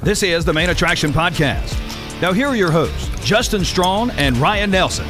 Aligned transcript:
This 0.00 0.22
is 0.22 0.44
the 0.44 0.52
Main 0.52 0.70
Attraction 0.70 1.12
Podcast. 1.12 1.76
Now, 2.22 2.32
here 2.32 2.46
are 2.46 2.54
your 2.54 2.70
hosts, 2.70 3.10
Justin 3.24 3.64
Strawn 3.64 4.12
and 4.12 4.36
Ryan 4.36 4.70
Nelson. 4.70 5.04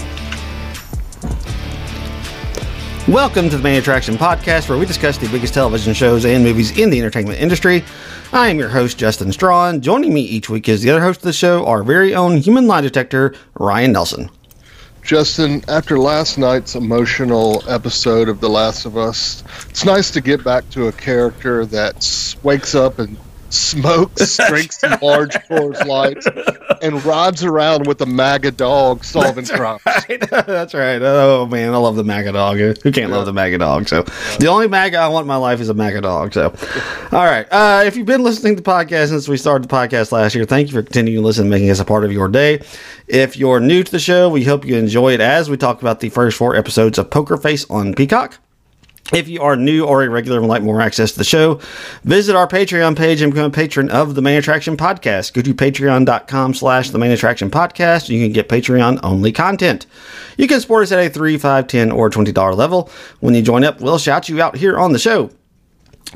Welcome 3.07 3.51
to 3.51 3.59
the 3.59 3.63
Main 3.63 3.79
Attraction 3.79 4.15
Podcast, 4.15 4.67
where 4.67 4.79
we 4.79 4.87
discuss 4.87 5.19
the 5.19 5.29
biggest 5.29 5.53
television 5.53 5.93
shows 5.93 6.25
and 6.25 6.43
movies 6.43 6.79
in 6.79 6.89
the 6.89 6.99
entertainment 6.99 7.39
industry. 7.39 7.85
I 8.33 8.49
am 8.49 8.59
your 8.59 8.71
host, 8.71 8.97
Justin 8.97 9.31
Strawn. 9.31 9.83
Joining 9.83 10.15
me 10.15 10.23
each 10.23 10.49
week 10.49 10.71
is 10.71 10.81
the 10.81 10.89
other 10.89 11.03
host 11.03 11.21
of 11.21 11.25
the 11.25 11.35
show, 11.35 11.67
our 11.67 11.83
very 11.85 12.15
own 12.15 12.39
human 12.39 12.67
lie 12.67 12.81
detector, 12.81 13.35
Ryan 13.59 13.93
Nelson. 13.93 14.31
Justin, 15.03 15.63
after 15.69 15.99
last 15.99 16.39
night's 16.39 16.75
emotional 16.75 17.63
episode 17.69 18.31
of 18.31 18.41
The 18.41 18.49
Last 18.49 18.87
of 18.87 18.97
Us, 18.97 19.45
it's 19.69 19.85
nice 19.85 20.11
to 20.13 20.23
get 20.23 20.43
back 20.43 20.69
to 20.71 20.89
a 20.89 20.93
character 20.93 21.67
that 21.67 22.37
wakes 22.43 22.75
up 22.75 22.99
and 22.99 23.19
smokes, 23.51 24.37
drinks 24.49 24.83
large 25.03 25.33
Coors 25.49 25.85
Lights, 25.87 26.27
and 26.83 27.05
rides 27.05 27.45
around 27.45 27.87
with 27.87 28.01
a 28.01 28.07
MAGA 28.07 28.53
dog 28.53 29.05
solving 29.05 29.45
That's 29.45 29.51
crimes. 29.51 29.83
right. 29.87 30.31
That's 30.31 30.75
right. 30.75 31.01
Oh 31.03 31.47
man, 31.47 31.73
I 31.73 31.77
love 31.77 31.97
the 31.97 32.05
MAGA 32.05 32.33
dog. 32.33 32.59
Who 32.59 32.93
can't 32.93 33.11
love 33.11 33.27
the 33.27 33.33
MAGA 33.33 33.59
dog? 33.59 33.89
So 33.89 34.03
the 34.39 34.49
only 34.49 34.69
MAGA 34.69 34.97
I 34.99 35.09
want 35.09 35.25
in 35.25 35.29
my 35.29 35.37
life 35.37 35.61
is 35.61 35.69
a 35.69 35.75
MAGA 35.75 36.01
dog. 36.01 36.33
So, 36.33 36.55
all 37.13 37.25
right. 37.25 37.47
Uh, 37.51 37.83
if 37.87 37.97
you've 37.97 38.07
been 38.07 38.23
listening 38.23 38.57
to 38.57 38.63
the 38.63 38.71
podcast 38.71 39.09
since 39.09 39.29
we 39.29 39.37
started 39.37 39.69
the 39.69 39.75
podcast 39.75 40.13
last 40.13 40.35
year, 40.35 40.45
thank 40.45 40.69
you 40.69 40.75
for 40.75 40.83
continuing 40.83 41.23
to 41.23 41.27
listen, 41.27 41.43
and 41.45 41.51
making 41.51 41.71
us 41.71 41.81
a 41.81 41.85
part 41.85 42.05
of 42.05 42.13
your 42.13 42.29
day. 42.29 42.61
If 43.07 43.37
you're 43.37 43.61
new 43.61 43.83
to 43.83 43.91
the 43.91 43.99
show, 43.99 44.29
we 44.29 44.45
hope 44.45 44.65
you 44.65 44.77
enjoy 44.77 45.15
it 45.15 45.21
as 45.21 45.49
we 45.49 45.57
talk 45.57 45.81
about 45.81 46.01
the 46.01 46.11
first 46.11 46.37
four 46.37 46.55
episodes 46.57 46.99
of 46.99 47.11
Poker 47.11 47.37
Face 47.37 47.69
on 47.71 47.95
Peacock. 47.95 48.39
If 49.13 49.27
you 49.27 49.41
are 49.41 49.57
new 49.57 49.87
or 49.87 50.03
a 50.03 50.11
regular 50.11 50.37
and 50.37 50.47
would 50.47 50.53
like 50.53 50.63
more 50.63 50.83
access 50.83 51.13
to 51.13 51.19
the 51.19 51.25
show, 51.25 51.61
visit 52.05 52.37
our 52.37 52.47
Patreon 52.47 52.95
page 52.95 53.23
and 53.23 53.33
become 53.33 53.47
a 53.47 53.55
patron 53.55 53.89
of 53.89 54.15
the 54.15 54.21
Main 54.21 54.37
Attraction 54.39 54.77
Podcast. 54.77 55.33
Go 55.33 55.41
to 55.41 55.55
patreon.com 55.55 56.53
slash 56.53 56.91
the 56.91 56.99
Main 56.99 57.11
Attraction 57.13 57.51
Podcast. 57.51 58.11
You 58.11 58.23
can 58.23 58.33
get 58.33 58.51
Patreon 58.51 59.01
only 59.03 59.33
content. 59.33 59.87
You 60.37 60.47
can 60.47 60.61
support 60.61 60.83
us 60.83 60.93
at 60.93 60.99
a 60.99 61.19
$3, 61.19 61.37
$5, 61.37 61.69
10, 61.69 61.91
or 61.91 62.11
$20 62.11 62.55
level. 62.57 62.91
When 63.21 63.35
you 63.35 63.41
join 63.41 63.65
up, 63.65 63.81
we'll 63.81 63.99
shout 63.99 64.29
you 64.29 64.43
out 64.43 64.57
here 64.57 64.79
on 64.79 64.93
the 64.93 64.99
show. 64.99 65.31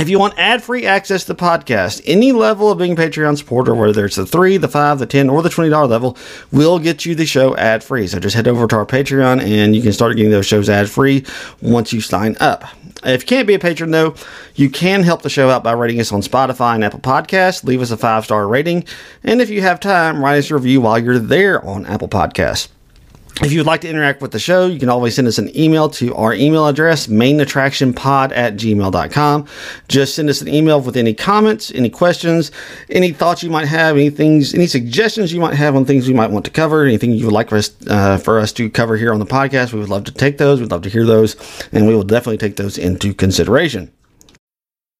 If 0.01 0.09
you 0.09 0.19
want 0.19 0.39
ad-free 0.39 0.87
access 0.87 1.25
to 1.25 1.34
the 1.34 1.39
podcast, 1.39 2.01
any 2.06 2.33
level 2.33 2.71
of 2.71 2.79
being 2.79 2.93
a 2.93 2.97
Patreon 2.97 3.37
supporter, 3.37 3.75
whether 3.75 4.06
it's 4.06 4.17
the 4.17 4.25
three, 4.25 4.56
the 4.56 4.69
five, 4.69 4.99
the 4.99 5.05
ten, 5.05 5.29
or 5.29 5.43
the 5.43 5.51
twenty 5.51 5.69
dollar 5.69 5.87
level, 5.87 6.17
will 6.51 6.79
get 6.79 7.05
you 7.05 7.15
the 7.15 7.27
show 7.27 7.55
ad-free. 7.56 8.06
So 8.06 8.19
just 8.19 8.34
head 8.34 8.49
over 8.49 8.67
to 8.69 8.77
our 8.77 8.87
Patreon 8.87 9.43
and 9.43 9.77
you 9.77 9.83
can 9.83 9.93
start 9.93 10.17
getting 10.17 10.31
those 10.31 10.47
shows 10.47 10.71
ad-free 10.71 11.27
once 11.61 11.93
you 11.93 12.01
sign 12.01 12.37
up. 12.41 12.65
If 13.05 13.22
you 13.22 13.27
can't 13.27 13.48
be 13.48 13.55
a 13.55 13.58
patron 13.58 13.91
though, 13.91 14.14
you 14.55 14.70
can 14.70 15.03
help 15.03 15.22
the 15.22 15.31
show 15.31 15.50
out 15.50 15.64
by 15.64 15.72
rating 15.72 16.00
us 16.00 16.12
on 16.12 16.22
Spotify 16.22 16.75
and 16.75 16.84
Apple 16.84 17.00
Podcasts. 17.00 17.64
Leave 17.64 17.83
us 17.83 17.91
a 17.91 17.97
five 17.97 18.25
star 18.25 18.47
rating, 18.47 18.84
and 19.25 19.41
if 19.41 19.50
you 19.50 19.62
have 19.62 19.81
time, 19.81 20.22
write 20.22 20.39
us 20.39 20.50
a 20.50 20.55
review 20.55 20.81
while 20.81 20.98
you're 20.98 21.19
there 21.19 21.64
on 21.64 21.86
Apple 21.86 22.09
Podcasts. 22.09 22.69
If 23.41 23.50
you 23.50 23.58
would 23.58 23.66
like 23.66 23.80
to 23.80 23.88
interact 23.88 24.20
with 24.20 24.30
the 24.30 24.38
show, 24.38 24.66
you 24.66 24.78
can 24.78 24.91
always 24.91 25.14
send 25.14 25.27
us 25.27 25.38
an 25.38 25.56
email 25.56 25.88
to 25.91 26.14
our 26.14 26.34
email 26.34 26.66
address, 26.66 27.06
mainattractionpod 27.06 28.30
at 28.36 28.56
gmail.com. 28.56 29.47
Just 29.88 30.14
send 30.14 30.28
us 30.28 30.42
an 30.42 30.48
email 30.48 30.80
with 30.80 30.97
any 30.97 31.14
comments, 31.14 31.72
any 31.75 31.88
questions, 31.88 32.53
any 32.91 33.10
thoughts 33.10 33.42
you 33.42 33.48
might 33.50 33.69
have, 33.69 33.97
any 33.97 34.10
things, 34.10 34.55
any 34.55 34.66
suggestions 34.66 35.33
you 35.33 35.41
might 35.41 35.55
have 35.55 35.75
on 35.75 35.86
things 35.86 36.06
we 36.06 36.14
might 36.14 36.30
want 36.30 36.44
to 36.44 36.50
cover, 36.50 36.84
anything 36.84 37.12
you 37.12 37.25
would 37.25 37.34
like 37.34 37.48
for 37.48 37.56
us, 37.56 37.75
uh, 37.88 38.19
for 38.19 38.38
us 38.38 38.53
to 38.53 38.69
cover 38.69 38.97
here 38.98 39.12
on 39.12 39.19
the 39.19 39.27
podcast. 39.27 39.72
We 39.72 39.80
would 39.80 39.88
love 39.88 40.05
to 40.05 40.12
take 40.12 40.36
those. 40.36 40.60
We'd 40.60 40.70
love 40.70 40.83
to 40.83 40.91
hear 40.91 41.06
those, 41.06 41.34
and 41.72 41.86
we 41.86 41.94
will 41.94 42.05
definitely 42.05 42.38
take 42.38 42.56
those 42.56 42.77
into 42.77 43.14
consideration. 43.14 43.91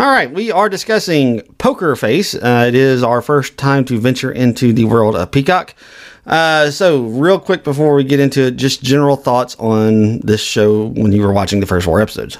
All 0.00 0.06
right, 0.06 0.32
we 0.32 0.50
are 0.50 0.70
discussing 0.70 1.42
Poker 1.58 1.94
Face. 1.94 2.34
Uh, 2.34 2.64
it 2.66 2.74
is 2.74 3.02
our 3.02 3.20
first 3.20 3.58
time 3.58 3.84
to 3.84 3.98
venture 3.98 4.32
into 4.32 4.72
the 4.72 4.86
world 4.86 5.14
of 5.14 5.30
Peacock. 5.30 5.74
Uh, 6.24 6.70
so, 6.70 7.02
real 7.02 7.38
quick 7.38 7.64
before 7.64 7.94
we 7.94 8.02
get 8.02 8.18
into 8.18 8.46
it, 8.46 8.56
just 8.56 8.82
general 8.82 9.16
thoughts 9.16 9.56
on 9.56 10.20
this 10.20 10.40
show 10.42 10.86
when 10.86 11.12
you 11.12 11.20
were 11.20 11.34
watching 11.34 11.60
the 11.60 11.66
first 11.66 11.84
four 11.84 12.00
episodes. 12.00 12.38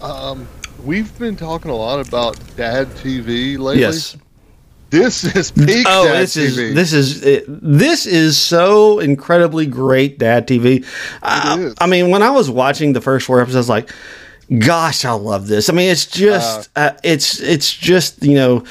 Um, 0.00 0.48
we've 0.82 1.16
been 1.18 1.36
talking 1.36 1.70
a 1.70 1.76
lot 1.76 2.08
about 2.08 2.38
dad 2.56 2.88
TV 2.92 3.58
lately. 3.58 3.80
Yes. 3.82 4.16
This 4.88 5.24
is 5.36 5.50
peak 5.50 5.84
Oh, 5.86 6.06
dad 6.06 6.22
this 6.22 6.36
TV. 6.38 6.58
is 6.70 6.74
this 6.74 6.92
is 6.94 7.22
it, 7.22 7.44
this 7.48 8.06
is 8.06 8.38
so 8.38 8.98
incredibly 8.98 9.66
great 9.66 10.18
dad 10.18 10.48
TV. 10.48 10.86
Uh. 11.22 11.74
I 11.78 11.86
mean, 11.86 12.08
when 12.08 12.22
I 12.22 12.30
was 12.30 12.48
watching 12.48 12.94
the 12.94 13.02
first 13.02 13.26
four 13.26 13.42
episodes, 13.42 13.56
I 13.56 13.58
was 13.58 13.68
like, 13.68 13.90
"Gosh, 14.58 15.04
I 15.04 15.12
love 15.12 15.46
this." 15.46 15.68
I 15.68 15.72
mean, 15.72 15.90
it's 15.90 16.06
just 16.06 16.70
uh, 16.76 16.92
it's 17.02 17.40
it's 17.40 17.72
just 17.72 18.22
you 18.22 18.34
know. 18.34 18.64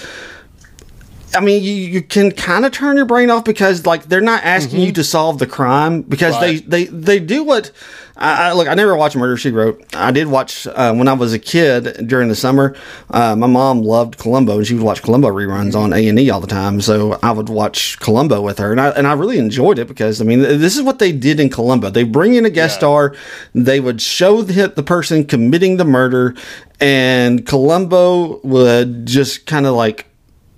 I 1.36 1.42
mean, 1.42 1.64
you, 1.64 1.72
you 1.72 2.02
can 2.02 2.32
kind 2.32 2.66
of 2.66 2.72
turn 2.72 2.96
your 2.98 3.06
brain 3.06 3.30
off 3.30 3.46
because 3.46 3.86
like 3.86 4.06
they're 4.06 4.22
not 4.22 4.44
asking 4.44 4.82
you 4.82 4.92
to 4.94 5.04
solve 5.04 5.38
the 5.40 5.48
crime 5.48 6.02
because 6.02 6.34
Right. 6.36 6.68
they, 6.70 6.86
they 6.86 7.18
they 7.18 7.20
do 7.20 7.44
what 7.44 7.72
I, 8.18 8.50
I 8.50 8.54
look. 8.54 8.68
I 8.68 8.74
never 8.74 8.96
watched 8.96 9.16
Murder 9.16 9.38
She 9.38 9.52
Wrote. 9.52 9.84
I 9.96 10.12
did 10.12 10.28
watch 10.28 10.66
uh, 10.68 10.94
when 10.94 11.08
I 11.08 11.14
was 11.14 11.32
a 11.34 11.40
kid 11.40 12.08
during 12.08 12.28
the 12.30 12.36
summer. 12.36 12.76
Uh, 13.10 13.36
my 13.36 13.48
mom 13.48 13.82
loved 13.84 14.18
Columbo 14.18 14.58
and 14.58 14.68
she 14.68 14.74
would 14.74 14.84
watch 14.84 15.02
Columbo 15.04 15.30
reruns 15.30 15.76
on 15.76 15.94
A 15.94 16.08
and 16.08 16.20
E 16.20 16.30
all 16.30 16.42
the 16.42 16.48
time. 16.48 16.82
So 16.82 17.18
I 17.24 17.32
would 17.32 17.48
watch 17.50 18.00
Columbo 18.00 18.42
with 18.42 18.58
her 18.58 18.72
and 18.72 18.82
I 18.82 18.90
and 18.90 19.06
I 19.08 19.14
really 19.14 19.38
enjoyed 19.38 19.78
it 19.80 19.88
because 19.88 20.20
I 20.22 20.26
mean 20.26 20.42
this 20.42 20.76
is 20.76 20.82
what 20.84 21.00
they 21.00 21.12
did 21.12 21.40
in 21.40 21.50
Columbo. 21.50 21.90
They 21.92 22.04
bring 22.04 22.34
in 22.34 22.46
a 22.46 22.50
guest 22.50 22.74
Yeah. 22.76 22.80
star. 22.80 23.16
They 23.54 23.80
would 23.80 24.02
show 24.02 24.42
the 24.42 24.68
the 24.68 24.84
person 24.84 25.24
committing 25.26 25.78
the 25.78 25.86
murder, 25.86 26.36
and 26.82 27.46
Columbo 27.46 28.40
would 28.44 29.06
just 29.06 29.46
kind 29.46 29.66
of 29.66 29.76
like 29.76 30.06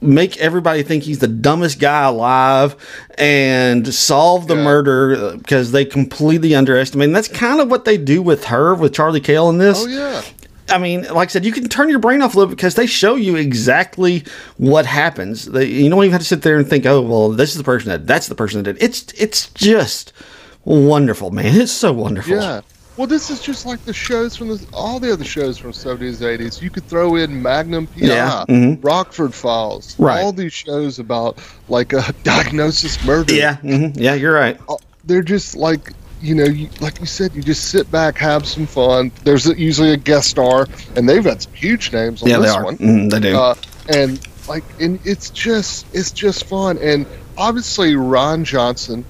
make 0.01 0.37
everybody 0.37 0.81
think 0.83 1.03
he's 1.03 1.19
the 1.19 1.27
dumbest 1.27 1.79
guy 1.79 2.03
alive 2.05 2.75
and 3.17 3.93
solve 3.93 4.47
the 4.47 4.55
Yeah. 4.55 4.63
murder 4.63 5.15
uh, 5.15 5.35
because 5.37 5.71
they 5.71 5.85
completely 5.85 6.55
underestimate. 6.55 7.05
And 7.05 7.15
that's 7.15 7.27
kind 7.27 7.59
of 7.61 7.69
what 7.69 7.85
they 7.85 7.97
do 7.97 8.21
with 8.21 8.45
her, 8.45 8.73
with 8.73 8.93
Charlie 8.93 9.19
Cale 9.21 9.49
in 9.49 9.57
this. 9.59 9.83
Oh 9.83 9.87
yeah. 9.87 10.21
I 10.69 10.77
mean, 10.77 11.01
like 11.03 11.27
I 11.27 11.31
said, 11.31 11.43
you 11.45 11.51
can 11.51 11.67
turn 11.67 11.89
your 11.89 11.99
brain 11.99 12.21
off 12.21 12.33
a 12.33 12.37
little 12.37 12.49
bit 12.49 12.55
because 12.55 12.75
they 12.75 12.85
show 12.85 13.15
you 13.15 13.35
exactly 13.35 14.23
what 14.57 14.85
happens. 14.85 15.45
They, 15.45 15.65
you 15.65 15.89
don't 15.89 15.99
even 16.03 16.13
have 16.13 16.21
to 16.21 16.27
sit 16.27 16.43
there 16.43 16.57
and 16.57 16.65
think, 16.65 16.85
"Oh, 16.85 17.01
well, 17.01 17.29
this 17.29 17.51
is 17.51 17.57
the 17.57 17.63
person 17.65 17.89
that 17.89 18.07
that's 18.07 18.27
the 18.27 18.35
person 18.35 18.63
that 18.63 18.73
did." 18.73 18.81
It's 18.81 19.05
it's 19.17 19.49
just 19.49 20.13
wonderful, 20.63 21.31
man. 21.31 21.59
It's 21.59 21.71
so 21.73 21.91
wonderful. 21.91 22.35
Yeah. 22.37 22.61
Well, 23.01 23.07
this 23.07 23.31
is 23.31 23.41
just 23.41 23.65
like 23.65 23.83
the 23.83 23.93
shows 23.93 24.35
from 24.35 24.49
the, 24.49 24.63
all 24.73 24.99
the 24.99 25.11
other 25.11 25.23
shows 25.23 25.57
from 25.57 25.71
70s, 25.71 26.17
80s. 26.21 26.61
You 26.61 26.69
could 26.69 26.85
throw 26.85 27.15
in 27.15 27.41
Magnum 27.41 27.87
PI, 27.87 27.93
Yeah, 28.05 28.45
mhm. 28.47 28.77
Rockford 28.83 29.33
Files, 29.33 29.95
Right. 29.97 30.21
all 30.21 30.31
these 30.31 30.53
shows 30.53 30.99
about 30.99 31.39
like 31.67 31.93
a 31.93 32.13
diagnosis 32.23 33.03
murder. 33.03 33.33
yeah, 33.33 33.55
hmm 33.55 33.87
yeah. 33.95 34.13
You're 34.13 34.35
right. 34.35 34.59
Uh, 34.69 34.75
They're 35.03 35.23
just 35.23 35.55
like, 35.55 35.93
you 36.21 36.35
know, 36.35 36.43
you, 36.43 36.69
like 36.79 36.99
you 36.99 37.07
said, 37.07 37.33
you 37.33 37.41
just 37.41 37.69
sit 37.71 37.89
back, 37.89 38.19
have 38.19 38.45
some 38.47 38.67
fun. 38.67 39.11
There's 39.23 39.47
usually 39.47 39.93
a 39.93 39.97
guest 39.97 40.29
star, 40.29 40.67
and 40.95 41.09
they've 41.09 41.25
had 41.25 41.41
some 41.41 41.53
huge 41.53 41.91
names 41.91 42.21
on 42.21 42.29
Yeah, 42.29 42.37
they 42.37 42.43
this 42.43 42.51
are. 42.55 42.63
one. 42.65 42.77
Mhm, 42.77 43.09
they 43.09 43.19
do. 43.19 43.35
Uh, 43.35 43.55
and 43.89 44.19
like, 44.47 44.63
and 44.79 44.99
it's 45.05 45.31
just, 45.31 45.87
it's 45.91 46.11
just 46.11 46.43
fun. 46.43 46.77
And 46.77 47.07
obviously, 47.35 47.93
Rian 47.93 48.43
Johnson 48.43 49.03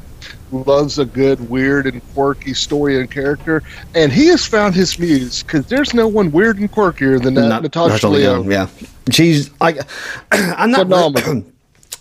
loves 0.51 0.99
a 0.99 1.05
good, 1.05 1.49
weird, 1.49 1.87
and 1.87 2.01
quirky 2.13 2.53
story 2.53 2.99
and 2.99 3.09
character, 3.09 3.63
and 3.95 4.11
he 4.11 4.27
has 4.27 4.45
found 4.45 4.75
his 4.75 4.97
muse 4.99 5.43
because 5.43 5.65
there's 5.67 5.93
no 5.93 6.07
one 6.07 6.31
weird 6.31 6.59
and 6.59 6.71
quirkier 6.71 7.21
than 7.21 7.33
that 7.35 7.47
Not- 7.47 7.63
Natasha 7.63 8.07
Lyonne. 8.07 8.49
Yeah, 8.49 8.67
she's 9.11 9.49
like, 9.61 9.77
I'm 10.31 10.71
not. 10.71 10.81
Phenomenal. 10.81 11.45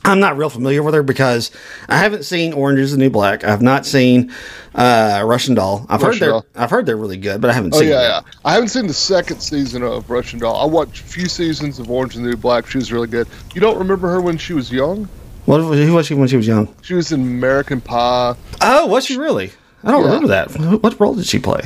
I'm 0.03 0.19
not 0.19 0.39
real 0.39 0.49
familiar 0.49 0.83
with 0.83 0.95
her 0.95 1.03
because 1.03 1.51
I 1.87 1.99
haven't 1.99 2.25
seen 2.25 2.55
Orange 2.55 2.79
Is 2.81 2.93
the 2.93 2.97
New 2.97 3.11
Black. 3.11 3.45
I've 3.45 3.61
not 3.61 3.85
seen 3.85 4.33
uh, 4.75 5.23
Russian 5.27 5.55
Doll. 5.55 5.85
I've 5.91 6.01
Russian 6.01 6.13
heard 6.13 6.21
they're 6.21 6.31
Doll. 6.31 6.47
I've 6.57 6.71
heard 6.71 6.87
they're 6.87 6.97
really 6.97 7.19
good, 7.19 7.43
but 7.43 7.51
I 7.51 7.53
haven't 7.53 7.73
seen 7.75 7.81
Oh 7.83 7.85
seen. 7.85 7.91
yeah, 7.91 8.01
yeah. 8.09 8.21
I 8.47 8.55
haven't 8.55 8.69
seen 8.71 8.87
the 8.87 8.95
second 8.95 9.41
season 9.41 9.83
of 9.83 10.09
Russian 10.09 10.39
Doll. 10.39 10.57
I 10.57 10.65
watched 10.65 11.03
a 11.03 11.05
few 11.05 11.27
seasons 11.27 11.79
of 11.79 11.91
Orange 11.91 12.17
and 12.17 12.25
the 12.25 12.31
New 12.31 12.37
Black. 12.39 12.67
She 12.67 12.79
was 12.79 12.91
really 12.91 13.09
good. 13.09 13.29
You 13.55 13.61
don't 13.61 13.77
remember 13.77 14.09
her 14.09 14.23
when 14.23 14.39
she 14.39 14.55
was 14.55 14.73
young? 14.73 15.07
What 15.51 15.63
who 15.63 15.95
was 15.95 16.07
she 16.07 16.15
when 16.15 16.29
she 16.29 16.37
was 16.37 16.47
young? 16.47 16.73
She 16.83 16.95
was 16.95 17.11
in 17.11 17.23
American 17.23 17.81
Pie. 17.81 18.37
Oh, 18.61 18.87
was 18.87 19.05
she 19.05 19.17
really? 19.17 19.51
I 19.83 19.91
don't 19.91 20.03
Yeah. 20.05 20.07
remember 20.07 20.29
that. 20.29 20.53
What 20.81 21.01
role 21.01 21.15
did 21.17 21.27
she 21.27 21.41
play? 21.41 21.63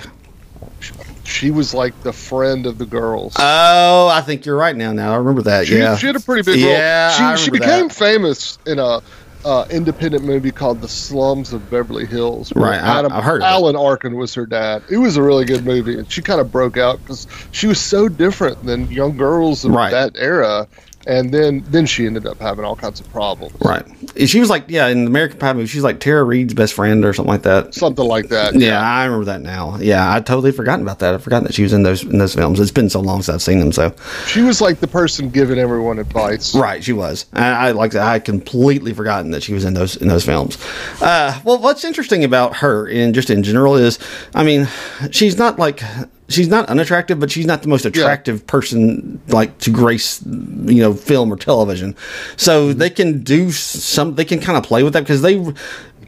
She 1.24 1.50
was 1.50 1.74
like 1.74 2.02
the 2.02 2.12
friend 2.12 2.64
of 2.64 2.78
the 2.78 2.86
girls. 2.86 3.34
Oh, 3.38 4.08
I 4.08 4.22
think 4.22 4.46
you're 4.46 4.56
right 4.56 4.74
now. 4.74 4.92
Now 4.92 5.12
I 5.12 5.16
remember 5.16 5.42
that. 5.42 5.66
she, 5.66 5.76
yeah, 5.76 5.96
she 5.98 6.06
had 6.06 6.16
a 6.16 6.20
pretty 6.20 6.50
big 6.50 6.60
Yeah, 6.60 7.14
I 7.18 7.28
role. 7.28 7.36
She, 7.36 7.44
she 7.44 7.50
became 7.50 7.88
that. 7.88 7.94
famous 7.94 8.58
in 8.66 8.78
a 8.78 9.00
uh, 9.44 9.66
independent 9.70 10.24
movie 10.24 10.50
called 10.50 10.80
The 10.80 10.88
Slums 10.88 11.52
of 11.52 11.68
Beverly 11.70 12.06
Hills. 12.06 12.54
Right, 12.56 12.80
I- 12.80 12.98
Adam, 13.00 13.12
I've 13.12 13.22
heard 13.24 13.42
of 13.42 13.46
it. 13.46 13.50
Alan 13.50 13.76
Arkin 13.76 14.16
was 14.16 14.32
her 14.34 14.46
dad. 14.46 14.82
It 14.90 14.96
was 14.96 15.18
a 15.18 15.22
really 15.22 15.44
good 15.44 15.66
movie, 15.66 15.98
and 15.98 16.10
she 16.10 16.22
kind 16.22 16.40
of 16.40 16.50
broke 16.50 16.78
out 16.78 17.00
because 17.00 17.26
she 17.52 17.66
was 17.66 17.78
so 17.78 18.08
different 18.08 18.64
than 18.64 18.90
young 18.90 19.18
girls 19.18 19.64
of 19.66 19.72
Right. 19.72 19.90
that 19.90 20.12
era. 20.16 20.66
And 21.06 21.32
then, 21.32 21.62
then 21.68 21.86
she 21.86 22.06
ended 22.06 22.26
up 22.26 22.38
having 22.40 22.64
all 22.64 22.76
kinds 22.76 22.98
of 23.00 23.10
problems. 23.12 23.54
right. 23.60 23.84
She 24.26 24.38
was 24.40 24.48
like, 24.48 24.64
yeah, 24.68 24.86
in 24.88 25.04
the 25.04 25.06
American 25.10 25.38
Pie 25.38 25.52
movie, 25.52 25.66
she's 25.66 25.82
like 25.82 25.98
Tara 26.00 26.22
Reid's 26.24 26.54
best 26.54 26.72
friend 26.72 27.04
or 27.04 27.12
something 27.12 27.32
like 27.32 27.42
that. 27.42 27.74
Something 27.74 28.06
like 28.06 28.28
that. 28.28 28.54
Yeah, 28.54 28.80
I 28.80 29.04
remember 29.04 29.24
that 29.26 29.40
now. 29.42 29.76
Yeah, 29.78 30.14
I 30.14 30.20
totally 30.20 30.52
forgotten 30.52 30.82
about 30.82 31.00
that. 31.00 31.14
I 31.14 31.18
forgot 31.18 31.42
that 31.44 31.52
she 31.54 31.62
was 31.62 31.72
in 31.72 31.82
those 31.82 32.04
in 32.04 32.18
those 32.18 32.34
films. 32.34 32.60
It's 32.60 32.70
been 32.70 32.88
so 32.88 33.00
long 33.00 33.22
since 33.22 33.34
I've 33.34 33.42
seen 33.42 33.58
them. 33.58 33.72
So, 33.72 33.94
She 34.26 34.42
was 34.42 34.60
like 34.60 34.78
the 34.80 34.86
person 34.88 35.30
giving 35.30 35.58
everyone 35.58 35.98
advice. 35.98 36.54
right, 36.54 36.82
she 36.82 36.92
was. 36.92 37.26
I, 37.32 37.68
I 37.68 37.70
like 37.72 37.90
that. 37.92 38.02
I 38.06 38.12
had 38.14 38.24
completely 38.24 38.92
forgotten 38.94 39.32
that 39.32 39.42
she 39.42 39.52
was 39.52 39.64
in 39.64 39.74
those 39.74 39.96
in 39.96 40.08
those 40.08 40.24
films. 40.24 40.56
Uh, 41.02 41.38
well, 41.44 41.58
what's 41.58 41.84
interesting 41.84 42.22
about 42.24 42.56
her, 42.56 42.86
in 42.86 43.12
just 43.14 43.30
in 43.30 43.42
general, 43.42 43.74
is, 43.74 43.98
I 44.34 44.44
mean, 44.44 44.68
she's 45.10 45.36
not 45.38 45.58
like 45.58 45.82
she's 46.28 46.48
not 46.48 46.68
unattractive, 46.68 47.20
but 47.20 47.30
she's 47.30 47.46
not 47.46 47.62
the 47.62 47.68
most 47.68 47.84
attractive 47.84 48.46
person 48.46 49.20
like 49.28 49.58
to 49.58 49.70
grace, 49.70 50.22
you 50.24 50.80
know, 50.80 50.94
film 50.94 51.32
or 51.32 51.36
television. 51.36 51.94
So 52.36 52.72
they 52.72 52.90
can 52.90 53.22
do 53.22 53.50
some. 53.50 54.14
They 54.14 54.24
can 54.24 54.40
kind 54.40 54.56
of 54.56 54.64
play 54.64 54.82
with 54.82 54.92
that 54.94 55.02
because 55.02 55.22
they. 55.22 55.44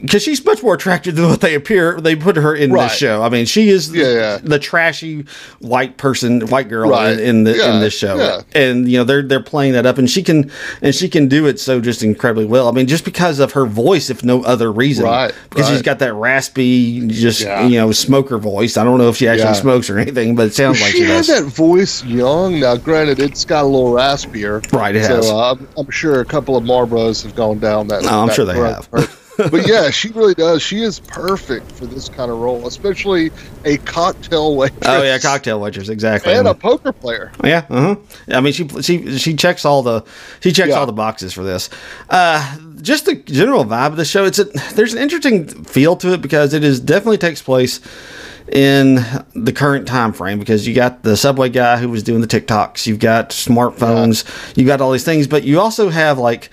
Because 0.01 0.23
she's 0.23 0.43
much 0.45 0.61
more 0.63 0.73
attractive 0.75 1.15
than 1.15 1.25
what 1.29 1.41
they 1.41 1.55
appear. 1.55 1.99
They 1.99 2.15
put 2.15 2.35
her 2.35 2.55
in 2.55 2.71
Right. 2.71 2.89
this 2.89 2.97
show. 2.97 3.21
I 3.23 3.29
mean, 3.29 3.45
she 3.45 3.69
is 3.69 3.93
Yeah, 3.93 4.11
yeah. 4.13 4.37
the 4.43 4.59
trashy 4.59 5.25
white 5.59 5.97
person, 5.97 6.41
white 6.47 6.69
girl 6.69 6.89
Right. 6.91 7.13
in, 7.13 7.19
in 7.19 7.43
the 7.43 7.53
in 7.53 7.57
Yeah, 7.59 7.79
this 7.79 7.97
show, 7.97 8.41
and 8.53 8.89
you 8.89 8.97
know 8.97 9.03
they're 9.03 9.21
they're 9.23 9.39
playing 9.41 9.73
that 9.73 9.85
up, 9.85 9.97
and 9.97 10.09
she 10.09 10.21
can 10.23 10.51
and 10.81 10.93
she 10.93 11.09
can 11.09 11.27
do 11.27 11.45
it 11.47 11.59
so 11.59 11.79
just 11.81 12.03
incredibly 12.03 12.45
well. 12.45 12.67
I 12.67 12.71
mean, 12.71 12.87
just 12.87 13.05
because 13.05 13.39
of 13.39 13.51
her 13.53 13.65
voice, 13.65 14.09
if 14.09 14.23
no 14.23 14.43
other 14.43 14.71
reason, 14.71 15.05
Right, 15.05 15.33
Because 15.49 15.67
she's 15.69 15.81
got 15.81 15.99
that 15.99 16.13
raspy, 16.13 17.07
just 17.07 17.41
you 17.41 17.77
know, 17.79 17.91
smoker 17.91 18.37
voice. 18.37 18.77
I 18.77 18.83
don't 18.83 18.97
know 18.97 19.09
if 19.09 19.17
she 19.17 19.27
actually 19.27 19.53
smokes 19.55 19.89
or 19.89 19.97
anything, 19.99 20.35
but 20.35 20.47
it 20.47 20.53
sounds 20.53 20.81
like 20.81 20.91
she 20.91 21.05
does. 21.05 21.27
that 21.27 21.43
voice 21.43 22.03
young. 22.05 22.59
Now, 22.59 22.75
granted, 22.77 23.19
it's 23.19 23.45
got 23.45 23.63
a 23.63 23.67
little 23.67 23.91
raspier. 23.91 24.61
Right, 24.73 24.95
it 24.95 25.05
so, 25.05 25.15
has. 25.15 25.29
Uh, 25.29 25.51
I'm, 25.51 25.67
I'm 25.77 25.89
sure 25.89 26.19
a 26.19 26.25
couple 26.25 26.55
of 26.55 26.63
Marlboros 26.63 27.23
have 27.23 27.35
gone 27.35 27.59
down 27.59 27.87
that. 27.87 28.03
Oh, 28.05 28.21
I'm 28.21 28.27
that 28.27 28.35
sure 28.35 28.45
they 28.45 28.59
road. 28.59 28.85
but 29.51 29.67
yeah, 29.67 29.89
she 29.89 30.09
really 30.09 30.33
does. 30.33 30.61
She 30.61 30.81
is 30.81 30.99
perfect 30.99 31.71
for 31.71 31.85
this 31.85 32.09
kind 32.09 32.31
of 32.31 32.39
role, 32.39 32.67
especially 32.67 33.31
a 33.65 33.77
cocktail 33.77 34.55
waitress. 34.55 34.81
Oh 34.85 35.03
yeah, 35.03 35.17
cocktail 35.19 35.59
waitress, 35.59 35.89
exactly. 35.89 36.33
and 36.33 36.47
a 36.47 36.53
poker 36.53 36.91
player. 36.91 37.31
Yeah, 37.43 37.65
uh 37.69 37.95
huh. 37.95 37.95
I 38.29 38.41
mean, 38.41 38.53
she 38.53 38.67
she 38.81 39.17
she 39.17 39.35
checks 39.35 39.65
all 39.65 39.83
the 39.83 40.03
she 40.39 40.51
checks 40.51 40.69
Yeah. 40.69 40.75
all 40.75 40.85
the 40.85 40.93
boxes 40.93 41.33
for 41.33 41.43
this. 41.43 41.69
Uh, 42.09 42.57
just 42.81 43.05
the 43.05 43.15
general 43.15 43.63
vibe 43.65 43.87
of 43.87 43.97
the 43.97 44.05
show. 44.05 44.25
It's 44.25 44.39
a 44.39 44.45
there's 44.75 44.93
an 44.93 45.01
interesting 45.01 45.47
feel 45.65 45.95
to 45.97 46.13
it 46.13 46.21
because 46.21 46.53
it 46.53 46.63
is 46.63 46.79
definitely 46.79 47.17
takes 47.17 47.41
place 47.41 47.79
in 48.51 48.95
the 49.35 49.51
current 49.53 49.87
time 49.87 50.13
frame 50.13 50.39
because 50.39 50.67
you 50.67 50.73
got 50.73 51.03
the 51.03 51.17
subway 51.17 51.49
guy 51.49 51.77
who 51.77 51.89
was 51.89 52.01
doing 52.03 52.21
the 52.21 52.27
TikToks, 52.27 52.87
you've 52.87 52.99
got 52.99 53.31
smartphones, 53.31 54.23
you've 54.55 54.67
got 54.67 54.79
all 54.79 54.91
these 54.91 55.03
things, 55.03 55.27
but 55.27 55.43
you 55.43 55.59
also 55.59 55.89
have 55.89 56.17
like 56.17 56.49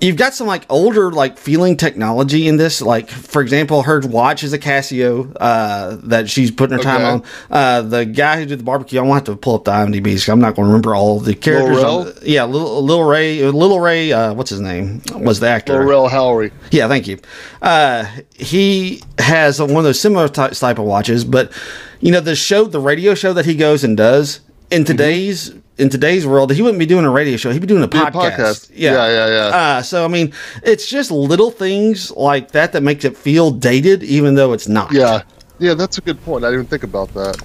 you've 0.00 0.16
got 0.16 0.34
some 0.34 0.46
like 0.46 0.64
older 0.68 1.10
like 1.10 1.38
feeling 1.38 1.76
technology 1.76 2.46
in 2.48 2.56
this. 2.56 2.80
Like 2.82 3.08
for 3.08 3.40
example 3.42 3.82
her 3.82 4.00
watch 4.00 4.44
is 4.44 4.52
a 4.52 4.58
casio 4.58 5.34
uh 5.40 5.96
that 6.04 6.28
she's 6.28 6.50
putting 6.50 6.76
her 6.76 6.82
time 6.82 6.96
Okay. 7.00 7.04
on. 7.04 7.22
Uh 7.50 7.82
the 7.82 8.04
guy 8.04 8.38
who 8.38 8.46
did 8.46 8.58
the 8.60 8.64
barbecue 8.64 8.98
i 8.98 9.02
want 9.02 9.24
to 9.24 9.32
have 9.32 9.38
to 9.38 9.40
pull 9.40 9.54
up 9.56 9.64
the 9.64 9.70
imdb 9.70 10.02
because 10.04 10.28
i'm 10.28 10.40
not 10.40 10.54
going 10.54 10.66
to 10.66 10.72
remember 10.72 10.94
all 10.94 11.18
the 11.20 11.34
characters. 11.34 11.80
The- 11.80 12.30
yeah 12.30 12.44
little, 12.44 12.82
little 12.82 13.04
ray 13.04 13.42
little 13.42 13.80
ray 13.80 14.12
uh 14.12 14.32
what's 14.34 14.50
his 14.50 14.60
name? 14.60 15.00
Was 15.14 15.40
the 15.40 15.48
actor. 15.48 15.78
Lil 15.78 15.88
Rel 15.88 16.08
Howery. 16.08 16.52
yeah, 16.70 16.88
thank 16.88 17.06
you. 17.08 17.18
Uh, 17.62 18.04
he 18.34 19.02
has 19.18 19.60
one 19.60 19.70
of 19.76 19.84
those 19.84 19.98
similar 20.00 20.28
ty- 20.28 20.50
type 20.50 20.78
of 20.78 20.84
watches, 20.84 21.24
but 21.24 21.52
you 22.00 22.12
know 22.12 22.20
the 22.20 22.36
show, 22.36 22.64
the 22.64 22.78
radio 22.80 23.14
show 23.14 23.32
that 23.32 23.46
he 23.46 23.54
goes 23.56 23.82
and 23.82 23.96
does 23.96 24.40
in 24.70 24.84
today's 24.84 25.52
in 25.78 25.88
today's 25.88 26.26
world, 26.26 26.52
he 26.52 26.62
wouldn't 26.62 26.78
be 26.78 26.86
doing 26.86 27.04
a 27.04 27.10
radio 27.10 27.36
show. 27.36 27.50
He'd 27.52 27.60
be 27.60 27.66
doing 27.66 27.82
a 27.82 27.88
podcast. 27.88 28.12
podcast. 28.12 28.70
Yeah, 28.74 29.08
yeah, 29.08 29.26
yeah. 29.28 29.56
Uh, 29.56 29.82
so 29.82 30.04
I 30.04 30.08
mean, 30.08 30.32
it's 30.62 30.88
just 30.88 31.10
little 31.10 31.50
things 31.50 32.10
like 32.12 32.52
that 32.52 32.72
that 32.72 32.82
makes 32.82 33.04
it 33.04 33.16
feel 33.16 33.50
dated, 33.50 34.02
even 34.02 34.34
though 34.34 34.52
it's 34.52 34.68
not. 34.68 34.92
Yeah, 34.92 35.22
yeah, 35.58 35.74
that's 35.74 35.98
a 35.98 36.00
good 36.00 36.22
point. 36.24 36.44
I 36.44 36.50
didn't 36.50 36.66
think 36.66 36.82
about 36.82 37.12
that. 37.14 37.42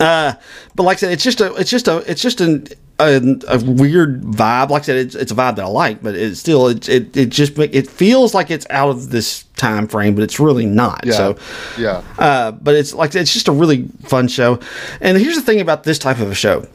Uh, 0.00 0.34
but 0.74 0.82
like 0.82 0.96
I 0.96 1.00
said, 1.00 1.12
it's 1.12 1.22
just 1.22 1.40
a, 1.40 1.54
it's 1.54 1.70
just 1.70 1.86
a, 1.86 1.98
it's 2.10 2.20
just 2.20 2.40
an, 2.40 2.66
a, 2.98 3.20
a 3.48 3.58
weird 3.64 4.22
vibe. 4.22 4.70
Like 4.70 4.82
I 4.82 4.86
said, 4.86 4.96
it's, 4.96 5.14
it's 5.14 5.30
a 5.30 5.34
vibe 5.34 5.56
that 5.56 5.62
I 5.64 5.68
like, 5.68 6.02
but 6.02 6.16
it's 6.16 6.40
still, 6.40 6.66
it, 6.66 6.88
it, 6.88 7.16
it 7.16 7.28
just, 7.28 7.56
it 7.58 7.88
feels 7.88 8.34
like 8.34 8.50
it's 8.50 8.66
out 8.70 8.90
of 8.90 9.10
this 9.10 9.44
time 9.56 9.86
frame, 9.86 10.16
but 10.16 10.24
it's 10.24 10.40
really 10.40 10.66
not. 10.66 11.04
Yeah, 11.04 11.12
So, 11.12 11.38
yeah, 11.78 12.02
uh, 12.18 12.50
but 12.50 12.74
it's 12.74 12.92
like, 12.94 13.14
it's 13.14 13.32
just 13.32 13.46
a 13.46 13.52
really 13.52 13.86
fun 14.04 14.26
show. 14.26 14.58
And 15.00 15.16
here's 15.16 15.36
the 15.36 15.42
thing 15.42 15.60
about 15.60 15.84
this 15.84 16.00
type 16.00 16.18
of 16.18 16.30
a 16.30 16.34
show, 16.34 16.66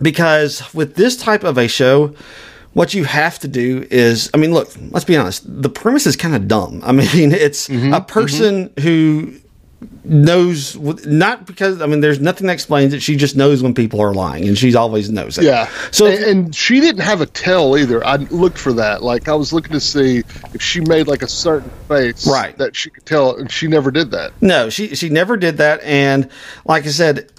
because 0.00 0.62
with 0.74 0.94
this 0.96 1.16
type 1.16 1.44
of 1.44 1.58
a 1.58 1.68
show, 1.68 2.14
what 2.72 2.92
you 2.94 3.04
have 3.04 3.38
to 3.40 3.48
do 3.48 3.86
is, 3.90 4.30
I 4.34 4.36
mean, 4.36 4.52
look, 4.52 4.70
let's 4.90 5.04
be 5.04 5.16
honest. 5.16 5.42
The 5.62 5.68
premise 5.68 6.06
is 6.06 6.16
kind 6.16 6.34
of 6.34 6.48
dumb. 6.48 6.80
I 6.84 6.92
mean, 6.92 7.32
it's 7.32 7.68
Mm-hmm, 7.68 7.92
a 7.94 8.00
person 8.00 8.72
who 8.80 9.34
knows 10.02 10.76
not 11.06 11.46
because 11.46 11.80
I 11.80 11.86
mean 11.86 12.00
there's 12.00 12.20
nothing 12.20 12.46
that 12.46 12.52
explains 12.54 12.92
it. 12.94 13.00
She 13.02 13.16
just 13.16 13.36
knows 13.36 13.62
when 13.62 13.74
people 13.74 14.00
are 14.00 14.12
lying, 14.14 14.46
and 14.48 14.56
she's 14.56 14.74
always 14.74 15.10
knows 15.10 15.38
it. 15.38 15.44
yeah. 15.44 15.68
So 15.90 16.06
and, 16.06 16.24
and 16.24 16.54
she 16.54 16.80
didn't 16.80 17.02
have 17.02 17.20
a 17.20 17.26
tell 17.26 17.76
either. 17.76 18.04
I 18.04 18.16
looked 18.16 18.58
for 18.58 18.72
that. 18.74 19.02
Like 19.02 19.28
I 19.28 19.34
was 19.34 19.52
looking 19.52 19.72
to 19.72 19.80
see 19.80 20.18
if 20.54 20.62
she 20.62 20.80
made 20.80 21.06
like 21.06 21.22
a 21.22 21.28
certain 21.28 21.70
face, 21.88 22.26
Right. 22.26 22.56
that 22.58 22.74
she 22.76 22.90
could 22.90 23.06
tell, 23.06 23.36
and 23.36 23.50
she 23.50 23.66
never 23.66 23.90
did 23.90 24.10
that. 24.12 24.32
no, 24.40 24.68
she 24.70 24.94
she 24.94 25.08
never 25.08 25.36
did 25.36 25.58
that, 25.58 25.82
and 25.82 26.28
like 26.64 26.84
I 26.86 26.90
said. 26.90 27.30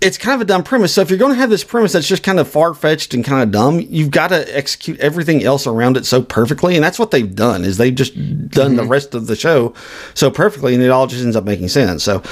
It's 0.00 0.16
kind 0.16 0.34
of 0.36 0.40
a 0.40 0.44
dumb 0.44 0.62
premise. 0.62 0.94
So 0.94 1.00
if 1.00 1.10
you're 1.10 1.18
going 1.18 1.32
to 1.32 1.38
have 1.38 1.50
this 1.50 1.64
premise 1.64 1.92
that's 1.92 2.06
just 2.06 2.22
kind 2.22 2.38
of 2.38 2.48
far 2.48 2.72
fetched 2.72 3.14
and 3.14 3.24
kind 3.24 3.42
of 3.42 3.50
dumb, 3.50 3.80
you've 3.80 4.12
got 4.12 4.28
to 4.28 4.56
execute 4.56 4.98
everything 5.00 5.42
else 5.42 5.66
around 5.66 5.96
it 5.96 6.06
so 6.06 6.22
perfectly, 6.22 6.76
and 6.76 6.84
that's 6.84 7.00
what 7.00 7.10
they've 7.10 7.34
done. 7.34 7.64
Is 7.64 7.78
they've 7.78 7.94
just 7.94 8.14
done 8.50 8.76
the 8.76 8.84
rest 8.84 9.14
of 9.16 9.26
the 9.26 9.34
show 9.34 9.74
so 10.14 10.30
perfectly, 10.30 10.74
and 10.74 10.82
it 10.84 10.90
all 10.90 11.08
just 11.08 11.24
ends 11.24 11.34
up 11.34 11.44
making 11.44 11.68
sense. 11.68 12.04
So, 12.04 12.22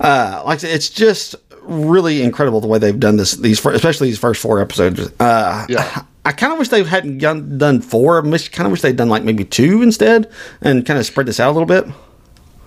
uh, 0.00 0.42
like 0.44 0.56
I 0.56 0.58
said, 0.58 0.70
it's 0.70 0.90
just 0.90 1.36
really 1.62 2.22
incredible 2.22 2.60
the 2.60 2.66
way 2.66 2.80
they've 2.80 2.98
done 2.98 3.18
this. 3.18 3.32
These, 3.36 3.64
especially 3.64 4.08
these 4.08 4.18
first 4.18 4.40
four 4.40 4.60
episodes. 4.60 5.12
Uh, 5.20 5.66
Yeah. 5.68 6.02
I 6.24 6.30
kind 6.30 6.52
of 6.52 6.58
wish 6.60 6.68
they 6.68 6.84
hadn't 6.84 7.18
done, 7.18 7.58
done 7.58 7.80
four. 7.80 8.18
I 8.18 8.22
kind 8.22 8.66
of 8.66 8.70
wish 8.70 8.80
they'd 8.80 8.94
done 8.96 9.08
like 9.08 9.24
maybe 9.24 9.44
two 9.44 9.82
instead, 9.82 10.30
and 10.60 10.86
kind 10.86 10.98
of 10.98 11.06
spread 11.06 11.26
this 11.26 11.40
out 11.40 11.50
a 11.50 11.54
little 11.58 11.66
bit. 11.66 11.84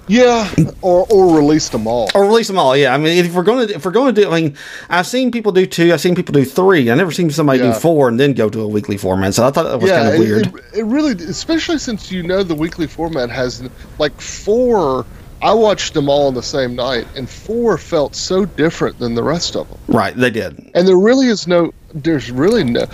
Yeah, 0.07 0.49
or 0.81 1.07
or 1.09 1.35
released 1.35 1.71
them 1.71 1.87
all. 1.87 2.09
Or 2.13 2.25
release 2.25 2.47
them 2.47 2.59
all, 2.59 2.77
yeah. 2.77 2.93
I 2.93 2.97
mean, 2.97 3.25
if 3.25 3.33
we're 3.33 3.43
going 3.43 3.67
to 3.67 3.73
if 3.75 3.85
we're 3.85 3.91
going 3.91 4.13
to 4.13 4.21
do, 4.21 4.31
I 4.31 4.41
mean, 4.41 4.57
I've 4.89 5.07
seen 5.07 5.31
people 5.31 5.51
do 5.51 5.65
two, 5.65 5.91
I've 5.93 6.01
seen 6.01 6.15
people 6.15 6.33
do 6.33 6.45
three. 6.45 6.91
I 6.91 6.95
never 6.95 7.11
seen 7.11 7.29
somebody 7.31 7.59
do 7.59 7.73
four 7.73 8.07
and 8.07 8.19
then 8.19 8.33
go 8.33 8.49
to 8.49 8.61
a 8.61 8.67
weekly 8.67 8.97
format. 8.97 9.33
So 9.33 9.47
I 9.47 9.51
thought 9.51 9.63
that 9.63 9.79
was 9.79 9.89
kind 9.89 10.09
of 10.09 10.19
weird. 10.19 10.47
It, 10.47 10.79
it 10.79 10.83
really, 10.85 11.13
especially 11.23 11.79
since 11.79 12.11
you 12.11 12.21
know 12.21 12.43
the 12.43 12.55
weekly 12.55 12.87
format 12.87 13.29
has 13.29 13.67
like 13.97 14.19
four. 14.21 15.05
I 15.41 15.53
watched 15.53 15.93
them 15.93 16.07
all 16.09 16.27
on 16.27 16.33
the 16.33 16.41
same 16.41 16.75
night, 16.75 17.07
and 17.15 17.29
four 17.29 17.77
felt 17.77 18.15
so 18.15 18.45
different 18.45 18.97
than 18.99 19.15
the 19.15 19.23
rest 19.23 19.55
of 19.55 19.69
them. 19.69 19.77
right, 19.87 20.15
they 20.15 20.29
did. 20.29 20.71
And 20.73 20.87
there 20.87 20.97
really 20.97 21.27
is 21.27 21.47
no. 21.47 21.73
There's 21.95 22.29
really 22.29 22.65
no. 22.65 22.85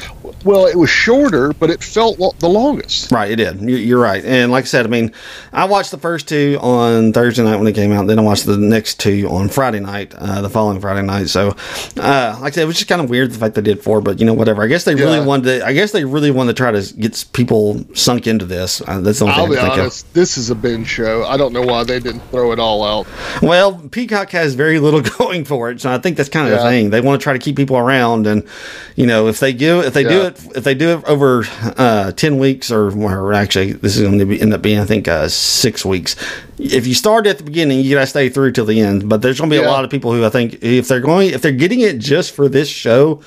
Well, 0.46 0.68
it 0.68 0.76
was 0.76 0.90
shorter, 0.90 1.54
but 1.54 1.70
it 1.72 1.84
felt 1.84 2.20
lo- 2.20 2.36
the 2.40 2.48
longest. 2.50 3.12
Right, 3.12 3.32
it 3.32 3.36
did. 3.38 3.60
You- 3.62 3.76
You're 3.76 4.00
right. 4.00 4.24
And 4.24 4.52
like 4.52 4.64
I 4.66 4.68
said, 4.68 4.86
I 4.86 4.90
mean, 4.90 5.12
I 5.52 5.66
watched 5.66 5.90
the 5.92 5.98
first 5.98 6.28
two 6.28 6.58
on 6.62 7.12
Thursday 7.12 7.44
night 7.44 7.56
when 7.56 7.66
they 7.66 7.74
came 7.74 7.92
out. 7.92 8.06
Then 8.06 8.20
I 8.20 8.22
watched 8.22 8.46
the 8.46 8.58
next 8.58 9.00
two 9.00 9.28
on 9.30 9.50
Friday 9.50 9.80
night, 9.80 10.14
uh, 10.16 10.42
the 10.42 10.50
following 10.50 10.80
Friday 10.80 11.02
night. 11.02 11.30
So, 11.30 11.56
uh, 11.98 12.38
like 12.42 12.54
I 12.54 12.56
said, 12.56 12.64
it 12.64 12.68
was 12.68 12.76
just 12.78 12.88
kind 12.88 13.02
of 13.02 13.10
weird 13.10 13.32
the 13.32 13.40
fact 13.40 13.56
they 13.56 13.62
did 13.62 13.82
four, 13.82 14.02
but 14.02 14.20
you 14.20 14.26
know, 14.26 14.34
whatever. 14.34 14.62
I 14.64 14.68
guess 14.68 14.84
they 14.86 14.94
really 14.96 15.20
wanted 15.26 15.60
to, 15.60 15.66
I 15.66 15.74
guess 15.74 15.92
they 15.92 16.06
really 16.06 16.32
wanted 16.32 16.56
to 16.56 16.58
try 16.62 16.72
to 16.72 16.94
get 16.96 17.26
people 17.34 17.84
sunk 17.96 18.28
into 18.28 18.46
this. 18.46 18.82
Uh, 18.88 19.02
that's 19.02 19.20
the 19.20 19.26
only 19.26 19.36
I'll 19.36 19.48
thing 19.48 19.54
I 19.54 19.56
be 19.56 19.62
think 19.62 19.74
of. 19.74 19.80
honest. 19.82 20.14
This 20.14 20.38
is 20.38 20.50
a 20.52 20.56
binge 20.56 20.88
show. 20.88 21.24
I 21.26 21.38
don't 21.38 21.54
know 21.54 21.64
why 21.64 21.84
they 21.84 22.00
didn't 22.00 22.22
throw 22.30 22.52
it 22.52 22.60
all 22.60 22.84
out. 22.84 23.08
Well, 23.42 23.80
Peacock 23.92 24.30
has 24.32 24.54
very 24.54 24.80
little 24.80 25.02
going 25.18 25.44
for 25.46 25.72
it, 25.72 25.82
so 25.82 25.92
I 25.92 25.98
think 25.98 26.18
that's 26.18 26.30
kind 26.30 26.52
of 26.52 26.58
the 26.60 26.64
thing. 26.64 26.92
They 26.92 27.02
want 27.02 27.20
to 27.20 27.24
try 27.24 27.34
to 27.34 27.40
keep 27.40 27.56
people 27.56 27.78
around, 27.78 28.28
and 28.28 28.48
you 28.96 29.06
know, 29.06 29.28
if 29.28 29.40
they 29.40 29.54
do, 29.54 29.80
if 29.82 29.94
they 29.94 30.04
do 30.04 30.22
it, 30.24 30.40
if 30.56 30.64
they 30.64 30.76
do 30.76 30.98
it 30.98 31.06
over 31.06 31.44
uh, 31.78 32.12
ten 32.12 32.38
weeks, 32.38 32.72
or, 32.72 32.92
or 32.92 33.34
actually, 33.34 33.74
this 33.74 33.96
is 33.96 34.04
going 34.04 34.20
to 34.20 34.26
be, 34.26 34.42
end 34.42 34.54
up 34.54 34.62
being, 34.62 34.80
I 34.80 34.86
think, 34.86 35.08
uh, 35.08 35.28
six 35.30 35.86
weeks. 35.86 36.16
If 36.58 36.86
you 36.86 36.94
start 36.94 37.26
at 37.28 37.38
the 37.38 37.44
beginning, 37.44 37.80
you 37.82 37.96
got 37.96 38.02
to 38.02 38.08
stay 38.08 38.30
through 38.30 38.52
till 38.52 38.66
the 38.66 38.80
end. 38.82 39.10
But 39.10 39.22
there's 39.22 39.40
going 39.40 39.50
to 39.50 39.56
be 39.58 39.64
a 39.64 39.70
lot 39.70 39.84
of 39.84 39.90
people 39.90 40.14
who 40.14 40.26
I 40.26 40.30
think, 40.30 40.62
if 40.62 40.88
they're 40.88 41.00
going, 41.00 41.30
if 41.30 41.42
they're 41.42 41.52
getting 41.52 41.80
it 41.82 42.00
just 42.00 42.34
for 42.34 42.50
this 42.50 42.68
show. 42.70 43.22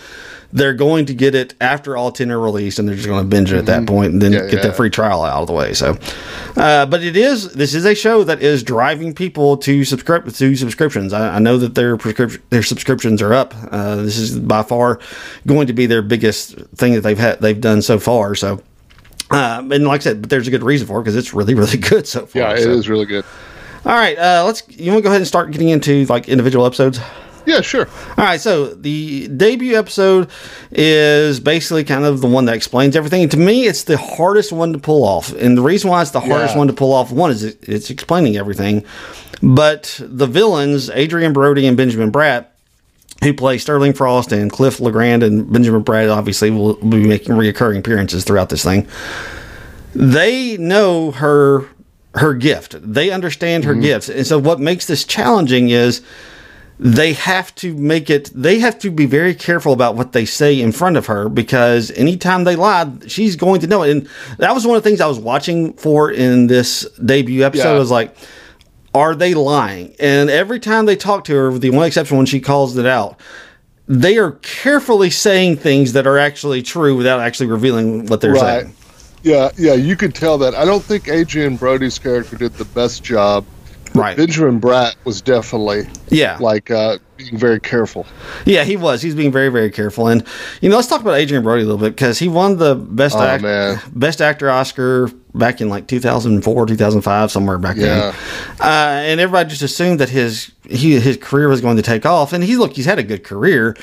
They're 0.56 0.72
going 0.72 1.04
to 1.04 1.14
get 1.14 1.34
it 1.34 1.52
after 1.60 1.96
all 1.96 2.12
10 2.12 2.30
are 2.30 2.38
released 2.38 2.78
and 2.78 2.88
they're 2.88 2.94
just 2.94 3.08
going 3.08 3.22
to 3.24 3.28
binge 3.28 3.52
it 3.52 3.58
at 3.58 3.66
that 3.66 3.86
point 3.88 4.12
and 4.12 4.22
then 4.22 4.30
Mm-hmm. 4.30 4.44
Yeah, 4.44 4.50
get 4.52 4.62
their 4.62 4.70
yeah. 4.70 4.76
free 4.76 4.88
trial 4.88 5.24
out 5.24 5.40
of 5.42 5.46
the 5.48 5.52
way. 5.52 5.74
So, 5.74 5.98
uh, 6.56 6.86
but 6.86 7.02
it 7.02 7.16
is, 7.16 7.52
this 7.54 7.74
is 7.74 7.84
a 7.84 7.94
show 7.94 8.22
that 8.22 8.40
is 8.40 8.62
driving 8.62 9.12
people 9.14 9.56
to 9.58 9.84
subscribe 9.84 10.32
to 10.32 10.56
subscriptions. 10.56 11.12
I, 11.12 11.34
I 11.36 11.38
know 11.40 11.58
that 11.58 11.74
their 11.74 11.96
prescription, 11.96 12.40
their 12.50 12.62
subscriptions 12.62 13.20
are 13.20 13.34
up. 13.34 13.52
Uh, 13.70 13.96
this 13.96 14.16
is 14.16 14.38
by 14.38 14.62
far 14.62 15.00
going 15.44 15.66
to 15.66 15.72
be 15.72 15.86
their 15.86 16.02
biggest 16.02 16.54
thing 16.76 16.94
that 16.94 17.00
they've 17.00 17.18
had, 17.18 17.40
they've 17.40 17.60
done 17.60 17.82
so 17.82 17.98
far. 17.98 18.36
So, 18.36 18.62
um, 19.32 19.72
and 19.72 19.84
like 19.88 20.02
I 20.02 20.04
said, 20.04 20.20
but 20.20 20.30
there's 20.30 20.46
a 20.46 20.52
good 20.52 20.62
reason 20.62 20.86
for 20.86 21.00
it 21.00 21.02
because 21.02 21.16
it's 21.16 21.34
really, 21.34 21.54
really 21.54 21.78
good 21.90 22.06
so 22.06 22.26
far. 22.26 22.42
Yeah, 22.42 22.52
it 22.54 22.62
So- 22.62 22.70
is 22.70 22.88
really 22.88 23.06
good. 23.06 23.24
All 23.86 23.92
right, 23.92 24.16
uh, 24.16 24.44
let's. 24.46 24.62
You 24.70 24.92
want 24.92 25.00
to 25.00 25.02
go 25.02 25.08
ahead 25.10 25.20
and 25.20 25.28
start 25.28 25.50
getting 25.50 25.68
into 25.68 26.06
like 26.06 26.26
individual 26.28 26.64
episodes? 26.64 27.00
Yeah, 27.46 27.60
sure. 27.60 27.88
All 28.16 28.24
right, 28.24 28.40
so 28.40 28.68
the 28.68 29.28
debut 29.28 29.76
episode 29.76 30.30
is 30.70 31.40
basically 31.40 31.84
kind 31.84 32.04
of 32.04 32.20
the 32.20 32.26
one 32.26 32.46
that 32.46 32.54
explains 32.54 32.96
everything. 32.96 33.28
To 33.28 33.36
me, 33.36 33.66
it's 33.66 33.84
the 33.84 33.98
hardest 33.98 34.52
one 34.52 34.72
to 34.72 34.78
pull 34.78 35.04
off, 35.04 35.32
and 35.32 35.56
the 35.56 35.62
reason 35.62 35.90
why 35.90 36.02
it's 36.02 36.10
the 36.10 36.20
hardest 36.20 36.54
Yeah. 36.54 36.58
one 36.58 36.66
to 36.68 36.72
pull 36.72 36.92
off 36.92 37.10
one 37.10 37.30
is 37.30 37.44
it's 37.44 37.90
explaining 37.90 38.36
everything. 38.36 38.84
But 39.42 40.00
the 40.02 40.26
villains, 40.26 40.88
Adrien 40.90 41.32
Brody 41.32 41.66
and 41.66 41.76
Benjamin 41.76 42.10
Bratt, 42.10 42.46
who 43.22 43.34
play 43.34 43.58
Sterling 43.58 43.92
Frost 43.92 44.32
and 44.32 44.50
Cliff 44.50 44.80
Legrand 44.80 45.22
and 45.22 45.50
Benjamin 45.52 45.84
Bratt, 45.84 46.14
obviously 46.14 46.50
will, 46.50 46.74
will 46.76 46.88
be 46.90 47.06
making 47.06 47.34
reoccurring 47.34 47.78
appearances 47.78 48.24
throughout 48.24 48.48
this 48.48 48.64
thing. 48.64 48.86
They 49.94 50.56
know 50.56 51.10
her 51.12 51.66
her 52.14 52.32
gift. 52.32 52.76
They 52.80 53.10
understand 53.10 53.64
her 53.64 53.72
mm-hmm. 53.72 53.82
gifts, 53.82 54.08
and 54.08 54.26
so 54.26 54.38
what 54.38 54.60
makes 54.60 54.86
this 54.86 55.04
challenging 55.04 55.70
is 55.70 56.00
they 56.78 57.12
have 57.12 57.54
to 57.54 57.72
make 57.74 58.10
it 58.10 58.30
they 58.34 58.58
have 58.58 58.78
to 58.78 58.90
be 58.90 59.06
very 59.06 59.34
careful 59.34 59.72
about 59.72 59.94
what 59.94 60.12
they 60.12 60.24
say 60.24 60.60
in 60.60 60.72
front 60.72 60.96
of 60.96 61.06
her 61.06 61.28
because 61.28 61.90
anytime 61.92 62.42
they 62.44 62.56
lie 62.56 62.90
she's 63.06 63.36
going 63.36 63.60
to 63.60 63.66
know 63.68 63.82
it 63.84 63.90
and 63.92 64.08
that 64.38 64.52
was 64.52 64.66
one 64.66 64.76
of 64.76 64.82
the 64.82 64.88
things 64.88 65.00
i 65.00 65.06
was 65.06 65.18
watching 65.18 65.72
for 65.74 66.10
in 66.10 66.48
this 66.48 66.84
debut 67.04 67.44
episode 67.44 67.74
Yeah. 67.74 67.78
was 67.78 67.90
like 67.92 68.16
are 68.92 69.14
they 69.14 69.34
lying 69.34 69.94
and 70.00 70.28
every 70.30 70.58
time 70.58 70.86
they 70.86 70.96
talk 70.96 71.24
to 71.24 71.34
her 71.34 71.56
the 71.58 71.70
one 71.70 71.86
exception 71.86 72.16
when 72.16 72.26
she 72.26 72.40
calls 72.40 72.76
it 72.76 72.86
out 72.86 73.20
they 73.86 74.18
are 74.18 74.32
carefully 74.42 75.10
saying 75.10 75.58
things 75.58 75.92
that 75.92 76.06
are 76.08 76.18
actually 76.18 76.62
true 76.62 76.96
without 76.96 77.20
actually 77.20 77.46
revealing 77.46 78.06
what 78.06 78.20
they're 78.20 78.32
Right. 78.32 78.62
saying 78.64 78.74
Yeah, 79.22 79.50
yeah, 79.56 79.74
you 79.74 79.96
could 79.96 80.14
tell 80.14 80.36
that. 80.38 80.54
I 80.54 80.64
don't 80.66 80.82
think 80.84 81.08
Adrien 81.08 81.56
Brody's 81.56 81.98
character 81.98 82.36
did 82.36 82.52
the 82.54 82.66
best 82.66 83.02
job. 83.02 83.44
Right. 83.94 84.16
Benjamin 84.16 84.60
Bratt 84.60 84.94
was 85.04 85.20
definitely 85.22 85.86
yeah 86.08 86.36
like 86.40 86.70
uh, 86.70 86.98
being 87.16 87.36
very 87.38 87.60
careful. 87.60 88.06
Yeah, 88.44 88.64
he 88.64 88.76
was. 88.76 89.00
He's 89.02 89.14
being 89.14 89.30
very, 89.30 89.50
very 89.50 89.70
careful. 89.70 90.08
And 90.08 90.26
you 90.60 90.68
know, 90.68 90.76
let's 90.76 90.88
talk 90.88 91.00
about 91.00 91.14
Adrien 91.14 91.44
Brody 91.44 91.62
a 91.62 91.66
little 91.66 91.78
bit 91.80 91.94
because 91.94 92.18
he 92.18 92.26
won 92.28 92.56
the 92.56 92.74
best 92.74 93.14
Oh, 93.16 93.22
act- 93.22 93.98
best 93.98 94.20
actor 94.20 94.50
Oscar 94.50 95.08
back 95.34 95.60
in 95.60 95.68
like 95.68 95.86
2004, 95.86 96.66
2005, 96.66 97.30
somewhere 97.30 97.58
back 97.58 97.76
Yeah. 97.76 97.84
then. 97.86 98.14
Uh, 98.60 98.64
and 99.10 99.20
everybody 99.20 99.48
just 99.50 99.62
assumed 99.62 100.00
that 100.00 100.08
his 100.08 100.50
he 100.68 100.98
his 100.98 101.16
career 101.16 101.48
was 101.48 101.60
going 101.60 101.76
to 101.76 101.82
take 101.82 102.04
off. 102.04 102.32
And 102.32 102.42
he 102.42 102.56
look, 102.56 102.72
he's 102.74 102.86
had 102.86 102.98
a 102.98 103.04
good 103.04 103.22
career. 103.22 103.76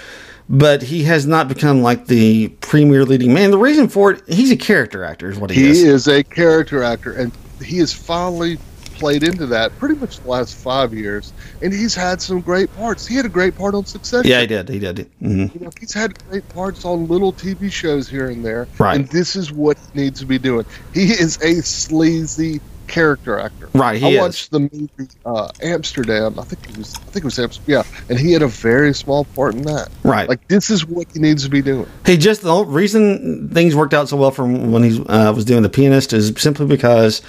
But 0.49 0.81
he 0.81 1.03
has 1.03 1.25
not 1.25 1.47
become 1.47 1.81
like 1.81 2.07
the 2.07 2.49
premier 2.59 3.05
leading 3.05 3.33
man. 3.33 3.51
The 3.51 3.57
reason 3.57 3.87
for 3.87 4.11
it, 4.11 4.23
he's 4.27 4.51
a 4.51 4.57
character 4.57 5.05
actor, 5.05 5.29
is 5.29 5.37
what 5.39 5.49
he, 5.49 5.61
He 5.61 5.69
is. 5.69 5.81
He 5.81 5.87
is 5.87 6.07
a 6.09 6.23
character 6.25 6.83
actor, 6.83 7.13
and 7.13 7.31
he 7.63 7.77
is 7.79 7.93
finally 7.93 8.57
played 9.01 9.23
into 9.23 9.47
that 9.47 9.75
pretty 9.79 9.95
much 9.95 10.19
the 10.19 10.29
last 10.29 10.55
five 10.55 10.93
years. 10.93 11.33
And 11.63 11.73
he's 11.73 11.95
had 11.95 12.21
some 12.21 12.39
great 12.39 12.73
parts. 12.75 13.07
He 13.07 13.15
had 13.15 13.25
a 13.25 13.29
great 13.29 13.57
part 13.57 13.73
on 13.73 13.83
Succession. 13.83 14.29
Yeah, 14.29 14.41
he 14.41 14.47
did. 14.47 14.69
He 14.69 14.77
did. 14.77 15.09
hmm 15.19 15.45
You 15.53 15.59
know, 15.59 15.71
he's 15.79 15.91
had 15.91 16.23
great 16.29 16.47
parts 16.49 16.85
on 16.85 17.07
little 17.07 17.33
TV 17.33 17.71
shows 17.71 18.07
here 18.07 18.27
and 18.29 18.45
there. 18.45 18.67
Right. 18.77 18.95
And 18.97 19.07
this 19.07 19.35
is 19.35 19.51
what 19.51 19.79
he 19.91 20.01
needs 20.01 20.19
to 20.19 20.27
be 20.27 20.37
doing. 20.37 20.67
He 20.93 21.05
is 21.05 21.41
a 21.41 21.63
sleazy 21.63 22.61
character 22.85 23.39
actor. 23.39 23.69
Right, 23.73 23.99
he 23.99 24.05
I 24.05 24.09
is. 24.09 24.19
watched 24.19 24.51
the 24.51 24.59
movie 24.59 24.89
uh, 25.25 25.49
Amsterdam. 25.63 26.37
I 26.37 26.43
think 26.43 26.69
it 26.69 26.77
was. 26.77 26.93
I 26.93 26.99
think 26.99 27.17
it 27.17 27.23
was 27.25 27.39
Amsterdam. 27.39 27.65
Yeah, 27.89 27.99
and 28.09 28.19
he 28.19 28.33
had 28.33 28.43
a 28.43 28.47
very 28.47 28.93
small 28.93 29.25
part 29.25 29.55
in 29.55 29.63
that. 29.63 29.89
Right. 30.03 30.29
Like 30.29 30.47
this 30.47 30.69
is 30.69 30.85
what 30.85 31.07
he 31.11 31.19
needs 31.19 31.43
to 31.43 31.49
be 31.49 31.63
doing. 31.63 31.87
He 32.05 32.17
just 32.17 32.41
the 32.43 32.51
whole 32.51 32.65
reason 32.65 33.49
things 33.49 33.75
worked 33.75 33.93
out 33.95 34.09
so 34.09 34.17
well 34.17 34.31
from 34.31 34.71
when 34.71 34.83
he 34.83 35.03
uh, 35.05 35.31
was 35.33 35.45
doing 35.45 35.63
the 35.63 35.69
pianist 35.69 36.13
is 36.13 36.33
simply 36.37 36.67
because 36.67 37.21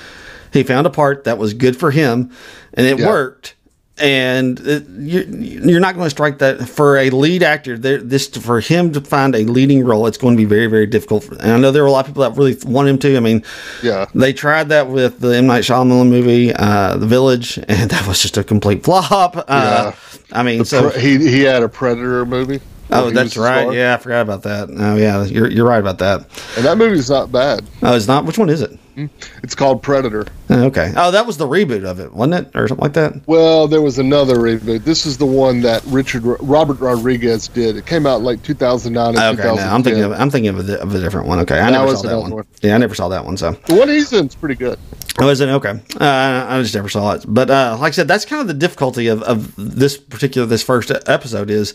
he 0.52 0.62
found 0.62 0.86
a 0.86 0.90
part 0.90 1.24
that 1.24 1.38
was 1.38 1.54
good 1.54 1.76
for 1.76 1.90
him, 1.90 2.30
and 2.74 2.86
it 2.86 2.98
Yeah. 2.98 3.06
worked. 3.08 3.54
And 3.98 4.58
it, 4.60 4.86
you're, 4.88 5.22
you're 5.24 5.78
not 5.80 5.94
going 5.94 6.06
to 6.06 6.10
strike 6.10 6.38
that 6.38 6.66
for 6.66 6.96
a 6.96 7.10
lead 7.10 7.42
actor. 7.42 7.76
There, 7.76 7.98
this 7.98 8.26
for 8.26 8.58
him 8.58 8.90
to 8.94 9.02
find 9.02 9.34
a 9.36 9.44
leading 9.44 9.84
role, 9.84 10.06
it's 10.06 10.16
going 10.16 10.34
to 10.34 10.38
be 10.38 10.46
very, 10.46 10.66
very 10.66 10.86
difficult. 10.86 11.28
And 11.30 11.52
I 11.52 11.58
know 11.58 11.70
there 11.70 11.82
were 11.82 11.88
a 11.88 11.92
lot 11.92 12.00
of 12.00 12.06
people 12.06 12.22
that 12.22 12.36
really 12.36 12.56
want 12.64 12.88
him 12.88 12.98
to. 13.00 13.16
I 13.16 13.20
mean, 13.20 13.44
Yeah. 13.82 14.06
they 14.14 14.32
tried 14.32 14.70
that 14.70 14.88
with 14.88 15.20
the 15.20 15.36
M 15.36 15.46
Night 15.46 15.62
Shyamalan 15.62 16.08
movie, 16.08 16.52
uh, 16.54 16.96
The 16.96 17.06
Village, 17.06 17.58
and 17.68 17.90
that 17.94 18.06
was 18.08 18.20
just 18.20 18.38
a 18.38 18.42
complete 18.42 18.82
flop. 18.82 19.44
Uh, 19.46 19.92
I 20.32 20.42
mean, 20.42 20.64
so 20.64 20.90
Pre- 20.90 21.00
he 21.00 21.18
he 21.30 21.42
had 21.42 21.62
a 21.62 21.68
Predator 21.68 22.24
movie. 22.24 22.60
Where 22.92 23.02
oh, 23.04 23.10
that's 23.10 23.36
right. 23.36 23.62
star. 23.62 23.74
Yeah, 23.74 23.94
I 23.94 23.96
forgot 23.98 24.22
about 24.22 24.42
that. 24.44 24.68
Oh, 24.70 24.96
yeah, 24.96 25.24
you're 25.24 25.50
you're 25.50 25.66
right 25.66 25.80
about 25.80 25.98
that. 25.98 26.20
And 26.56 26.64
that 26.64 26.76
movie's 26.78 27.10
not 27.10 27.32
bad. 27.32 27.64
Oh, 27.82 27.94
it's 27.96 28.06
not. 28.08 28.24
Which 28.24 28.38
one 28.38 28.48
is 28.50 28.60
it? 28.62 28.78
It's 29.42 29.54
called 29.54 29.82
Predator. 29.82 30.26
Oh, 30.50 30.64
Okay. 30.64 30.92
Oh, 30.94 31.10
that 31.12 31.26
was 31.26 31.38
the 31.38 31.46
reboot 31.48 31.82
of 31.84 31.98
it, 31.98 32.12
wasn't 32.12 32.46
it, 32.46 32.54
or 32.54 32.68
something 32.68 32.82
like 32.82 32.92
that? 32.92 33.26
Well, 33.26 33.66
there 33.66 33.80
was 33.80 33.98
another 33.98 34.36
reboot. 34.36 34.84
This 34.84 35.06
is 35.06 35.16
the 35.16 35.24
one 35.24 35.62
that 35.62 35.82
Richard 35.86 36.22
Robert 36.40 36.78
Rodriguez 36.78 37.48
did. 37.48 37.78
It 37.78 37.86
came 37.86 38.06
out 38.06 38.18
in 38.18 38.24
like 38.24 38.42
2009 38.42 39.08
and 39.08 39.16
Okay, 39.18 39.48
2010. 39.48 39.56
no, 39.56 39.74
I'm 39.74 39.82
thinking 39.82 40.02
of 40.04 40.12
I'm 40.12 40.28
thinking 40.30 40.50
of 40.50 40.68
a, 40.68 40.82
of 40.82 40.94
a 40.94 41.00
different 41.00 41.26
one. 41.26 41.38
Okay, 41.40 41.58
I 41.58 41.70
That 41.70 41.78
never 41.78 41.96
saw 41.96 42.02
that 42.02 42.18
one. 42.20 42.30
one. 42.32 42.46
Yeah, 42.60 42.74
I 42.74 42.78
never 42.78 42.94
saw 42.94 43.08
that 43.08 43.24
one. 43.24 43.38
So, 43.38 43.52
the 43.52 43.74
one 43.76 43.88
he's 43.88 44.12
in 44.12 44.26
is 44.26 44.34
pretty 44.34 44.56
good. 44.56 44.78
oh, 45.18 45.28
is 45.30 45.40
it 45.40 45.48
okay? 45.48 45.80
Uh, 45.98 46.46
I 46.50 46.60
just 46.60 46.74
never 46.74 46.90
saw 46.90 47.12
it. 47.12 47.24
But 47.26 47.48
uh, 47.48 47.78
like 47.80 47.92
I 47.92 47.96
said, 47.96 48.08
that's 48.08 48.26
kind 48.26 48.42
of 48.42 48.46
the 48.46 48.54
difficulty 48.54 49.06
of, 49.06 49.22
of 49.22 49.54
this 49.56 49.96
particular 49.96 50.46
this 50.46 50.62
first 50.62 50.90
episode 51.06 51.48
is 51.48 51.72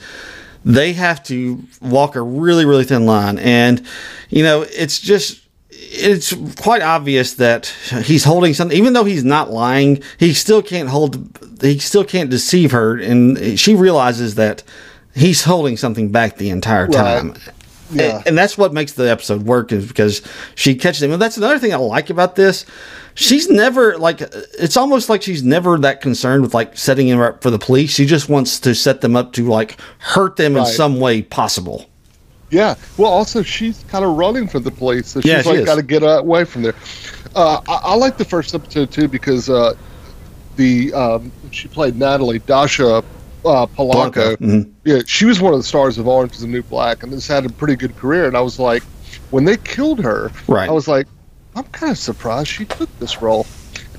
they 0.66 0.94
have 0.94 1.24
to 1.24 1.62
walk 1.82 2.16
a 2.16 2.22
really 2.22 2.66
really 2.66 2.84
thin 2.84 3.06
line, 3.06 3.40
and 3.40 3.86
you 4.30 4.44
know 4.44 4.64
it's 4.64 5.00
just 5.00 5.42
it's 5.70 6.34
quite 6.60 6.82
obvious 6.82 7.36
that 7.36 7.68
he's 8.04 8.24
holding 8.24 8.54
something 8.54 8.76
even 8.78 8.94
though 8.94 9.04
he's 9.04 9.24
not 9.24 9.52
lying 9.52 10.02
he 10.18 10.34
still 10.34 10.62
can't 10.62 10.90
hold 10.90 11.38
he 11.62 11.78
still 11.80 12.04
can't 12.04 12.30
deceive 12.30 12.72
her. 12.72 12.98
And 12.98 13.60
she 13.60 13.76
realizes 13.76 14.36
that 14.36 14.64
he's 15.16 15.44
holding 15.44 15.78
something 15.78 16.12
back 16.12 16.38
the 16.38 16.50
entire 16.50 16.88
time 16.88 17.36
Yeah. 17.92 18.18
and, 18.18 18.28
and 18.28 18.38
that's 18.38 18.58
what 18.58 18.74
makes 18.74 18.94
the 18.94 19.10
episode 19.10 19.44
work 19.44 19.72
is 19.72 19.88
because 19.88 20.22
she 20.56 20.76
catches 20.76 21.02
him 21.04 21.12
and 21.12 21.22
that's 21.22 21.38
another 21.38 21.60
thing 21.60 21.74
i 21.74 21.78
like 21.78 22.10
about 22.10 22.36
this 22.36 22.66
she's 23.16 23.50
never 23.50 23.98
like 23.98 24.22
it's 24.22 24.76
almost 24.76 25.10
like 25.10 25.22
she's 25.22 25.44
never 25.44 25.78
that 25.80 26.02
concerned 26.02 26.42
with 26.42 26.54
like 26.54 26.78
setting 26.78 27.08
him 27.08 27.20
up 27.20 27.42
for 27.42 27.50
the 27.50 27.60
police 27.60 27.92
she 27.92 28.06
just 28.06 28.30
wants 28.30 28.60
to 28.60 28.76
set 28.76 29.02
them 29.02 29.16
up 29.16 29.32
to 29.34 29.48
like 29.48 29.80
hurt 30.00 30.36
them 30.36 30.58
in 30.58 30.66
some 30.66 31.00
way 31.00 31.22
possible 31.22 31.90
Yeah. 32.50 32.76
Well, 32.98 33.12
also 33.12 33.42
she's 33.44 33.84
kind 33.90 34.06
of 34.06 34.16
running 34.16 34.48
from 34.48 34.64
the 34.64 34.72
police, 34.72 35.08
so 35.08 35.20
she's 35.22 35.30
Yeah, 35.30 35.42
she 35.42 35.50
like 35.50 35.66
got 35.66 35.76
to 35.76 35.84
get 35.84 36.02
away 36.04 36.46
from 36.46 36.62
there. 36.62 36.76
Uh, 37.36 37.60
I, 37.68 37.92
I 37.92 37.96
like 37.96 38.18
the 38.18 38.24
first 38.26 38.56
episode 38.56 38.90
too 38.90 39.10
because 39.10 39.50
uh, 39.50 39.76
the 40.56 40.94
um, 40.94 41.32
she 41.52 41.68
played 41.68 41.98
Natalie 41.98 42.40
Dasha 42.40 43.04
uh, 43.48 43.66
Polanco. 43.68 44.36
mhm. 44.38 44.72
Yeah, 44.86 45.00
she 45.06 45.26
was 45.26 45.42
one 45.42 45.54
of 45.54 45.60
the 45.60 45.66
stars 45.66 45.98
of 45.98 46.08
Orange 46.08 46.34
Is 46.34 46.42
the 46.42 46.48
New 46.48 46.64
Black, 46.64 47.04
and 47.04 47.12
this 47.12 47.28
had 47.28 47.46
a 47.46 47.50
pretty 47.50 47.76
good 47.76 47.96
career. 47.98 48.26
And 48.28 48.36
I 48.38 48.42
was 48.42 48.60
like, 48.60 48.84
when 49.32 49.46
they 49.46 49.58
killed 49.58 50.00
her, 50.00 50.32
Right. 50.48 50.70
I 50.70 50.72
was 50.72 50.88
like, 50.88 51.08
I'm 51.56 51.64
kind 51.66 51.92
of 51.92 51.98
surprised 51.98 52.50
she 52.50 52.66
took 52.66 52.90
this 53.00 53.22
role. 53.22 53.46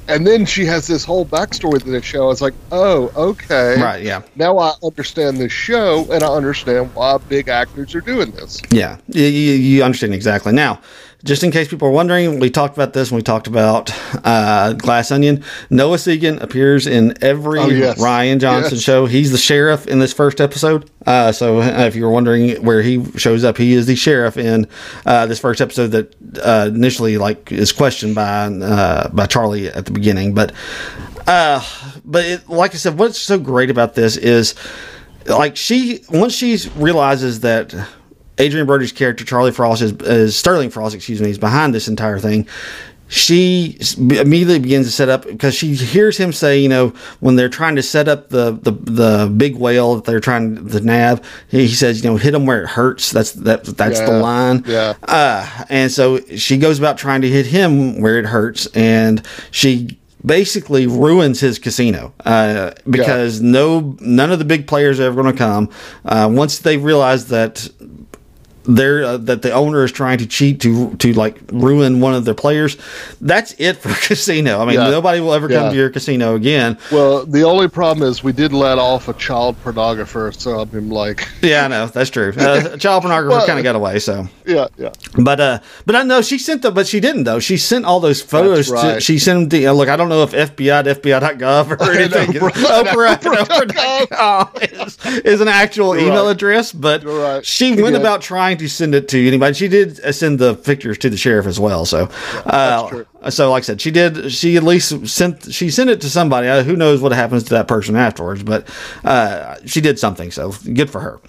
And 0.06 0.26
then 0.26 0.46
she 0.46 0.64
has 0.64 0.86
this 0.86 1.04
whole 1.04 1.26
backstory 1.26 1.82
to 1.82 1.90
the 1.90 2.00
show. 2.00 2.22
I 2.24 2.26
was 2.28 2.40
like, 2.40 2.54
oh, 2.72 3.10
okay. 3.14 3.78
right 3.78 4.02
yeah 4.02 4.22
Now 4.36 4.56
I 4.58 4.72
understand 4.82 5.36
this 5.36 5.52
show, 5.52 6.06
and 6.10 6.22
I 6.22 6.28
understand 6.28 6.94
why 6.94 7.18
big 7.28 7.48
actors 7.48 7.94
are 7.94 8.00
doing 8.00 8.30
this. 8.30 8.62
Yeah, 8.70 8.96
you 9.08 9.24
you 9.24 9.82
understand 9.82 10.14
exactly. 10.14 10.52
Now, 10.52 10.80
just 11.24 11.42
in 11.42 11.50
case 11.50 11.66
people 11.68 11.88
are 11.88 11.92
wondering, 11.92 12.38
we 12.38 12.48
talked 12.48 12.76
about 12.76 12.92
this 12.92 13.10
when 13.10 13.16
we 13.16 13.22
talked 13.22 13.48
about 13.48 13.90
uh, 14.24 14.72
Glass 14.74 15.10
Onion. 15.10 15.42
Noah 15.68 15.96
Segan 15.96 16.40
appears 16.40 16.86
in 16.86 17.12
every 17.22 17.58
Oh, 17.58 17.66
yes. 17.68 17.98
Rian 18.00 18.38
Johnson 18.38 18.74
Yes. 18.74 18.82
show. 18.82 19.06
He's 19.06 19.32
the 19.32 19.38
sheriff 19.38 19.86
in 19.88 19.98
this 19.98 20.12
first 20.12 20.40
episode. 20.40 20.88
Uh, 21.06 21.32
so, 21.32 21.58
uh, 21.60 21.84
if 21.86 21.96
you 21.96 22.04
were 22.04 22.10
wondering 22.10 22.62
where 22.64 22.82
he 22.82 23.04
shows 23.18 23.42
up, 23.42 23.56
he 23.56 23.72
is 23.72 23.86
the 23.86 23.96
sheriff 23.96 24.36
in 24.36 24.68
uh, 25.06 25.26
this 25.26 25.40
first 25.40 25.60
episode 25.60 25.88
that 25.88 26.14
uh, 26.44 26.68
initially 26.72 27.18
like 27.18 27.50
is 27.50 27.72
questioned 27.72 28.14
by 28.14 28.46
uh, 28.46 29.08
by 29.08 29.26
Charlie 29.26 29.68
at 29.68 29.86
the 29.86 29.92
beginning. 29.92 30.34
But 30.34 30.52
uh, 31.26 31.62
but 32.04 32.24
it, 32.24 32.48
like 32.48 32.74
I 32.74 32.76
said, 32.76 32.96
what's 32.98 33.18
so 33.18 33.38
great 33.38 33.70
about 33.70 33.94
this 33.94 34.16
is 34.16 34.54
like 35.26 35.56
she 35.56 36.04
once 36.10 36.32
she 36.34 36.58
realizes 36.76 37.40
that 37.40 37.74
Adrien 38.40 38.66
Brody's 38.66 38.92
character 38.92 39.24
Charlie 39.24 39.52
Frost 39.52 39.82
is, 39.82 39.92
is 40.02 40.36
Sterling 40.36 40.70
Frost, 40.70 40.94
excuse 40.94 41.20
me, 41.20 41.30
is 41.30 41.38
behind 41.38 41.74
this 41.74 41.88
entire 41.88 42.18
thing. 42.18 42.46
she 43.08 43.78
immediately 43.96 44.58
begins 44.58 44.86
to 44.86 44.92
set 44.92 45.08
up 45.08 45.26
because 45.26 45.54
she 45.54 45.74
hears 45.74 46.18
him 46.18 46.30
say, 46.30 46.58
you 46.60 46.68
know, 46.68 46.90
when 47.20 47.36
they're 47.36 47.48
trying 47.48 47.74
to 47.76 47.82
set 47.82 48.06
up 48.06 48.28
the 48.28 48.52
the, 48.52 48.70
the 48.70 49.34
big 49.34 49.56
whale 49.56 49.96
that 49.96 50.04
they're 50.04 50.20
trying 50.20 50.66
the 50.66 50.80
nab, 50.80 51.24
he, 51.48 51.68
says, 51.68 52.04
you 52.04 52.10
know, 52.10 52.16
hit 52.16 52.32
them 52.32 52.44
where 52.44 52.62
it 52.62 52.68
hurts. 52.68 53.10
That's 53.10 53.32
that 53.32 53.64
that's 53.64 54.00
the 54.00 54.12
line. 54.12 54.62
yeah. 54.66 54.94
Uh, 55.02 55.64
and 55.70 55.90
so 55.90 56.20
she 56.36 56.58
goes 56.58 56.78
about 56.78 56.98
trying 56.98 57.22
to 57.22 57.28
hit 57.28 57.46
him 57.46 58.00
where 58.00 58.18
it 58.18 58.26
hurts, 58.26 58.66
and 58.74 59.24
she 59.50 59.98
basically 60.24 60.86
ruins 60.86 61.40
his 61.40 61.58
casino 61.58 62.12
uh, 62.26 62.72
because 62.90 63.40
no 63.40 63.96
none 64.00 64.30
of 64.30 64.38
the 64.38 64.44
big 64.44 64.66
players 64.66 65.00
are 65.00 65.04
ever 65.04 65.22
going 65.22 65.32
to 65.32 65.38
come 65.38 65.70
uh, 66.04 66.28
once 66.30 66.58
they 66.58 66.76
realize 66.76 67.28
that 67.28 67.68
they're 68.68 69.02
uh, 69.04 69.16
that 69.16 69.42
the 69.42 69.50
owner 69.52 69.82
is 69.82 69.90
trying 69.90 70.18
to 70.18 70.26
cheat 70.26 70.60
to 70.60 70.94
to 70.96 71.12
like 71.14 71.40
ruin 71.52 72.00
one 72.00 72.14
of 72.14 72.24
their 72.24 72.34
players. 72.34 72.76
That's 73.20 73.54
it 73.58 73.78
for 73.78 73.88
casino. 74.06 74.60
I 74.60 74.64
mean, 74.66 74.74
Yeah. 74.74 74.90
nobody 74.90 75.20
will 75.20 75.32
ever 75.32 75.48
come 75.48 75.70
to 75.70 75.76
your 75.76 75.90
casino 75.90 76.34
again. 76.36 76.78
Well, 76.92 77.24
the 77.26 77.42
only 77.44 77.68
problem 77.68 78.06
is 78.08 78.22
we 78.22 78.32
did 78.32 78.52
let 78.52 78.78
off 78.78 79.08
a 79.08 79.14
child 79.14 79.56
pornographer, 79.64 80.34
so 80.38 80.60
I'm 80.60 80.90
like, 80.90 81.26
Yeah, 81.42 81.64
I 81.64 81.68
know 81.68 81.86
that's 81.86 82.10
true. 82.10 82.32
Uh, 82.36 82.76
child 82.76 83.02
pornographer 83.04 83.30
Well- 83.30 83.46
kind 83.46 83.58
of 83.58 83.62
got 83.64 83.74
away. 83.74 83.98
So, 83.98 84.28
yeah, 84.46 84.68
yeah. 84.76 84.90
but 85.18 85.40
uh, 85.40 85.58
but 85.86 85.96
I 85.96 86.02
know 86.02 86.20
she 86.22 86.38
sent 86.38 86.62
them, 86.62 86.74
but 86.74 86.86
she 86.86 87.00
didn't 87.00 87.24
though. 87.24 87.40
She 87.40 87.56
sent 87.56 87.84
all 87.86 88.00
those 88.00 88.20
photos. 88.22 88.70
That's 88.70 88.94
To, 88.96 89.00
she 89.00 89.18
sent 89.18 89.50
them 89.50 89.60
to. 89.60 89.66
uh, 89.66 89.72
Look, 89.72 89.88
I 89.88 89.96
don't 89.96 90.08
know 90.10 90.22
if 90.22 90.32
FBI 90.32 90.84
FBI.gov 90.84 91.80
or 91.80 91.90
anything. 91.98 92.32
Oprah- 92.32 92.84
Oprah, 92.84 93.16
Oprah.gov 93.16 94.67
is, 94.80 94.98
is 95.24 95.40
an 95.40 95.48
actual 95.48 95.96
You're 95.96 96.08
email 96.08 96.26
right. 96.26 96.32
address, 96.32 96.72
but 96.72 97.04
right. 97.04 97.44
she 97.44 97.80
went 97.80 97.96
about 97.96 98.22
trying 98.22 98.58
to 98.58 98.68
send 98.68 98.94
it 98.94 99.08
to 99.08 99.26
anybody. 99.26 99.54
She 99.54 99.68
did 99.68 100.14
send 100.14 100.38
the 100.38 100.54
pictures 100.54 100.98
to 100.98 101.10
the 101.10 101.16
sheriff 101.16 101.46
as 101.46 101.58
well. 101.60 101.84
So, 101.84 102.08
uh, 102.46 103.04
so 103.30 103.50
like 103.50 103.62
I 103.62 103.64
said, 103.64 103.80
she 103.80 103.90
did. 103.90 104.32
She 104.32 104.56
at 104.56 104.62
least 104.62 105.06
sent. 105.06 105.52
She 105.52 105.70
sent 105.70 105.90
it 105.90 106.00
to 106.02 106.10
somebody. 106.10 106.48
Uh, 106.48 106.62
who 106.62 106.76
knows 106.76 107.00
what 107.00 107.12
happens 107.12 107.44
to 107.44 107.50
that 107.50 107.68
person 107.68 107.96
afterwards? 107.96 108.42
But 108.42 108.68
uh, 109.04 109.56
she 109.66 109.80
did 109.80 109.98
something. 109.98 110.30
So 110.30 110.52
good 110.72 110.90
for 110.90 111.00
her. 111.00 111.20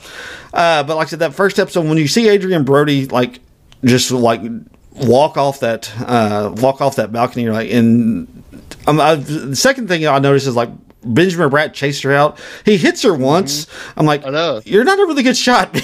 Uh, 0.54 0.84
but 0.84 0.96
like 0.96 1.08
I 1.08 1.10
said, 1.10 1.20
that 1.20 1.34
first 1.34 1.60
episode 1.60 1.88
when 1.88 1.98
you 1.98 2.08
see 2.08 2.30
Adrien 2.30 2.64
Brody 2.64 3.08
like 3.08 3.40
just 3.84 4.12
like 4.12 4.42
walk 4.94 5.38
off 5.38 5.62
that 5.62 5.92
uh, 6.02 6.54
walk 6.58 6.82
off 6.82 6.96
that 6.98 7.12
balcony, 7.12 7.50
like, 7.50 7.70
in 7.70 8.28
um, 8.88 9.00
I, 9.00 9.16
the 9.16 9.56
second 9.56 9.88
thing 9.88 10.06
I 10.06 10.20
noticed 10.20 10.48
is 10.48 10.56
like. 10.56 10.70
Benjamin 11.04 11.50
Bratt 11.50 11.74
chased 11.74 12.04
her 12.04 12.12
out. 12.14 12.40
He 12.66 12.78
hits 12.78 13.02
her 13.04 13.14
once. 13.14 13.68
I'm 13.96 14.06
like, 14.06 14.22
Mm-hmm. 14.22 14.30
I 14.30 14.32
know. 14.32 14.62
You're 14.66 14.84
not 14.84 15.00
a 15.00 15.06
really 15.06 15.24
good 15.24 15.38
shot, 15.38 15.74
man. 15.74 15.84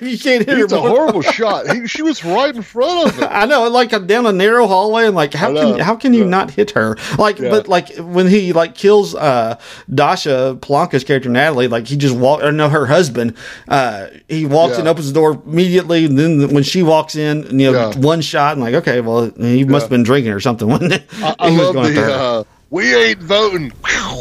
you 0.00 0.18
can't 0.18 0.46
hit 0.46 0.48
her. 0.48 0.64
It's 0.64 0.72
a 0.72 0.80
horrible 0.80 1.22
shot. 1.38 1.68
He, 1.74 1.86
she 1.88 2.02
was 2.02 2.24
right 2.24 2.54
in 2.54 2.62
front 2.62 3.08
of 3.08 3.14
him. 3.18 3.28
I 3.30 3.44
know, 3.46 3.68
like 3.68 3.90
down 4.06 4.24
a 4.26 4.32
narrow 4.32 4.66
hallway. 4.68 5.06
I'm 5.06 5.14
like, 5.14 5.34
how 5.34 5.52
can 5.52 5.78
how 5.80 5.96
can 5.96 6.14
you 6.14 6.22
Yeah. 6.22 6.28
not 6.28 6.50
hit 6.52 6.70
her? 6.72 6.96
Like, 7.18 7.38
Yeah. 7.38 7.50
but 7.50 7.66
like 7.68 7.96
when 7.96 8.28
he 8.28 8.52
like 8.52 8.74
kills 8.76 9.14
uh 9.16 9.58
Dascha 9.90 10.58
Polanco's 10.60 11.04
character 11.04 11.28
Natalie, 11.28 11.68
like 11.68 11.86
he 11.88 11.96
just 11.96 12.14
walk 12.16 12.42
or 12.42 12.52
no 12.52 12.68
her 12.68 12.86
husband, 12.86 13.36
uh 13.68 14.06
he 14.28 14.46
walks 14.46 14.74
Yeah. 14.74 14.80
and 14.80 14.88
opens 14.88 15.08
the 15.08 15.14
door 15.14 15.42
immediately. 15.44 16.04
And 16.04 16.18
then 16.18 16.52
when 16.54 16.62
she 16.62 16.82
walks 16.82 17.16
in, 17.16 17.58
you 17.58 17.72
know, 17.72 17.90
one 17.96 18.20
shot, 18.20 18.52
I'm 18.56 18.60
like, 18.60 18.74
okay, 18.74 19.00
well 19.00 19.30
he 19.36 19.64
must 19.64 19.84
have 19.84 19.90
been 19.90 20.02
drinking 20.04 20.32
or 20.32 20.40
something, 20.40 20.68
wasn't 20.68 20.92
it? 20.92 21.04
I, 21.14 21.34
I 21.38 21.50
He 21.50 21.56
was 21.58 21.74
love 21.74 21.86
the 21.86 22.46
we 22.72 22.94
ain't 22.94 23.20
voting. 23.20 23.70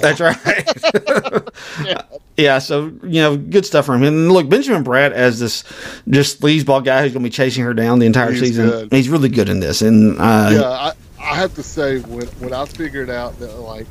That's 0.01 0.19
right. 0.19 1.47
yeah. 2.37 2.59
so 2.59 2.87
you 3.03 3.21
know, 3.21 3.37
good 3.37 3.65
stuff 3.65 3.85
from 3.85 4.03
him. 4.03 4.07
And 4.09 4.31
look, 4.31 4.49
Benjamin 4.49 4.83
Bratt 4.83 5.11
as 5.11 5.39
this 5.39 5.63
just 6.09 6.41
sleazeball 6.41 6.83
guy 6.83 7.01
who's 7.01 7.13
going 7.13 7.23
to 7.23 7.29
be 7.29 7.33
chasing 7.33 7.63
her 7.63 7.73
down 7.73 7.99
the 7.99 8.05
entire 8.05 8.31
He's 8.31 8.41
season. 8.41 8.69
good. 8.69 8.91
He's 8.91 9.07
really 9.09 9.29
good 9.29 9.47
in 9.49 9.61
this, 9.61 9.81
and 9.81 10.19
uh, 10.19 10.49
yeah, 10.51 10.61
I, 10.63 10.91
I 11.19 11.35
have 11.35 11.55
to 11.55 11.63
say 11.63 11.99
when 12.01 12.27
when 12.27 12.53
I 12.53 12.65
figured 12.65 13.09
out 13.09 13.39
that 13.39 13.55
like, 13.57 13.87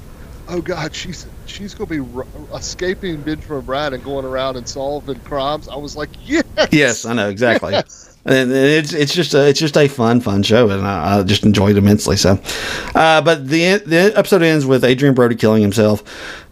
oh 0.48 0.60
God, 0.60 0.94
she's 0.94 1.26
she's 1.46 1.72
gonna 1.74 1.88
be 1.88 2.00
r- 2.00 2.26
escaping 2.54 3.22
Benjamin 3.22 3.62
Bratt 3.62 3.94
and 3.94 4.04
going 4.04 4.26
around 4.26 4.56
and 4.56 4.68
solving 4.68 5.18
crimes. 5.20 5.68
I 5.68 5.76
was 5.76 5.96
like, 5.96 6.10
yes, 6.24 6.44
Yes, 6.70 7.04
I 7.06 7.14
know 7.14 7.30
exactly. 7.30 7.72
Yes. 7.72 8.09
And 8.24 8.52
it's 8.52 8.92
it's 8.92 9.14
just 9.14 9.32
a, 9.32 9.48
it's 9.48 9.58
just 9.58 9.76
a 9.78 9.88
fun 9.88 10.20
fun 10.20 10.42
show, 10.42 10.68
and 10.68 10.86
I, 10.86 11.18
I 11.18 11.22
just 11.22 11.44
enjoyed 11.44 11.72
it 11.72 11.78
immensely. 11.78 12.16
So, 12.16 12.38
uh, 12.94 13.22
but 13.22 13.48
the 13.48 13.78
the 13.78 14.12
episode 14.14 14.42
ends 14.42 14.66
with 14.66 14.84
Adrien 14.84 15.14
Brody 15.14 15.36
killing 15.36 15.62
himself, 15.62 16.04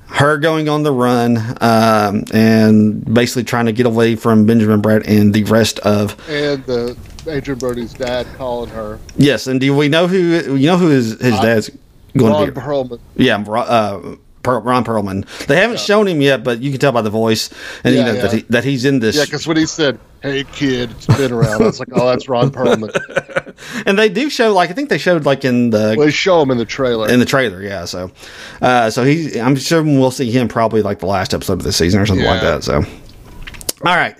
her 0.07 0.39
going 0.39 0.69
on 0.69 0.83
the 0.83 0.93
run, 0.93 1.37
um, 1.61 2.25
and 2.33 3.05
basically 3.13 3.45
trying 3.45 3.67
to 3.67 3.73
get 3.73 3.85
away 3.85 4.17
from 4.17 4.47
Benjamin 4.47 4.81
Bratt 4.81 5.07
and 5.07 5.35
the 5.35 5.45
rest 5.45 5.79
of. 5.81 6.17
And 6.29 6.65
the 6.65 6.97
Adrien 7.27 7.59
Brody's 7.59 7.93
dad 7.93 8.27
calling 8.37 8.71
her 8.71 8.99
Yes, 9.17 9.47
and 9.47 9.61
do 9.61 9.77
we 9.77 9.89
know 9.89 10.07
who 10.07 10.57
you 10.57 10.67
know 10.67 10.79
who 10.79 10.89
his 10.89 11.21
his 11.21 11.39
dad's 11.41 11.71
going 12.17 12.33
Ron 12.33 12.47
to 12.47 12.53
be? 12.53 12.61
Perlman. 12.61 13.01
Yeah, 13.17 13.37
uh, 13.47 14.17
Per- 14.49 14.61
Ron 14.61 14.85
Perlman. 14.85 15.47
They 15.47 15.57
haven't 15.57 15.81
shown 15.81 16.07
him 16.09 16.21
yet, 16.23 16.43
but 16.43 16.61
you 16.63 16.71
can 16.71 16.81
tell 16.81 16.93
by 16.93 17.03
the 17.03 17.11
voice, 17.11 17.51
and 17.85 17.95
you 17.95 18.01
Yeah, 18.01 18.07
know 18.07 18.15
that 18.23 18.33
he, 18.33 18.41
that 18.49 18.65
he's 18.65 18.85
in 18.85 19.01
this. 19.01 19.17
Yeah, 19.17 19.25
because 19.25 19.47
when 19.47 19.57
he 19.59 19.67
said, 19.67 19.99
"Hey 20.23 20.45
kid, 20.45 20.93
it's 20.93 21.07
been 21.07 21.33
around," 21.33 21.63
I 21.63 21.67
was 21.67 21.79
like, 21.81 21.89
"Oh, 21.93 22.07
that's 22.07 22.29
Ron 22.29 22.51
Perlman." 22.51 22.93
and 23.87 23.99
they 23.99 24.09
do 24.09 24.31
show 24.31 24.53
like 24.55 24.71
I 24.71 24.73
think 24.73 24.89
they 24.89 24.99
showed 24.99 25.27
like 25.27 25.45
in 25.45 25.71
the 25.71 25.95
Well, 25.97 26.07
they 26.07 26.11
show 26.11 26.41
him 26.41 26.51
in 26.51 26.59
the 26.59 26.65
trailer. 26.65 27.09
in 27.11 27.21
the 27.21 27.27
trailer, 27.27 27.63
yeah. 27.63 27.85
So, 27.85 28.11
uh, 28.63 28.89
so 28.91 29.05
he, 29.05 29.39
I'm 29.41 29.57
sure 29.57 29.83
we'll 29.83 30.11
see 30.11 30.31
him 30.31 30.49
probably 30.49 30.81
like 30.83 31.01
the 31.01 31.07
last 31.07 31.35
episode 31.35 31.55
of 31.55 31.63
the 31.63 31.73
season 31.73 32.01
or 32.01 32.07
something 32.07 32.27
like 32.27 32.41
that. 32.41 32.65
So, 32.65 32.77
all 32.77 33.97
right. 33.97 34.17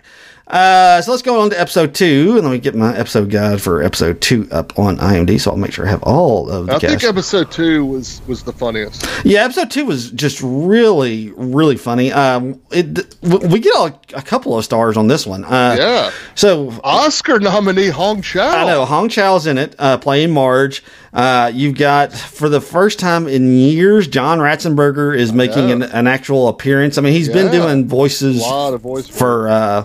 Uh, 0.49 1.01
so 1.03 1.11
let's 1.11 1.23
go 1.23 1.41
on 1.41 1.51
to 1.51 1.61
episode 1.61 1.95
two, 1.95 2.35
and 2.37 2.45
let 2.45 2.53
me 2.53 2.59
get 2.59 2.75
my 2.75 2.97
episode 2.97 3.31
guide 3.31 3.61
for 3.61 3.83
episode 3.83 4.21
two 4.21 4.49
up 4.51 4.79
on 4.79 4.97
IMDb. 4.97 5.39
So 5.39 5.51
I'll 5.51 5.57
make 5.59 5.73
sure 5.73 5.87
I 5.87 5.91
have 5.91 6.03
all 6.05 6.49
of 6.49 6.67
the 6.67 6.73
I 6.75 6.79
cast. 6.79 7.01
think 7.01 7.05
episode 7.05 7.51
two 7.51 7.85
was 7.85 8.23
was 8.27 8.43
the 8.45 8.53
funniest. 8.53 9.07
yeah, 9.25 9.45
episode 9.45 9.71
two 9.71 9.85
was 9.85 10.11
just 10.11 10.41
really, 10.43 11.33
really 11.37 11.77
funny. 11.77 12.13
Um, 12.13 12.61
it 12.71 13.15
we 13.23 13.59
get 13.61 13.75
a, 13.75 13.95
a 14.15 14.23
couple 14.23 14.57
of 14.57 14.65
stars 14.65 14.97
on 14.97 15.07
this 15.09 15.27
one. 15.27 15.45
Uh, 15.45 15.77
Yeah, 15.79 16.11
So 16.35 16.73
Oscar 16.83 17.39
nominee 17.41 17.89
Hong 17.89 18.23
Chau. 18.23 18.49
I 18.49 18.65
know 18.67 18.85
Hong 18.87 19.09
Chau's 19.11 19.47
in 19.47 19.59
it, 19.59 19.75
uh, 19.79 19.99
playing 19.99 20.31
Marge. 20.33 20.83
Uh, 21.13 21.51
you've 21.55 21.77
got 21.77 22.13
for 22.13 22.49
the 22.49 22.61
first 22.61 22.99
time 22.99 23.27
in 23.27 23.53
years, 23.53 24.07
John 24.07 24.39
Ratzenberger 24.39 25.17
is 25.17 25.33
making 25.33 25.71
an, 25.71 25.83
an 25.83 26.07
actual 26.07 26.49
appearance. 26.49 26.99
I 26.99 27.01
mean, 27.01 27.13
he's 27.13 27.29
been 27.29 27.51
doing 27.51 27.89
voices 27.89 28.39
A 28.39 28.43
lot 28.43 28.75
of 28.75 28.81
voice 28.83 29.09
for 29.09 29.49
uh, 29.49 29.83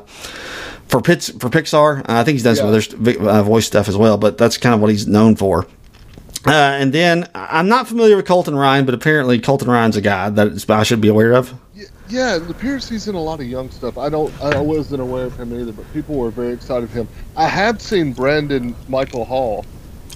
for 0.88 1.02
Pits, 1.02 1.30
for 1.30 1.50
Pixar. 1.50 2.02
Uh, 2.02 2.04
I 2.08 2.24
think 2.24 2.36
he's 2.36 2.44
done 2.44 2.56
some 2.56 2.68
other 2.68 3.30
uh, 3.30 3.44
voice 3.44 3.66
stuff 3.66 3.88
as 3.88 3.98
well, 3.98 4.18
but 4.18 4.38
that's 4.38 4.58
kind 4.58 4.76
of 4.76 4.82
what 4.82 4.92
he's 4.92 5.08
known 5.08 5.36
for. 5.36 5.66
Uh, 6.46 6.52
and 6.52 6.92
then 6.94 7.30
I'm 7.34 7.70
not 7.70 7.88
familiar 7.88 8.18
with 8.18 8.26
Colton 8.26 8.56
Ryan, 8.56 8.86
but 8.86 8.94
apparently 8.94 9.40
Colton 9.40 9.70
Ryan's 9.70 9.96
a 9.96 10.02
guy 10.02 10.30
that 10.30 10.70
I 10.70 10.84
should 10.84 11.00
be 11.00 11.08
aware 11.08 11.32
of. 11.34 11.54
Yeah, 12.10 12.36
it 12.36 12.50
appears 12.50 12.88
he's 12.88 13.08
in 13.08 13.16
a 13.16 13.22
lot 13.22 13.40
of 13.40 13.48
young 13.48 13.72
stuff. 13.72 13.98
I 13.98 14.10
don't, 14.10 14.32
I 14.42 14.60
wasn't 14.60 15.02
aware 15.02 15.26
of 15.26 15.40
him 15.40 15.58
either, 15.58 15.72
but 15.72 15.92
people 15.94 16.16
were 16.16 16.30
very 16.30 16.54
excited 16.54 16.84
of 16.84 16.92
him. 16.92 17.08
I 17.38 17.48
have 17.48 17.82
seen 17.82 18.12
Brandon 18.12 18.76
Michael 18.90 19.24
Hall. 19.24 19.66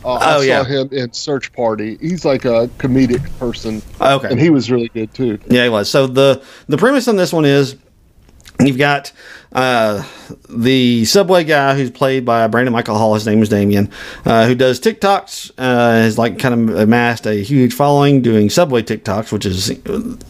Uh, 0.08 0.14
I 0.14 0.36
Oh, 0.36 0.38
saw 0.40 0.44
yeah. 0.46 0.64
him 0.64 0.90
in 0.92 1.12
Search 1.14 1.52
Party. 1.52 1.98
He's 2.00 2.24
like 2.24 2.46
a 2.46 2.68
comedic 2.80 3.22
person, 3.40 3.82
Okay. 4.00 4.30
and 4.30 4.40
he 4.40 4.50
was 4.50 4.72
really 4.72 4.88
good 4.90 5.14
too. 5.14 5.38
Yeah, 5.50 5.64
he 5.64 5.70
was. 5.70 5.90
So 5.90 6.08
the 6.08 6.42
the 6.68 6.78
premise 6.78 7.08
on 7.10 7.18
this 7.18 7.34
one 7.34 7.44
is 7.46 7.76
you've 8.60 8.78
got 8.78 9.12
uh, 9.52 10.04
the 10.50 11.04
subway 11.06 11.44
guy 11.44 11.76
who's 11.76 11.92
played 11.92 12.24
by 12.26 12.48
Brandon 12.48 12.72
Michael 12.74 12.98
Hall. 12.98 13.14
His 13.16 13.26
name 13.28 13.42
is 13.42 13.50
Damien, 13.50 13.90
uh, 14.26 14.48
who 14.48 14.56
does 14.56 14.80
TikToks. 14.80 15.52
Uh, 15.58 15.64
has 15.92 16.18
like 16.18 16.40
kind 16.40 16.70
of 16.70 16.76
amassed 16.78 17.26
a 17.28 17.36
huge 17.44 17.74
following 17.74 18.22
doing 18.22 18.50
subway 18.50 18.82
TikToks, 18.84 19.32
which 19.34 19.46
is 19.46 19.70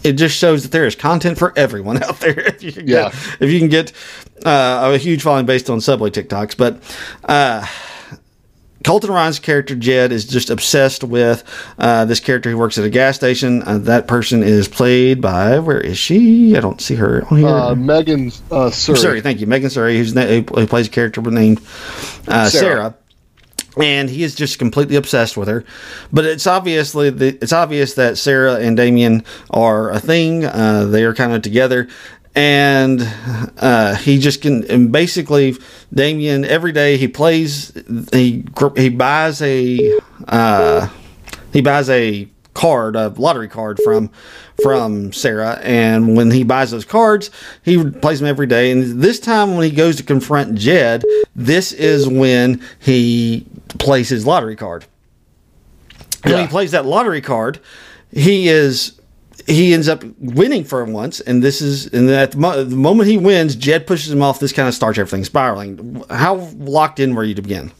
it 0.04 0.14
just 0.14 0.36
shows 0.36 0.64
that 0.64 0.72
there 0.72 0.88
is 0.88 0.96
content 0.96 1.38
for 1.38 1.54
everyone 1.56 2.02
out 2.04 2.20
there. 2.20 2.40
if 2.40 2.64
you 2.64 2.72
can 2.72 2.88
Yeah. 2.88 3.10
get, 3.12 3.14
if 3.42 3.50
you 3.52 3.60
can 3.60 3.70
get 3.70 3.92
uh, 4.44 4.92
a 4.94 4.98
huge 4.98 5.22
following 5.22 5.46
based 5.46 5.70
on 5.70 5.82
subway 5.82 6.10
TikToks, 6.10 6.58
but. 6.58 6.82
Colton 8.88 9.12
Ryan's 9.12 9.40
character 9.40 9.76
Jed 9.76 10.14
is 10.14 10.24
just 10.24 10.50
obsessed 10.50 11.04
with 11.04 11.44
uh, 11.78 12.06
this 12.06 12.22
character 12.22 12.50
who 12.50 12.58
works 12.58 12.78
at 12.78 12.86
a 12.86 12.90
gas 12.90 13.18
station. 13.18 13.62
Uh, 13.64 13.80
that 13.80 14.08
person 14.08 14.44
is 14.44 14.70
played 14.70 15.20
by 15.20 15.60
where 15.60 15.82
is 15.82 15.98
she? 15.98 16.56
I 16.56 16.62
don't 16.62 16.80
see 16.80 16.96
her 16.96 17.26
on 17.30 17.38
here. 17.38 17.48
Uh, 17.50 17.76
Megan 17.76 18.28
uh, 18.50 18.70
Suri. 18.70 18.98
Sorry, 18.98 19.20
thank 19.20 19.42
you, 19.42 19.48
Megan 19.48 19.70
Suri, 19.70 19.98
who's 19.98 20.16
na- 20.16 20.26
who 20.26 20.42
plays 20.68 20.88
a 20.88 20.90
character 20.90 21.20
named 21.20 21.60
uh, 22.30 22.48
Sarah. 22.48 22.50
Sarah. 22.50 22.98
And 23.80 24.10
he 24.10 24.24
is 24.24 24.34
just 24.34 24.58
completely 24.58 24.96
obsessed 24.96 25.38
with 25.38 25.50
her, 25.50 25.64
but 26.12 26.26
it's 26.26 26.48
obviously 26.48 27.12
the, 27.12 27.38
it's 27.42 27.54
obvious 27.54 27.94
that 27.94 28.18
Sarah 28.18 28.56
and 28.56 28.76
Damien 28.76 29.24
are 29.52 29.92
a 29.92 30.00
thing. 30.00 30.46
Uh, 30.46 30.86
they 30.86 31.04
are 31.04 31.14
kind 31.14 31.34
of 31.34 31.44
together, 31.44 31.88
and 32.38 33.02
uh, 33.58 33.96
he 33.96 34.20
just 34.20 34.44
can. 34.44 34.64
And 34.70 34.92
basically, 34.92 35.56
Damien 35.92 36.46
every 36.46 36.72
day 36.72 36.98
he 36.98 37.08
plays. 37.08 37.74
He 38.14 38.46
he 38.76 38.90
buys 38.90 39.42
a 39.42 40.00
uh, 40.28 40.88
he 41.52 41.62
buys 41.62 41.90
a 41.90 42.30
card, 42.54 42.96
a 42.96 43.10
lottery 43.10 43.48
card 43.48 43.80
from 43.84 44.12
from 44.62 45.12
Sarah, 45.14 45.60
and 45.64 46.16
when 46.16 46.30
he 46.30 46.44
buys 46.44 46.70
those 46.70 46.86
cards, 46.86 47.32
he 47.64 47.84
plays 47.90 48.20
them 48.20 48.30
every 48.30 48.48
day. 48.48 48.72
And 48.72 49.02
this 49.02 49.20
time, 49.20 49.56
when 49.56 49.64
he 49.64 49.76
goes 49.76 49.96
to 49.96 50.04
confront 50.04 50.56
Jed, 50.56 51.04
this 51.36 51.72
is 51.72 52.08
when 52.08 52.62
he 52.78 53.48
plays 53.80 54.10
his 54.10 54.28
lottery 54.28 54.56
card. 54.56 54.86
And 56.24 56.34
when 56.34 56.44
he 56.44 56.48
plays 56.48 56.72
that 56.72 56.86
lottery 56.86 57.22
card, 57.22 57.60
he 58.12 58.48
is 58.48 58.97
he 59.48 59.74
ends 59.74 59.88
up 59.88 60.04
winning 60.20 60.64
for 60.64 60.82
him 60.82 60.94
once, 60.94 61.20
and 61.22 61.42
this 61.42 61.62
is 61.62 61.88
and 61.94 62.10
at 62.10 62.34
the, 62.34 62.38
mo- 62.38 62.64
the 62.64 62.76
moment 62.76 63.10
he 63.10 63.18
wins, 63.18 63.56
Jed 63.56 63.88
pushes 63.88 64.12
him 64.12 64.22
off. 64.22 64.40
This 64.40 64.52
kind 64.54 64.68
of 64.68 64.74
starts 64.76 65.00
everything 65.00 65.24
spiraling. 65.24 66.04
How 66.10 66.36
locked 66.58 67.00
in 67.00 67.16
were 67.16 67.24
you 67.24 67.34
to 67.36 67.42
begin? 67.42 67.72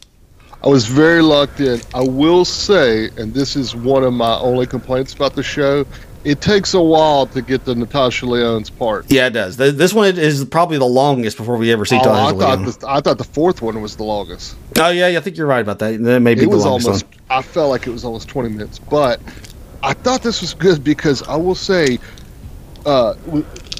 I 0.64 0.70
was 0.70 0.88
very 0.88 1.22
locked 1.22 1.60
in. 1.60 1.80
I 1.94 2.02
will 2.02 2.44
say, 2.44 3.10
and 3.18 3.34
this 3.34 3.56
is 3.56 3.76
one 3.76 4.04
of 4.04 4.14
my 4.14 4.38
only 4.40 4.66
complaints 4.66 5.14
about 5.14 5.36
the 5.36 5.44
show, 5.44 5.86
it 6.24 6.42
takes 6.42 6.74
a 6.74 6.82
while 6.82 7.28
to 7.28 7.42
get 7.44 7.64
to 7.66 7.76
Natasha 7.76 8.26
Lyonne's 8.26 8.70
part. 8.72 9.06
Yeah, 9.10 9.28
it 9.28 9.32
does. 9.34 9.56
Th- 9.58 9.74
This 9.76 9.94
one 9.94 10.18
is 10.18 10.44
probably 10.46 10.78
the 10.80 10.86
longest 10.86 11.38
before 11.38 11.58
we 11.58 11.72
ever 11.72 11.86
see 11.86 11.96
Oh, 11.98 12.00
I 12.00 12.04
thought 12.04 12.36
Lyonne. 12.38 12.66
the, 12.66 12.86
I 12.88 13.02
thought 13.02 13.18
the 13.20 13.24
fourth 13.24 13.62
one 13.62 13.82
was 13.82 13.96
the 13.98 14.04
longest. 14.04 14.56
Oh 14.80 14.90
yeah, 14.90 15.08
yeah, 15.10 15.20
I 15.20 15.22
think 15.22 15.38
you're 15.38 15.48
right 15.48 15.62
about 15.62 15.78
that. 15.80 16.02
That 16.04 16.22
may 16.22 16.34
be 16.34 16.42
It 16.44 16.50
was 16.50 16.66
almost. 16.66 17.06
one. 17.06 17.14
I 17.30 17.42
felt 17.44 17.70
like 17.70 17.86
it 17.88 17.92
was 17.92 18.04
almost 18.04 18.28
twenty 18.28 18.50
minutes, 18.50 18.80
but 18.80 19.22
I 19.88 19.94
thought 19.94 20.22
this 20.22 20.42
was 20.42 20.54
good 20.54 20.84
because 20.84 21.24
I 21.24 21.36
will 21.38 21.56
say, 21.56 21.98
uh, 22.86 23.14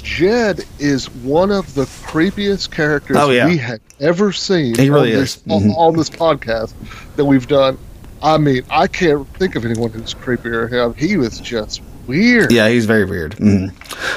Jed 0.02 0.64
is 0.78 1.10
one 1.10 1.50
of 1.50 1.74
the 1.74 1.82
creepiest 1.84 2.70
characters 2.70 3.16
Oh, 3.18 3.30
yeah. 3.30 3.46
we 3.46 3.58
have 3.58 3.80
ever 4.00 4.32
seen. 4.32 4.74
He 4.74 4.88
really 4.88 5.14
on 5.14 5.22
is. 5.22 5.36
This, 5.36 5.52
on- 5.54 5.62
Mhm. 5.64 5.76
on 5.76 5.96
this 5.96 6.08
podcast 6.10 6.72
that 7.16 7.24
we've 7.26 7.46
done. 7.46 7.76
I 8.22 8.38
mean, 8.38 8.62
I 8.70 8.86
can't 8.86 9.26
think 9.36 9.54
of 9.54 9.64
anyone 9.66 9.90
who's 9.90 10.14
creepier 10.14 10.68
than 10.70 10.78
him. 10.80 10.94
He 10.94 11.16
was 11.18 11.38
just 11.40 11.82
weird. 12.06 12.50
Yeah, 12.52 12.68
he's 12.68 12.86
very 12.86 13.04
weird. 13.04 13.36
Mhm. 13.36 13.70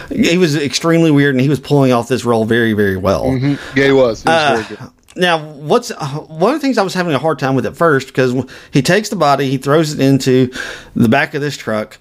He 0.09 0.37
was 0.37 0.55
extremely 0.55 1.11
weird, 1.11 1.35
and 1.35 1.41
he 1.41 1.49
was 1.49 1.59
pulling 1.59 1.91
off 1.91 2.07
this 2.07 2.23
role 2.25 2.45
very, 2.45 2.71
very 2.73 2.97
well. 2.97 3.25
Mhm. 3.25 3.59
Yeah, 3.75 3.85
he 3.85 3.91
was. 3.91 4.23
He 4.23 4.29
was 4.29 4.41
Uh, 4.41 4.55
very 4.55 4.75
good. 4.77 4.89
Now, 5.15 5.43
what's 5.43 5.91
uh, 5.91 6.07
one 6.27 6.53
of 6.53 6.61
the 6.61 6.65
things 6.65 6.77
I 6.77 6.83
was 6.83 6.93
having 6.93 7.13
a 7.13 7.19
hard 7.19 7.39
time 7.39 7.55
with 7.55 7.65
at 7.65 7.75
first 7.75 8.07
because 8.07 8.33
he 8.71 8.81
takes 8.81 9.09
the 9.09 9.15
body, 9.15 9.49
he 9.49 9.57
throws 9.57 9.93
it 9.93 9.99
into 9.99 10.51
the 10.95 11.09
back 11.09 11.33
of 11.33 11.41
this 11.41 11.57
truck. 11.57 11.97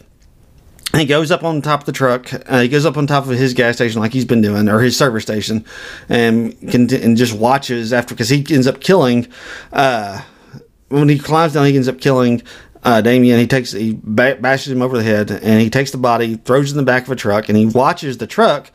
and 0.93 1.01
He 1.01 1.07
goes 1.07 1.31
up 1.33 1.43
on 1.43 1.61
top 1.61 1.81
of 1.81 1.87
the 1.87 1.93
truck. 1.93 2.33
Uh, 2.49 2.61
he 2.61 2.69
goes 2.69 2.87
up 2.87 2.97
on 2.97 3.07
top 3.07 3.25
of 3.25 3.31
his 3.31 3.53
gas 3.53 3.77
station 3.77 4.01
like 4.01 4.13
he's 4.13 4.25
been 4.25 4.43
doing, 4.43 4.69
or 4.69 4.81
his 4.81 4.97
service 4.97 5.25
station, 5.25 5.65
and 6.09 6.59
can, 6.71 6.93
and 6.95 7.17
just 7.17 7.35
watches 7.35 7.93
after 7.93 8.15
because 8.15 8.29
he 8.29 8.47
ends 8.51 8.69
up 8.69 8.81
killing. 8.81 9.27
Uh, 9.73 10.23
when 10.89 11.09
he 11.09 11.19
climbs 11.19 11.55
down, 11.55 11.67
he 11.67 11.75
ends 11.75 11.89
up 11.89 12.01
killing 12.01 12.43
uh, 12.85 13.01
Damien. 13.01 13.39
He 13.39 13.47
takes 13.47 13.73
he 13.73 13.95
bashes 13.95 14.73
him 14.73 14.83
over 14.83 14.97
the 14.97 15.05
head, 15.05 15.31
and 15.31 15.61
he 15.61 15.69
takes 15.71 15.91
the 15.91 15.99
body, 15.99 16.37
throws 16.37 16.71
it 16.71 16.75
in 16.75 16.77
the 16.77 16.85
back 16.85 17.05
of 17.05 17.11
a 17.11 17.17
truck, 17.17 17.49
and 17.49 17.59
he 17.59 17.67
watches 17.67 18.19
the 18.19 18.27
truck, 18.27 18.71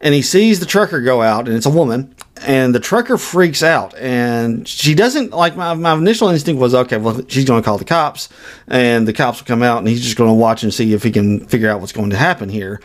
and 0.00 0.14
he 0.14 0.22
sees 0.22 0.60
the 0.60 0.66
trucker 0.66 1.00
go 1.00 1.22
out, 1.22 1.48
and 1.48 1.56
it's 1.56 1.66
a 1.66 1.70
woman, 1.70 2.14
and 2.42 2.74
the 2.74 2.80
trucker 2.80 3.18
freaks 3.18 3.62
out, 3.62 3.96
and 3.96 4.66
she 4.66 4.94
doesn't 4.94 5.32
like 5.32 5.56
my 5.56 5.74
my 5.74 5.94
initial 5.94 6.28
instinct 6.28 6.60
was 6.60 6.74
okay, 6.74 6.96
well 6.96 7.20
she's 7.28 7.44
going 7.44 7.62
to 7.62 7.64
call 7.64 7.78
the 7.78 7.84
cops, 7.84 8.28
and 8.66 9.06
the 9.08 9.12
cops 9.12 9.40
will 9.40 9.46
come 9.46 9.62
out, 9.62 9.78
and 9.78 9.88
he's 9.88 10.02
just 10.02 10.16
going 10.16 10.30
to 10.30 10.34
watch 10.34 10.62
and 10.62 10.72
see 10.72 10.92
if 10.92 11.02
he 11.02 11.10
can 11.10 11.40
figure 11.46 11.70
out 11.70 11.80
what's 11.80 11.92
going 11.92 12.10
to 12.10 12.16
happen 12.16 12.48
here 12.48 12.80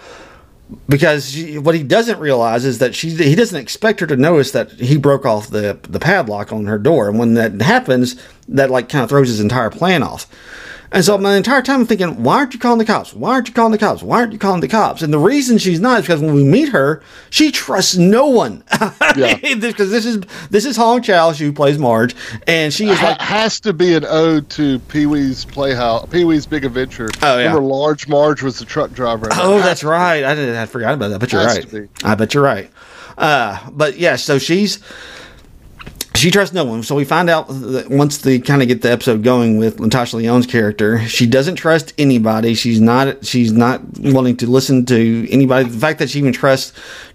because 0.87 1.31
she, 1.31 1.57
what 1.57 1.75
he 1.75 1.83
doesn't 1.83 2.19
realize 2.19 2.65
is 2.65 2.79
that 2.79 2.95
she 2.95 3.09
he 3.09 3.35
doesn't 3.35 3.59
expect 3.59 3.99
her 3.99 4.07
to 4.07 4.15
notice 4.15 4.51
that 4.51 4.71
he 4.71 4.97
broke 4.97 5.25
off 5.25 5.49
the 5.49 5.77
the 5.83 5.99
padlock 5.99 6.51
on 6.51 6.65
her 6.65 6.77
door, 6.77 7.09
and 7.09 7.19
when 7.19 7.33
that 7.35 7.61
happens, 7.61 8.15
that 8.47 8.69
like 8.69 8.89
kind 8.89 9.03
of 9.03 9.09
throws 9.09 9.27
his 9.27 9.39
entire 9.39 9.69
plan 9.69 10.03
off. 10.03 10.27
And 10.93 11.03
so 11.03 11.17
my 11.17 11.35
entire 11.35 11.61
time 11.63 11.81
I'm 11.81 11.85
thinking, 11.87 12.21
why 12.23 12.35
aren't 12.37 12.53
you 12.53 12.59
calling 12.59 12.77
the 12.77 12.85
cops? 12.85 13.13
Why 13.13 13.31
aren't 13.33 13.47
you 13.47 13.53
calling 13.53 13.71
the 13.71 13.77
cops? 13.79 14.03
Why 14.03 14.19
aren't 14.19 14.31
you 14.31 14.37
calling 14.39 14.61
the 14.61 14.67
cops? 14.67 15.01
And 15.01 15.11
the 15.11 15.17
reason 15.19 15.57
she's 15.57 15.79
not 15.79 15.99
is 15.99 16.05
because 16.05 16.21
when 16.21 16.35
we 16.35 16.43
meet 16.43 16.69
her, 16.69 17.01
she 17.31 17.51
trusts 17.51 17.97
no 17.97 18.27
one. 18.27 18.63
Yeah. 19.15 19.37
Because 19.55 19.91
this 19.91 20.05
is 20.05 20.21
this 20.49 20.65
is 20.65 20.75
Hong 20.77 21.01
Chau, 21.01 21.31
who 21.33 21.51
plays 21.53 21.77
Marge, 21.77 22.15
and 22.47 22.73
she 22.73 22.87
is 22.89 22.97
Ha- 22.99 23.09
like, 23.09 23.21
has 23.21 23.59
to 23.61 23.73
be 23.73 23.93
an 23.95 24.05
ode 24.05 24.49
to 24.51 24.79
Pee 24.79 25.05
Wee's 25.05 25.45
Playhouse, 25.45 26.07
Pee 26.09 26.23
Wee's 26.23 26.45
Big 26.45 26.63
Adventure. 26.65 27.09
Oh, 27.21 27.37
yeah. 27.37 27.47
Remember, 27.47 27.61
Large 27.61 28.07
Marge 28.07 28.41
was 28.41 28.59
the 28.59 28.65
truck 28.65 28.91
driver. 28.93 29.27
that? 29.27 29.39
Oh, 29.41 29.59
that's 29.59 29.83
right. 29.83 30.23
I 30.23 30.33
didn't. 30.35 30.55
I 30.55 30.65
forgot 30.65 30.93
about 30.93 31.09
that. 31.09 31.19
But 31.19 31.31
you're 31.31 31.43
right. 31.45 31.89
I 32.03 32.15
bet 32.15 32.33
you're 32.33 32.43
right. 32.43 32.69
Uh, 33.17 33.69
but 33.71 33.97
yeah, 33.97 34.15
so 34.15 34.37
she's 34.39 34.79
she 36.23 36.31
trusts 36.31 36.55
no 36.55 36.63
one. 36.63 36.83
So 36.83 36.95
we 36.95 37.03
find 37.03 37.29
out 37.29 37.49
that 37.49 37.89
once 37.89 38.19
they 38.19 38.39
kind 38.39 38.61
of 38.61 38.69
get 38.69 38.81
the 38.81 38.89
episode 38.89 39.23
going 39.23 39.57
with 39.57 39.81
Natasha 39.81 40.15
Lyonne's 40.15 40.47
character, 40.47 41.05
she 41.05 41.27
doesn't 41.27 41.55
trust 41.55 41.93
anybody. 41.97 42.53
She's 42.53 42.79
not. 42.79 43.25
She's 43.25 43.51
not 43.51 43.81
willing 43.99 44.37
to 44.37 44.47
listen 44.47 44.85
to 44.85 45.27
anybody. 45.29 45.67
The 45.67 45.77
fact 45.77 45.99
that 45.99 46.09
she 46.09 46.19
even 46.19 46.31
trusts 46.31 46.71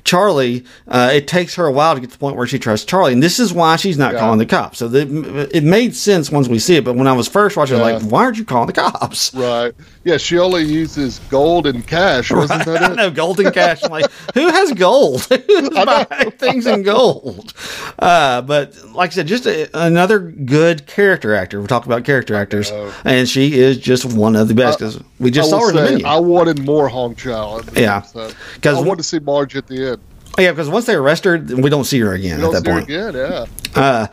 Charlie, 0.09 0.65
uh, 0.89 1.11
it 1.13 1.29
takes 1.29 1.55
her 1.57 1.67
a 1.67 1.71
while 1.71 1.95
to 1.95 2.01
get 2.01 2.07
to 2.07 2.17
the 2.17 2.19
point 2.19 2.35
where 2.35 2.47
she 2.47 2.59
trusts 2.59 2.87
Charlie, 2.87 3.13
and 3.13 3.23
this 3.23 3.39
is 3.39 3.53
why 3.53 3.77
she's 3.77 3.99
not 3.99 4.15
Yeah. 4.15 4.21
calling 4.21 4.39
the 4.39 4.47
cops. 4.47 4.79
So 4.79 4.89
the, 4.89 5.47
it 5.55 5.63
made 5.63 5.95
sense 5.95 6.31
once 6.33 6.49
we 6.49 6.59
see 6.59 6.77
it. 6.77 6.85
But 6.85 6.95
when 6.97 7.07
I 7.07 7.13
was 7.13 7.29
first 7.29 7.59
watching, 7.59 7.77
I 7.77 7.81
was 7.83 7.89
Yeah. 7.89 7.99
like, 7.99 8.11
why 8.11 8.25
aren't 8.25 8.39
you 8.39 8.47
calling 8.47 8.69
the 8.69 8.73
cops? 8.73 9.35
Right. 9.35 9.75
Yeah, 10.05 10.17
she 10.17 10.39
only 10.39 10.63
uses 10.63 11.21
gold 11.29 11.67
and 11.67 11.87
cash, 11.87 12.31
wasn't 12.33 12.63
I 12.63 12.65
that 12.65 12.93
it? 12.93 12.97
know 12.97 13.11
golden 13.11 13.53
cash. 13.53 13.85
I'm 13.85 13.91
like, 13.91 14.11
who 14.33 14.49
has 14.49 14.73
gold? 14.73 15.21
Who's 15.47 15.69
buying 15.69 16.31
things 16.39 16.67
in 16.67 16.85
gold? 16.85 17.53
Uh, 17.99 18.41
but 18.41 18.75
like 18.95 19.11
I 19.11 19.13
said, 19.15 19.27
just 19.27 19.45
a, 19.45 19.69
another 19.79 20.21
good 20.21 20.87
character 20.87 21.35
actor. 21.35 21.61
We 21.61 21.67
talked 21.67 21.85
about 21.85 22.05
character 22.05 22.35
actors, 22.35 22.73
and 23.05 23.29
she 23.29 23.59
is 23.59 23.77
just 23.77 24.07
one 24.07 24.37
of 24.37 24.49
the 24.49 24.55
best 24.55 24.79
because 24.79 24.99
we 25.21 25.31
just 25.31 25.49
I 25.53 25.59
saw 25.59 25.65
her 25.67 25.71
in 25.71 25.77
the 25.97 25.99
say. 26.01 26.05
I 26.05 26.17
wanted 26.17 26.61
more 26.65 26.89
Hong 26.89 27.15
Chau. 27.15 27.61
Yeah. 27.77 27.99
episode. 27.99 28.35
'Cause 28.63 28.77
I 28.79 28.81
wanted 28.81 28.99
to 28.99 29.03
see 29.03 29.19
Marge 29.19 29.55
at 29.57 29.67
the 29.67 29.91
end. 29.91 29.98
Yeah, 30.39 30.51
because 30.53 30.69
once 30.69 30.87
they 30.87 30.95
arrest 30.95 31.25
her, 31.25 31.39
we 31.39 31.71
don't 31.71 31.85
see 31.85 32.01
her 32.01 32.13
again 32.13 32.43
at 32.43 32.53
that 32.53 32.65
point. 32.65 32.89
yeah. 32.89 33.47
Uh, 33.75 34.07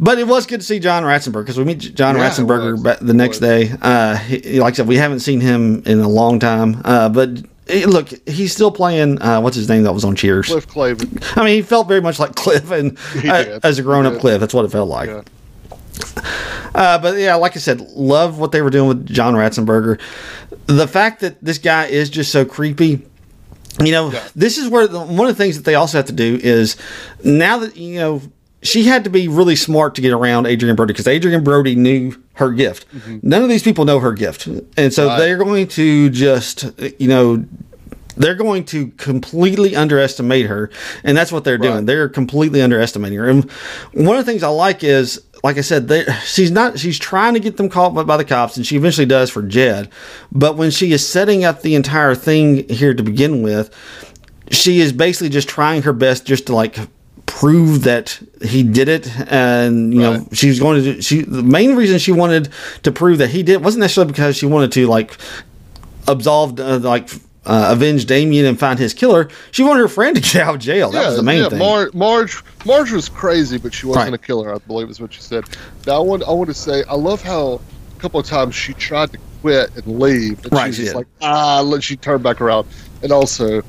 but 0.00 0.18
it 0.18 0.26
was 0.26 0.46
good 0.46 0.60
to 0.60 0.66
see 0.66 0.80
John 0.80 1.04
Ratzenberger 1.04 1.42
because 1.42 1.58
we 1.58 1.64
meet 1.64 1.78
John 1.94 2.16
Yeah, 2.16 2.28
Ratzenberger 2.28 2.98
the 3.00 3.14
next 3.14 3.38
day. 3.38 3.72
Uh, 3.80 4.16
he, 4.16 4.58
like 4.60 4.74
I 4.74 4.76
said, 4.76 4.88
we 4.88 4.96
haven't 4.96 5.20
seen 5.20 5.40
him 5.40 5.82
in 5.86 6.00
a 6.00 6.08
long 6.08 6.40
time. 6.40 6.80
Uh, 6.84 7.08
but 7.08 7.30
eh, 7.68 7.84
look, 7.86 8.08
he's 8.28 8.52
still 8.52 8.72
playing. 8.72 9.22
Uh, 9.22 9.40
what's 9.40 9.56
his 9.56 9.68
name 9.68 9.84
that 9.84 9.92
was 9.92 10.04
on 10.04 10.16
Cheers? 10.16 10.46
Cliff 10.48 10.66
Clavin. 10.66 11.22
I 11.36 11.44
mean, 11.44 11.54
he 11.54 11.62
felt 11.62 11.86
very 11.86 12.00
much 12.00 12.18
like 12.18 12.34
Cliff, 12.36 12.70
and 12.72 12.98
uh, 13.24 13.60
as 13.62 13.78
a 13.78 13.82
grown-up. 13.82 14.18
Cliff, 14.20 14.40
that's 14.40 14.52
what 14.54 14.64
it 14.64 14.72
felt 14.72 14.88
like. 14.88 15.08
Yeah. 15.08 15.22
Uh, 16.74 16.98
but 16.98 17.16
yeah, 17.16 17.36
like 17.36 17.54
I 17.56 17.60
said, 17.60 17.80
love 17.80 18.38
what 18.40 18.50
they 18.50 18.62
were 18.62 18.70
doing 18.70 18.88
with 18.88 19.06
John 19.06 19.34
Ratzenberger. 19.34 20.00
The 20.66 20.88
fact 20.88 21.20
that 21.20 21.42
this 21.42 21.58
guy 21.58 21.86
is 21.86 22.10
just 22.10 22.32
so 22.32 22.44
creepy. 22.44 23.06
You 23.82 23.92
know, 23.92 24.10
Yeah. 24.12 24.22
this 24.36 24.56
is 24.58 24.68
where 24.68 24.86
the, 24.86 25.00
one 25.00 25.28
of 25.28 25.36
the 25.36 25.42
things 25.42 25.56
that 25.56 25.64
they 25.64 25.74
also 25.74 25.98
have 25.98 26.06
to 26.06 26.12
do 26.12 26.38
is 26.42 26.76
now 27.24 27.58
that 27.58 27.76
you 27.76 27.98
know 27.98 28.22
she 28.62 28.84
had 28.84 29.04
to 29.04 29.10
be 29.10 29.28
really 29.28 29.56
smart 29.56 29.94
to 29.96 30.00
get 30.00 30.12
around 30.12 30.46
Adrien 30.46 30.76
Brody 30.76 30.92
because 30.92 31.06
Adrien 31.08 31.42
Brody 31.44 31.74
knew 31.74 32.14
her 32.34 32.50
gift. 32.50 32.86
None 33.22 33.42
of 33.42 33.48
these 33.48 33.62
people 33.62 33.84
know 33.84 33.98
her 33.98 34.12
gift, 34.12 34.46
and 34.46 34.92
so 34.92 35.02
Mm-hmm. 35.04 35.08
Right. 35.08 35.18
they're 35.18 35.36
going 35.38 35.68
to 35.68 36.10
just 36.10 36.64
you 36.98 37.08
know 37.08 37.44
they're 38.16 38.36
going 38.36 38.64
to 38.66 38.88
completely 38.92 39.74
underestimate 39.74 40.46
her 40.46 40.70
and 41.02 41.16
that's 41.16 41.32
what 41.32 41.42
they're 41.42 41.58
doing 41.58 41.84
they're 41.84 42.08
completely 42.08 42.62
underestimating 42.62 43.18
her 43.18 43.28
and 43.28 43.50
one 43.92 44.16
of 44.16 44.24
the 44.24 44.30
things 44.30 44.44
i 44.44 44.48
like 44.48 44.84
is 44.84 45.20
like 45.44 45.58
i 45.58 45.60
said 45.60 45.86
they, 45.88 46.04
she's 46.24 46.50
not 46.50 46.78
she's 46.78 46.98
trying 46.98 47.34
to 47.34 47.40
get 47.40 47.58
them 47.58 47.68
caught 47.68 47.90
by, 47.90 48.16
the 48.16 48.24
cops 48.24 48.56
and 48.56 48.66
she 48.66 48.76
eventually 48.76 49.06
does 49.06 49.30
for 49.30 49.42
jed. 49.42 49.90
But 50.32 50.56
when 50.56 50.70
she 50.70 50.90
is 50.92 51.06
setting 51.06 51.44
up 51.44 51.60
the 51.60 51.74
entire 51.74 52.14
thing 52.14 52.66
here 52.68 52.94
to 52.94 53.02
begin 53.02 53.42
with 53.42 53.70
she 54.50 54.80
is 54.80 54.92
basically 54.92 55.28
just 55.28 55.48
trying 55.48 55.82
her 55.82 55.92
best 55.92 56.26
just 56.26 56.46
to 56.46 56.54
like 56.54 56.78
prove 57.26 57.84
that 57.84 58.18
he 58.42 58.62
did 58.62 58.88
it 58.88 59.08
and 59.30 59.92
you 59.92 60.00
know 60.00 60.26
she's 60.32 60.58
going 60.58 60.82
to 60.82 60.94
do, 60.94 61.02
she 61.02 61.22
the 61.22 61.42
main 61.42 61.76
reason 61.76 61.98
she 61.98 62.12
wanted 62.12 62.48
to 62.82 62.90
prove 62.90 63.18
that 63.18 63.28
he 63.28 63.42
did 63.42 63.62
wasn't 63.62 63.80
necessarily 63.80 64.10
because 64.10 64.36
she 64.36 64.46
wanted 64.46 64.72
to 64.72 64.86
like 64.86 65.16
absolve 66.08 66.58
uh, 66.58 66.78
like 66.78 67.10
uh, 67.46 67.68
avenge 67.72 68.06
Damien 68.06 68.46
and 68.46 68.58
find 68.58 68.78
his 68.78 68.94
killer. 68.94 69.28
She 69.50 69.62
wanted 69.62 69.80
her 69.80 69.88
friend 69.88 70.16
to 70.16 70.22
get 70.22 70.36
out 70.36 70.54
of 70.56 70.60
jail. 70.60 70.90
That 70.90 71.06
was 71.06 71.16
the 71.16 71.22
main 71.22 71.42
yeah, 71.42 71.48
thing. 71.50 71.58
Mar- 71.58 71.90
Marge, 71.92 72.42
Marge 72.64 72.92
was 72.92 73.08
crazy, 73.08 73.58
but 73.58 73.74
she 73.74 73.86
wasn't 73.86 74.06
Right. 74.06 74.14
a 74.14 74.18
killer. 74.18 74.54
I 74.54 74.58
believe 74.58 74.88
is 74.90 75.00
what 75.00 75.12
she 75.12 75.20
said. 75.20 75.44
Now, 75.86 75.96
I 75.96 75.98
want, 76.00 76.22
I 76.24 76.30
want 76.30 76.48
to 76.48 76.54
say, 76.54 76.84
I 76.88 76.94
love 76.94 77.22
how 77.22 77.60
a 77.96 78.00
couple 78.00 78.18
of 78.20 78.26
times 78.26 78.54
she 78.54 78.72
tried 78.74 79.12
to 79.12 79.18
quit 79.40 79.70
and 79.76 80.00
leave, 80.00 80.42
and 80.44 80.52
Right, 80.52 80.66
she's 80.68 80.76
she 80.76 80.82
just 80.84 80.96
like, 80.96 81.06
ah, 81.22 81.60
let 81.60 81.82
she 81.82 81.96
turned 81.96 82.22
back 82.22 82.40
around, 82.40 82.66
and 83.02 83.12
also. 83.12 83.62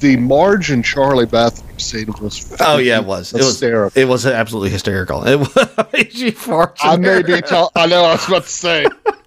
The 0.00 0.16
Marge 0.16 0.72
and 0.72 0.84
Charlie 0.84 1.26
bathroom 1.26 1.78
scene 1.78 2.12
was. 2.20 2.56
oh 2.58 2.78
yeah, 2.78 2.98
it 2.98 3.04
was. 3.04 3.32
It 3.32 3.36
was. 3.36 3.46
hysterical. 3.46 4.02
It 4.02 4.06
was 4.06 4.26
absolutely 4.26 4.70
hysterical. 4.70 5.22
It 5.28 5.38
was. 5.38 5.48
she 6.10 6.32
farts. 6.32 6.78
I 6.80 6.96
may 6.96 7.22
be. 7.22 7.40
Tell- 7.40 7.70
I 7.76 7.86
know. 7.86 8.02
I 8.02 8.14
was 8.14 8.26
about 8.26 8.42
to 8.42 8.48
say. 8.48 8.84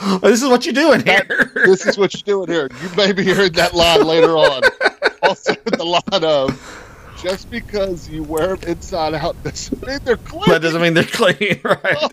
this 0.22 0.42
is 0.42 0.48
what 0.48 0.64
you're 0.64 0.74
doing 0.74 1.04
here. 1.04 1.50
this 1.66 1.86
is 1.86 1.98
what 1.98 2.14
you're 2.14 2.44
doing 2.44 2.48
here. 2.48 2.70
You 2.82 2.96
may 2.96 3.12
be 3.12 3.22
hearing 3.22 3.52
that 3.52 3.74
line 3.74 4.06
later 4.06 4.36
on. 4.36 4.62
Also, 5.22 5.52
the 5.52 5.84
line 5.84 6.24
of 6.24 7.14
just 7.22 7.50
because 7.50 8.08
you 8.08 8.22
wear 8.22 8.56
them 8.56 8.70
inside 8.70 9.12
out 9.12 9.40
doesn't 9.44 9.86
mean 9.86 9.98
they're 10.02 10.16
clean. 10.16 10.48
that 10.48 10.62
doesn't 10.62 10.80
mean 10.80 10.94
they're 10.94 11.04
clean, 11.04 11.60
right? 11.64 12.12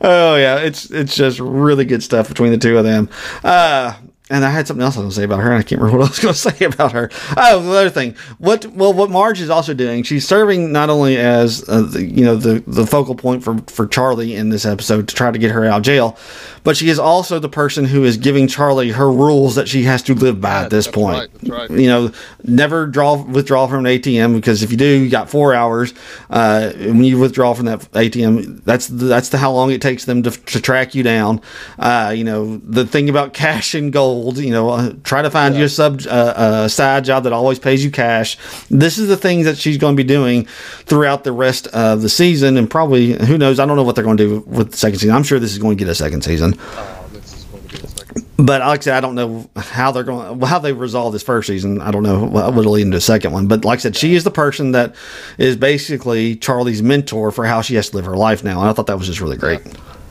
oh 0.00 0.36
yeah, 0.36 0.58
it's 0.60 0.88
it's 0.92 1.16
just 1.16 1.40
really 1.40 1.84
good 1.84 2.00
stuff 2.00 2.28
between 2.28 2.52
the 2.52 2.58
two 2.58 2.78
of 2.78 2.84
them. 2.84 3.10
Uh, 3.42 3.92
and 4.30 4.44
I 4.44 4.50
had 4.50 4.66
something 4.66 4.84
else 4.84 4.96
I 4.96 5.00
was 5.00 5.04
going 5.04 5.10
to 5.10 5.16
say 5.16 5.24
about 5.24 5.40
her, 5.40 5.50
and 5.50 5.58
I 5.58 5.62
can't 5.62 5.80
remember 5.80 5.98
what 6.02 6.06
I 6.06 6.10
was 6.10 6.18
going 6.18 6.34
to 6.34 6.40
say 6.40 6.64
about 6.64 6.92
her. 6.92 7.10
Oh, 7.36 7.60
the 7.62 7.70
other 7.78 7.90
thing. 7.90 8.14
What 8.38 8.66
well, 8.66 8.92
what 8.92 9.10
Marge 9.10 9.40
is 9.40 9.50
also 9.50 9.74
doing, 9.74 10.02
she's 10.02 10.26
serving 10.26 10.72
not 10.72 10.90
only 10.90 11.16
as 11.16 11.66
uh, 11.68 11.82
the, 11.82 12.04
you 12.04 12.24
know 12.24 12.36
the 12.36 12.62
the 12.66 12.86
focal 12.86 13.14
point 13.14 13.42
for 13.42 13.58
for 13.68 13.86
Charlie 13.86 14.34
in 14.34 14.48
this 14.50 14.64
episode 14.64 15.08
to 15.08 15.14
try 15.14 15.30
to 15.30 15.38
get 15.38 15.50
her 15.52 15.64
out 15.64 15.78
of 15.78 15.82
jail, 15.84 16.18
but 16.64 16.76
she 16.76 16.88
is 16.88 16.98
also 16.98 17.38
the 17.38 17.48
person 17.48 17.84
who 17.84 18.04
is 18.04 18.16
giving 18.16 18.48
Charlie 18.48 18.90
her 18.90 19.10
rules 19.10 19.54
that 19.54 19.68
she 19.68 19.84
has 19.84 20.02
to 20.04 20.14
live 20.14 20.40
by 20.40 20.48
Yeah, 20.60 20.64
at 20.64 20.70
this 20.70 20.86
point. 20.88 21.30
right, 21.42 21.48
right. 21.48 21.70
You 21.70 21.86
know, 21.88 22.12
never 22.44 22.86
draw 22.86 23.22
withdraw 23.22 23.66
from 23.66 23.86
an 23.86 23.98
ATM 23.98 24.34
because 24.34 24.62
if 24.62 24.70
you 24.70 24.76
do, 24.76 24.86
you 24.86 25.08
got 25.10 25.30
four 25.30 25.54
hours. 25.54 25.94
Uh, 26.30 26.72
when 26.76 27.04
you 27.04 27.18
withdraw 27.18 27.54
from 27.54 27.66
that 27.66 27.80
ATM, 27.92 28.64
that's 28.64 28.86
the, 28.88 29.06
that's 29.06 29.28
the 29.30 29.38
how 29.38 29.52
long 29.52 29.70
it 29.70 29.80
takes 29.80 30.04
them 30.04 30.22
to, 30.22 30.30
to 30.30 30.60
track 30.60 30.94
you 30.94 31.02
down. 31.02 31.40
Uh, 31.78 32.12
you 32.16 32.24
know, 32.24 32.58
the 32.58 32.84
thing 32.86 33.08
about 33.08 33.32
cash 33.32 33.74
and 33.74 33.92
gold. 33.92 34.17
You 34.18 34.50
know, 34.50 34.70
uh, 34.70 34.92
try 35.04 35.22
to 35.22 35.30
find 35.30 35.56
you 35.56 35.64
a 35.64 35.68
sub 35.68 36.02
uh, 36.08 36.64
a 36.64 36.68
side 36.68 37.04
job 37.04 37.24
that 37.24 37.32
always 37.32 37.58
pays 37.58 37.84
you 37.84 37.90
cash. 37.90 38.36
This 38.70 38.98
is 38.98 39.08
the 39.08 39.16
things 39.16 39.44
that 39.46 39.56
she's 39.56 39.78
going 39.78 39.96
to 39.96 40.02
be 40.02 40.06
doing 40.06 40.46
throughout 40.84 41.24
the 41.24 41.32
rest 41.32 41.66
of 41.68 42.02
the 42.02 42.08
season, 42.08 42.56
and 42.56 42.70
probably 42.70 43.12
who 43.26 43.38
knows? 43.38 43.58
I 43.58 43.66
don't 43.66 43.76
know 43.76 43.82
what 43.82 43.94
they're 43.94 44.04
going 44.04 44.16
to 44.18 44.28
do 44.28 44.40
with 44.46 44.72
the 44.72 44.76
second 44.76 44.98
season. 44.98 45.14
I'm 45.14 45.22
sure 45.22 45.38
this 45.38 45.52
is 45.52 45.58
going 45.58 45.76
to 45.76 45.84
get 45.84 45.90
a 45.90 45.94
second 45.94 46.22
season. 46.22 46.54
Oh, 46.58 47.08
this 47.12 47.34
is 47.34 47.44
going 47.44 47.66
to 47.68 47.76
be 47.76 47.82
a 47.84 47.88
second. 47.88 48.26
But 48.36 48.60
like 48.60 48.80
I 48.80 48.82
said, 48.82 48.94
I 48.94 49.00
don't 49.00 49.14
know 49.14 49.48
how 49.56 49.92
they're 49.92 50.04
going, 50.04 50.40
how 50.40 50.58
they 50.58 50.72
resolve 50.72 51.12
this 51.12 51.22
first 51.22 51.46
season. 51.46 51.80
I 51.80 51.90
don't 51.90 52.02
know 52.02 52.24
what 52.24 52.54
will 52.54 52.64
lead 52.64 52.82
into 52.82 52.98
a 52.98 53.00
second 53.00 53.32
one. 53.32 53.46
But 53.48 53.64
like 53.64 53.78
I 53.78 53.82
said, 53.82 53.96
she 53.96 54.14
is 54.14 54.24
the 54.24 54.30
person 54.30 54.72
that 54.72 54.94
is 55.38 55.56
basically 55.56 56.36
Charlie's 56.36 56.82
mentor 56.82 57.30
for 57.30 57.46
how 57.46 57.62
she 57.62 57.74
has 57.76 57.90
to 57.90 57.96
live 57.96 58.04
her 58.04 58.16
life 58.16 58.44
now. 58.44 58.60
And 58.60 58.68
I 58.68 58.72
thought 58.72 58.86
that 58.86 58.98
was 58.98 59.06
just 59.06 59.20
really 59.20 59.36
great. 59.36 59.60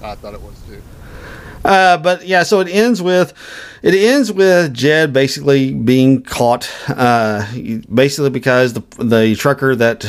I 0.03 0.15
thought 0.15 0.33
it 0.33 0.41
was. 0.41 0.53
Uh, 1.67 1.97
but 1.97 2.25
yeah, 2.25 2.43
so 2.43 2.61
it 2.61 2.69
ends 2.69 3.01
with 3.01 3.33
it 3.83 3.93
ends 3.93 4.31
with 4.31 4.73
Jed 4.73 5.11
basically 5.13 5.73
being 5.73 6.23
caught, 6.23 6.69
uh, 6.89 7.45
basically 7.93 8.29
because 8.29 8.73
the 8.73 8.81
the 9.03 9.35
trucker 9.35 9.75
that 9.75 10.03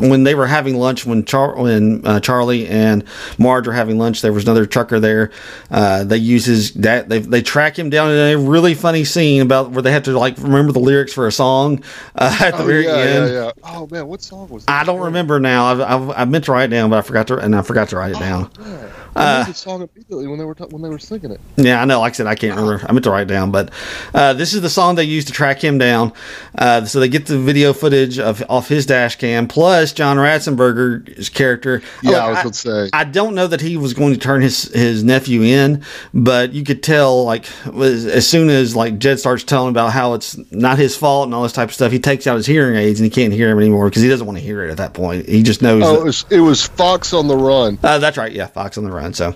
when 0.00 0.24
they 0.24 0.34
were 0.34 0.46
having 0.46 0.76
lunch 0.78 1.04
when 1.06 1.24
Char 1.24 1.54
when 1.56 2.04
uh, 2.06 2.18
Charlie 2.20 2.66
and 2.66 3.04
Marge 3.38 3.66
were 3.66 3.72
having 3.74 3.98
lunch, 3.98 4.22
there 4.22 4.32
was 4.32 4.44
another 4.44 4.64
trucker 4.66 4.98
there. 4.98 5.30
Uh, 5.70 6.02
they 6.04 6.16
use 6.16 6.46
his 6.46 6.72
that 6.74 7.08
they 7.10 7.18
they 7.18 7.42
track 7.42 7.78
him 7.78 7.90
down 7.90 8.10
in 8.10 8.16
a 8.16 8.36
really 8.38 8.74
funny 8.74 9.04
scene 9.04 9.42
about 9.42 9.72
where 9.72 9.82
they 9.82 9.92
have 9.92 10.04
to 10.04 10.18
like 10.18 10.36
remember 10.38 10.72
the 10.72 10.80
lyrics 10.80 11.12
for 11.12 11.26
a 11.26 11.32
song 11.32 11.82
uh, 12.16 12.36
at 12.42 12.56
the 12.56 12.62
Oh, 12.62 12.66
very 12.66 12.84
yeah, 12.86 12.94
end. 12.96 13.32
yeah, 13.32 13.44
yeah. 13.44 13.52
Oh 13.64 13.86
man, 13.90 14.06
what 14.06 14.22
song 14.22 14.48
was? 14.48 14.64
I 14.66 14.82
don't 14.84 15.00
remember 15.00 15.38
now. 15.38 15.66
I've, 15.66 15.80
I've, 15.82 16.10
I 16.10 16.24
meant 16.24 16.44
to 16.46 16.52
write 16.52 16.64
it 16.64 16.68
down, 16.74 16.88
but 16.90 16.98
I 16.98 17.02
forgot 17.02 17.26
to, 17.28 17.36
and 17.38 17.54
I 17.54 17.60
forgot 17.62 17.90
to 17.90 17.96
write 17.96 18.12
it 18.12 18.18
down. 18.18 18.50
Yeah. 18.58 18.90
Uh, 19.16 19.20
I 19.22 19.38
knew 19.46 19.52
the 19.52 19.58
song 19.58 19.88
immediately 19.94 20.26
when 20.26 20.38
they 20.38 20.44
were 20.44 20.54
ta- 20.54 20.66
when 20.66 20.82
they 20.82 20.88
were 20.88 20.98
singing 20.98 21.30
it. 21.30 21.40
Yeah, 21.56 21.80
I 21.80 21.84
know. 21.84 22.00
Like 22.00 22.12
I 22.12 22.16
said, 22.16 22.26
I 22.26 22.34
can't 22.34 22.54
remember. 22.56 22.84
I 22.88 22.92
meant 22.92 23.04
to 23.04 23.10
write 23.10 23.22
it 23.22 23.32
down, 23.32 23.50
but 23.50 23.70
uh, 24.14 24.32
this 24.34 24.54
is 24.54 24.60
the 24.62 24.68
song 24.70 24.94
they 24.96 25.04
used 25.04 25.26
to 25.28 25.32
track 25.32 25.62
him 25.62 25.78
down. 25.78 26.12
Uh, 26.56 26.84
so 26.84 27.00
they 27.00 27.08
get 27.08 27.26
the 27.26 27.38
video 27.38 27.72
footage 27.72 28.18
of 28.18 28.42
off 28.48 28.68
his 28.68 28.86
dash 28.86 29.16
cam, 29.16 29.48
plus 29.48 29.92
John 29.92 30.16
Ratzenberger's 30.18 31.28
character. 31.28 31.82
Yeah, 32.02 32.10
Look, 32.10 32.20
I 32.20 32.28
was 32.30 32.38
going 32.42 32.52
to 32.52 32.58
say. 32.86 32.90
I 32.92 33.04
don't 33.04 33.34
know 33.34 33.46
that 33.46 33.60
he 33.60 33.76
was 33.76 33.94
going 33.94 34.12
to 34.14 34.18
turn 34.18 34.42
his 34.42 34.64
his 34.72 35.02
nephew 35.04 35.42
in, 35.42 35.82
but 36.14 36.52
you 36.52 36.64
could 36.64 36.82
tell 36.82 37.24
like 37.24 37.46
was, 37.72 38.06
as 38.06 38.28
soon 38.28 38.50
as 38.50 38.76
like 38.76 38.98
Jed 38.98 39.18
starts 39.20 39.44
telling 39.44 39.70
about 39.70 39.92
how 39.92 40.14
it's 40.14 40.36
not 40.52 40.78
his 40.78 40.96
fault 40.96 41.26
and 41.26 41.34
all 41.34 41.42
this 41.42 41.52
type 41.52 41.68
of 41.68 41.74
stuff, 41.74 41.92
he 41.92 41.98
takes 41.98 42.26
out 42.26 42.36
his 42.36 42.46
hearing 42.46 42.76
aids 42.76 43.00
and 43.00 43.04
he 43.04 43.10
can't 43.10 43.32
hear 43.32 43.50
him 43.50 43.58
anymore 43.58 43.88
because 43.88 44.02
he 44.02 44.08
doesn't 44.08 44.26
want 44.26 44.38
to 44.38 44.44
hear 44.44 44.64
it 44.64 44.70
at 44.70 44.76
that 44.78 44.94
point. 44.94 45.28
He 45.28 45.42
just 45.42 45.62
knows. 45.62 45.82
oh, 45.84 45.94
that- 45.94 46.00
it 46.00 46.04
was, 46.04 46.26
it 46.30 46.40
was 46.40 46.66
Fox 46.66 47.12
on 47.12 47.28
the 47.28 47.36
Run. 47.36 47.78
uh, 47.82 47.98
that's 47.98 48.16
right. 48.16 48.32
Yeah, 48.32 48.46
Fox 48.46 48.78
on 48.78 48.84
the 48.84 48.90
Run. 48.92 49.05
So, 49.14 49.34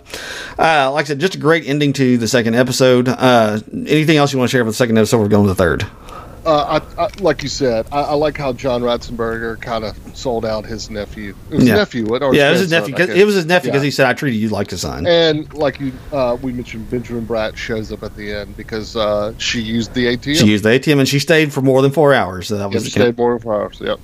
uh, 0.59 0.91
like 0.93 1.05
I 1.07 1.09
said, 1.09 1.21
just 1.21 1.35
a 1.35 1.39
great 1.39 1.67
ending 1.67 1.93
to 1.95 2.19
the 2.19 2.29
second 2.29 2.55
episode. 2.55 3.09
Uh, 3.09 3.61
anything 3.73 4.17
else 4.17 4.33
you 4.33 4.39
want 4.39 4.51
to 4.51 4.53
share 4.53 4.63
about 4.63 4.71
the 4.71 4.75
second 4.77 4.99
episode? 4.99 5.19
We're 5.19 5.29
going 5.29 5.45
to 5.45 5.49
the 5.49 5.55
third. 5.55 5.87
Uh, 6.47 6.81
I, 6.99 7.03
I, 7.05 7.09
like 7.21 7.43
you 7.43 7.51
said, 7.51 7.87
I, 7.93 8.01
I 8.01 8.15
like 8.15 8.39
how 8.39 8.55
John 8.55 8.81
Ratzenberger 8.81 9.61
kind 9.61 9.85
of 9.85 9.95
sold 10.17 10.47
out 10.47 10.65
his 10.65 10.89
nephew. 10.89 11.35
It 11.51 11.57
was 11.57 11.69
Yeah. 11.69 11.75
nephew, 11.75 12.07
what? 12.07 12.23
Or 12.23 12.35
yeah, 12.35 12.49
it 12.49 12.53
was 12.53 12.61
his 12.61 12.71
nephew. 12.71 12.95
'cause- 12.95 13.11
it 13.11 13.27
was 13.27 13.35
his 13.35 13.45
nephew 13.45 13.69
because 13.71 13.83
Yeah. 13.83 13.87
he 13.87 13.91
said, 13.91 14.07
"I 14.07 14.15
treated 14.15 14.39
you 14.39 14.49
like 14.49 14.73
a 14.73 14.79
son." 14.79 15.07
And 15.07 15.53
like 15.53 15.79
you, 15.81 15.93
uh, 16.15 16.39
we 16.41 16.53
mentioned, 16.55 16.89
Benjamin 16.91 17.27
Bratt 17.27 17.57
shows 17.57 17.93
up 17.93 18.03
at 18.03 18.17
the 18.17 18.33
end 18.33 18.57
because 18.57 18.97
uh, 18.97 19.35
she 19.37 19.61
used 19.61 19.93
the 19.93 20.07
ATM. 20.17 20.37
She 20.37 20.47
used 20.47 20.65
the 20.65 20.71
ATM 20.71 20.99
and 21.01 21.07
she 21.07 21.19
stayed 21.19 21.53
for 21.53 21.61
more 21.61 21.83
than 21.83 21.91
four 21.93 22.15
hours. 22.15 22.49
So 22.49 22.57
that 22.57 22.71
was 22.71 22.85
she 22.85 22.91
stayed 22.91 23.19
more 23.19 23.33
than 23.35 23.41
four 23.41 23.61
hours. 23.61 23.77
Yep. 23.79 24.01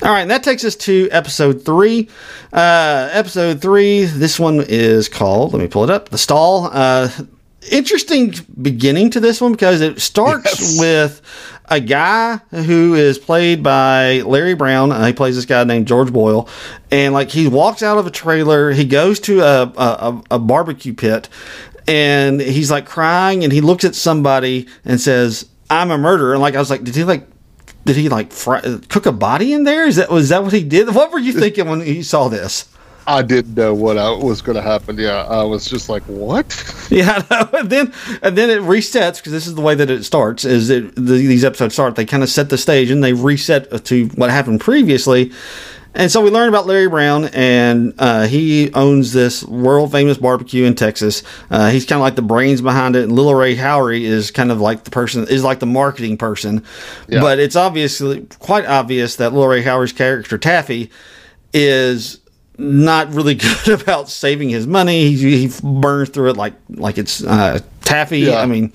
All 0.00 0.10
right, 0.12 0.20
and 0.20 0.30
that 0.30 0.44
takes 0.44 0.64
us 0.64 0.76
to 0.76 1.08
episode 1.10 1.64
three. 1.64 2.08
Uh, 2.52 3.08
episode 3.12 3.60
three, 3.60 4.04
this 4.04 4.38
one 4.38 4.64
is 4.68 5.08
called, 5.08 5.52
let 5.52 5.60
me 5.60 5.66
pull 5.66 5.82
it 5.82 5.90
up, 5.90 6.10
The 6.10 6.18
Stall. 6.18 6.70
Uh, 6.72 7.10
interesting 7.72 8.32
beginning 8.62 9.10
to 9.10 9.20
this 9.20 9.40
one 9.40 9.50
because 9.52 9.80
it 9.80 10.00
starts 10.00 10.60
Yes. 10.60 10.78
with 10.78 11.22
a 11.64 11.80
guy 11.80 12.36
who 12.50 12.94
is 12.94 13.18
played 13.18 13.62
by 13.64 14.20
Larry 14.20 14.54
Brown. 14.54 14.92
Uh, 14.92 15.04
he 15.04 15.12
plays 15.12 15.34
this 15.34 15.44
guy 15.46 15.64
named 15.64 15.88
George 15.88 16.12
Boyle. 16.12 16.48
And 16.92 17.12
like 17.12 17.30
he 17.30 17.48
walks 17.48 17.82
out 17.82 17.98
of 17.98 18.06
a 18.06 18.10
trailer, 18.10 18.70
he 18.70 18.84
goes 18.84 19.18
to 19.20 19.40
a, 19.40 19.62
a, 19.64 19.72
a, 19.76 20.22
a 20.32 20.38
barbecue 20.38 20.94
pit 20.94 21.28
and 21.88 22.40
he's 22.40 22.70
like 22.70 22.86
crying 22.86 23.42
and 23.42 23.52
he 23.52 23.60
looks 23.60 23.84
at 23.84 23.96
somebody 23.96 24.68
and 24.84 25.00
says, 25.00 25.46
I'm 25.68 25.90
a 25.90 25.98
murderer. 25.98 26.34
And 26.34 26.40
like, 26.40 26.54
I 26.54 26.58
was 26.60 26.70
like, 26.70 26.84
did 26.84 26.94
he 26.94 27.02
like 27.04 27.26
did 27.88 27.96
he 27.96 28.10
like 28.10 28.32
fry, 28.32 28.60
cook 28.90 29.06
a 29.06 29.12
body 29.12 29.54
in 29.54 29.64
there? 29.64 29.86
Is 29.86 29.96
that 29.96 30.10
was 30.10 30.28
that 30.28 30.44
what 30.44 30.52
he 30.52 30.62
did? 30.62 30.94
What 30.94 31.10
were 31.10 31.18
you 31.18 31.32
thinking 31.40 31.66
when 31.70 31.80
you 31.80 32.02
saw 32.02 32.28
this? 32.28 32.68
I 33.06 33.22
didn't 33.22 33.54
know 33.54 33.72
what 33.72 33.96
was 34.22 34.42
going 34.42 34.56
to 34.56 34.62
happen. 34.62 34.98
Yeah, 34.98 35.24
I 35.24 35.42
was 35.42 35.64
just 35.64 35.88
like, 35.88 36.02
what? 36.02 36.46
Yeah, 36.90 37.22
and 37.52 37.68
then 37.68 37.92
and 38.22 38.36
then 38.36 38.48
it 38.48 38.62
resets 38.62 39.16
because 39.16 39.32
this 39.32 39.46
is 39.46 39.54
the 39.54 39.60
way 39.60 39.74
that 39.74 39.90
it 39.90 40.04
starts. 40.04 40.46
Is 40.46 40.70
it 40.70 40.94
the, 40.94 41.02
these 41.02 41.44
episodes 41.44 41.74
start? 41.74 41.96
They 41.96 42.06
kind 42.06 42.22
of 42.22 42.30
set 42.30 42.48
the 42.48 42.56
stage 42.56 42.90
and 42.90 43.04
they 43.04 43.12
reset 43.12 43.84
to 43.84 44.06
what 44.16 44.30
happened 44.30 44.60
previously. 44.60 45.30
And 45.94 46.10
so 46.12 46.20
we 46.20 46.30
learn 46.30 46.48
about 46.48 46.66
Larry 46.66 46.88
Brown, 46.88 47.24
and 47.26 47.94
uh, 47.98 48.26
he 48.26 48.72
owns 48.72 49.12
this 49.12 49.42
world 49.44 49.90
famous 49.90 50.18
barbecue 50.18 50.64
in 50.64 50.74
Texas. 50.74 51.22
Uh, 51.50 51.70
he's 51.70 51.86
kind 51.86 51.98
of 51.98 52.02
like 52.02 52.14
the 52.14 52.22
brains 52.22 52.60
behind 52.60 52.94
it, 52.94 53.04
and 53.04 53.12
Lil 53.12 53.34
Rel 53.34 53.56
Howery 53.56 54.02
is 54.02 54.30
kind 54.30 54.52
of 54.52 54.60
like 54.60 54.84
the 54.84 54.90
person 54.90 55.26
is 55.28 55.42
like 55.42 55.60
the 55.60 55.66
marketing 55.66 56.16
person. 56.18 56.62
Yeah. 57.08 57.20
But 57.20 57.38
it's 57.38 57.56
obviously 57.56 58.26
quite 58.38 58.66
obvious 58.66 59.16
that 59.16 59.32
Lil 59.32 59.48
Rel 59.48 59.62
Howery's 59.62 59.92
character 59.92 60.38
Taffy 60.38 60.90
is 61.52 62.20
not 62.58 63.12
really 63.14 63.34
good 63.66 63.80
about 63.80 64.08
saving 64.08 64.50
his 64.50 64.66
money. 64.66 65.12
He, 65.12 65.48
he 65.48 65.60
burns 65.62 66.10
through 66.10 66.30
it 66.30 66.36
like 66.36 66.54
like 66.68 66.98
it's 66.98 67.24
uh, 67.24 67.60
taffy. 67.82 68.20
Yeah. 68.20 68.40
I 68.40 68.46
mean, 68.46 68.72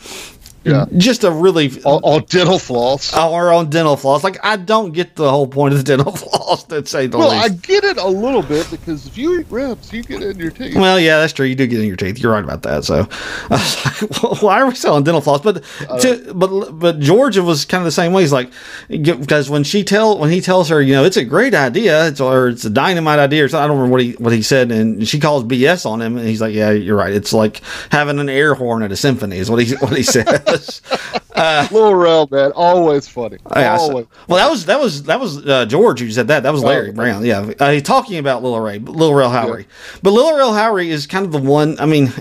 Yeah. 0.64 0.86
just 0.98 1.24
a 1.24 1.32
really 1.32 1.72
All, 1.84 2.00
all 2.04 2.20
dental 2.20 2.60
floss. 2.60 3.14
Oh, 3.14 3.34
our 3.34 3.52
own 3.52 3.70
dental 3.70 3.98
floss. 3.98 4.24
Like 4.24 4.38
I 4.44 4.56
don't 4.56 4.92
get 4.92 5.16
the 5.16 5.30
whole 5.30 5.48
point 5.48 5.74
of 5.74 5.80
the 5.80 5.84
dental 5.84 6.12
floss 6.16 6.64
to 6.66 6.86
say 6.86 7.08
the 7.08 7.18
well, 7.18 7.32
I 7.32 7.50
get 7.50 7.84
it 7.84 7.98
a 7.98 8.08
little 8.08 8.42
bit 8.42 8.70
because 8.72 9.06
if 9.08 9.18
you 9.18 9.40
eat 9.40 9.48
ribs, 9.50 9.92
you 9.92 10.04
get 10.04 10.22
it 10.22 10.32
in 10.32 10.40
your 10.40 10.52
teeth. 10.52 10.76
Well, 10.76 11.00
yeah, 11.00 11.20
that's 11.20 11.34
true. 11.34 11.46
You 11.46 11.56
do 11.56 11.68
get 11.68 11.80
in 11.80 11.88
your 11.88 11.96
teeth. 11.96 12.20
You're 12.20 12.32
right 12.32 12.44
about 12.44 12.64
that. 12.64 12.84
So, 12.86 13.08
I 13.10 13.48
was 13.50 13.86
like, 13.86 14.24
well, 14.24 14.36
why 14.36 14.62
are 14.62 14.68
we 14.68 14.76
selling 14.76 15.04
dental 15.04 15.22
floss? 15.22 15.42
But, 15.42 15.64
to, 16.02 16.34
but, 16.34 16.72
but 16.80 17.00
Georgia 17.00 17.44
was 17.44 17.66
kind 17.66 17.82
of 17.82 17.86
the 17.86 17.92
same 17.92 18.14
way. 18.14 18.22
He's 18.22 18.34
like, 18.34 18.52
because 18.90 19.50
when 19.50 19.64
she 19.64 19.84
tell, 19.84 20.18
when 20.18 20.32
he 20.32 20.42
tells 20.42 20.70
her, 20.70 20.82
you 20.82 20.94
know, 20.94 21.04
it's 21.04 21.18
a 21.18 21.26
great 21.26 21.54
idea, 21.54 22.08
it's 22.08 22.22
or 22.22 22.50
it's 22.50 22.66
a 22.66 22.70
dynamite 22.70 23.20
idea, 23.20 23.46
or 23.46 23.50
something. 23.50 23.64
I 23.64 23.68
don't 23.68 23.78
remember 23.78 23.92
what 23.92 24.02
he 24.02 24.12
what 24.14 24.34
he 24.34 24.42
said, 24.42 24.72
and 24.72 25.08
she 25.08 25.20
calls 25.20 25.44
BS 25.44 25.86
on 25.86 26.02
him, 26.02 26.18
and 26.18 26.28
he's 26.28 26.42
like, 26.42 26.54
yeah, 26.54 26.72
you're 26.72 26.98
right. 26.98 27.14
It's 27.14 27.34
like 27.34 27.62
having 27.92 28.20
an 28.20 28.30
air 28.30 28.54
horn 28.54 28.84
at 28.84 28.92
a 28.92 28.98
symphony, 28.98 29.38
is 29.38 29.50
what 29.50 29.62
he 29.64 29.76
what 29.76 29.96
he 29.98 30.04
says. 30.58 31.72
Lil 31.72 31.96
Rel, 31.96 32.28
man, 32.32 32.52
always 32.54 33.08
funny. 33.08 33.38
Oh, 33.46 33.60
yeah, 33.60 33.78
so- 33.78 33.84
always. 33.84 34.06
well, 34.28 34.38
that 34.38 34.50
was 34.52 34.66
that 34.66 34.80
was 34.80 35.04
that 35.04 35.20
was 35.20 35.46
uh, 35.46 35.66
George 35.66 36.00
who 36.00 36.12
said 36.12 36.28
that. 36.28 36.44
That 36.44 36.54
was 36.54 36.64
Larry 36.64 36.90
Oh. 36.90 36.94
Brown. 36.94 37.26
Yeah, 37.26 37.52
uh, 37.60 37.72
he's 37.72 37.84
talking 37.84 38.18
about 38.18 38.44
Lil 38.44 38.60
Ray, 38.60 38.80
Lil 38.80 39.14
Rel 39.14 39.30
Howery. 39.32 39.66
But 40.02 40.12
Lil 40.12 40.36
Rel 40.36 40.52
Howery 40.54 40.88
is 40.88 41.08
kind 41.08 41.26
of 41.26 41.32
the 41.32 41.40
one. 41.40 41.80
I 41.80 41.86
mean, 41.86 42.12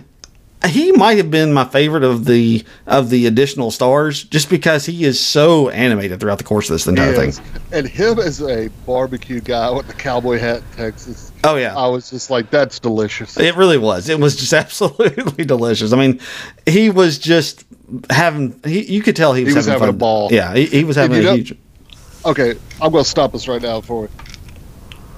he 0.66 0.92
might 0.92 1.16
have 1.18 1.30
been 1.30 1.52
my 1.52 1.64
favorite 1.64 2.04
of 2.04 2.24
the 2.24 2.64
of 2.86 3.10
the 3.10 3.26
additional 3.26 3.70
stars, 3.70 4.24
just 4.24 4.50
because 4.50 4.86
he 4.86 5.04
is 5.04 5.18
so 5.18 5.68
animated 5.70 6.20
throughout 6.20 6.38
the 6.38 6.44
course 6.44 6.68
of 6.70 6.74
this 6.74 6.86
entire 6.86 7.14
thing. 7.14 7.32
And 7.72 7.86
him 7.86 8.18
as 8.18 8.40
a 8.42 8.68
barbecue 8.86 9.40
guy 9.40 9.70
with 9.70 9.86
the 9.88 9.94
cowboy 9.94 10.38
hat 10.38 10.58
in 10.58 10.76
Texas, 10.76 11.32
Oh 11.44 11.56
yeah. 11.56 11.76
I 11.76 11.88
was 11.88 12.10
just 12.10 12.30
like, 12.30 12.50
that's 12.50 12.78
delicious. 12.78 13.36
It 13.36 13.56
really 13.56 13.78
was. 13.78 14.08
It 14.08 14.20
was 14.20 14.36
just 14.36 14.52
absolutely 14.52 15.44
delicious. 15.44 15.92
I 15.92 15.96
mean, 15.96 16.20
he 16.66 16.90
was 16.90 17.18
just 17.18 17.64
having. 18.10 18.60
He, 18.64 18.82
you 18.92 19.02
could 19.02 19.16
tell 19.16 19.32
he 19.32 19.44
was, 19.44 19.54
was 19.54 19.66
having, 19.66 19.80
having 19.80 19.92
fun. 19.92 19.94
a 19.96 19.98
ball. 19.98 20.28
Yeah, 20.30 20.54
he, 20.54 20.66
he 20.66 20.84
was 20.84 20.96
having 20.96 21.18
a 21.18 21.22
know- 21.22 21.34
huge. 21.34 21.56
Okay, 22.24 22.54
I'm 22.80 22.92
going 22.92 23.02
to 23.02 23.10
stop 23.10 23.34
us 23.34 23.48
right 23.48 23.60
now 23.60 23.80
for 23.80 24.04
it. 24.04 24.10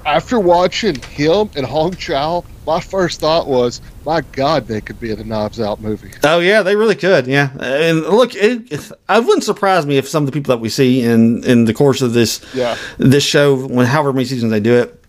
After 0.07 0.41
watching 0.41 0.95
him 0.95 1.51
and 1.55 1.67
Hong 1.67 1.95
Chau, 1.95 2.45
my 2.67 2.81
first 2.81 3.21
thought 3.21 3.47
was, 3.47 3.81
my 4.07 4.21
God, 4.33 4.67
they 4.67 4.81
could 4.81 4.99
be 5.01 5.11
in 5.11 5.19
a 5.21 5.25
Knives 5.25 5.61
Out 5.61 5.81
movie. 5.81 6.11
Oh 6.23 6.41
yeah, 6.41 6.63
they 6.63 6.77
really 6.77 6.95
could. 6.97 7.27
Yeah, 7.27 7.51
and 7.61 8.01
look, 8.03 8.35
it, 8.35 8.73
it, 8.73 8.93
I 9.09 9.21
wouldn't 9.21 9.45
surprise 9.45 9.87
me 9.87 9.97
if 9.99 10.09
some 10.09 10.23
of 10.23 10.27
the 10.27 10.33
people 10.33 10.55
that 10.55 10.61
we 10.61 10.69
see 10.69 11.03
in 11.03 11.45
in 11.45 11.65
the 11.65 11.75
course 11.75 12.03
of 12.03 12.13
this 12.13 12.45
Yeah. 12.55 12.77
this 12.99 13.25
show, 13.25 13.67
when 13.67 13.87
however 13.87 14.13
many 14.13 14.25
seasons 14.27 14.51
they 14.51 14.61
do 14.61 14.75
it, 14.75 15.01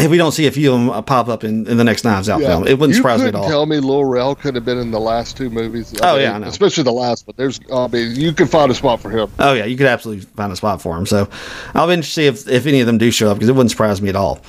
if 0.00 0.10
we 0.10 0.16
don't 0.16 0.32
see 0.32 0.46
a 0.46 0.50
few 0.50 0.72
of 0.72 0.78
them 0.80 0.90
uh, 0.90 1.02
pop 1.02 1.28
up 1.28 1.44
in, 1.44 1.66
in 1.66 1.76
the 1.76 1.84
next 1.84 2.02
Knives 2.02 2.28
Out 2.28 2.40
film, 2.40 2.66
it 2.66 2.78
wouldn't 2.78 2.90
you 2.96 3.02
surprise 3.02 3.20
me 3.20 3.28
at 3.28 3.34
all. 3.34 3.46
Tell 3.46 3.66
me 3.66 3.78
Lil 3.78 4.04
Rel 4.06 4.34
could 4.34 4.54
have 4.54 4.64
been 4.64 4.78
in 4.78 4.90
the 4.90 4.98
last 5.00 5.36
two 5.36 5.50
movies. 5.50 5.94
Oh, 6.02 6.16
yeah, 6.16 6.34
I 6.34 6.38
know. 6.38 6.46
especially 6.46 6.84
the 6.84 6.92
last. 6.92 7.26
But 7.26 7.36
there's, 7.36 7.60
I 7.70 7.88
mean, 7.88 8.16
you 8.16 8.32
can 8.32 8.46
find 8.46 8.70
a 8.70 8.74
spot 8.74 9.00
for 9.00 9.10
him. 9.10 9.30
Oh 9.38 9.52
yeah, 9.52 9.66
you 9.66 9.76
could 9.76 9.86
absolutely 9.86 10.24
find 10.24 10.50
a 10.50 10.56
spot 10.56 10.80
for 10.80 10.96
him. 10.96 11.04
So 11.04 11.28
I'll 11.74 11.86
be 11.88 11.92
interested 11.92 12.32
to 12.32 12.36
see 12.38 12.48
if, 12.48 12.60
if 12.60 12.66
any 12.66 12.80
of 12.80 12.86
them 12.86 12.96
do 12.96 13.10
show 13.10 13.30
up 13.30 13.36
because 13.36 13.50
it 13.50 13.52
wouldn't 13.52 13.70
surprise 13.70 14.00
me 14.00 14.08
at 14.08 14.16
all. 14.16 14.40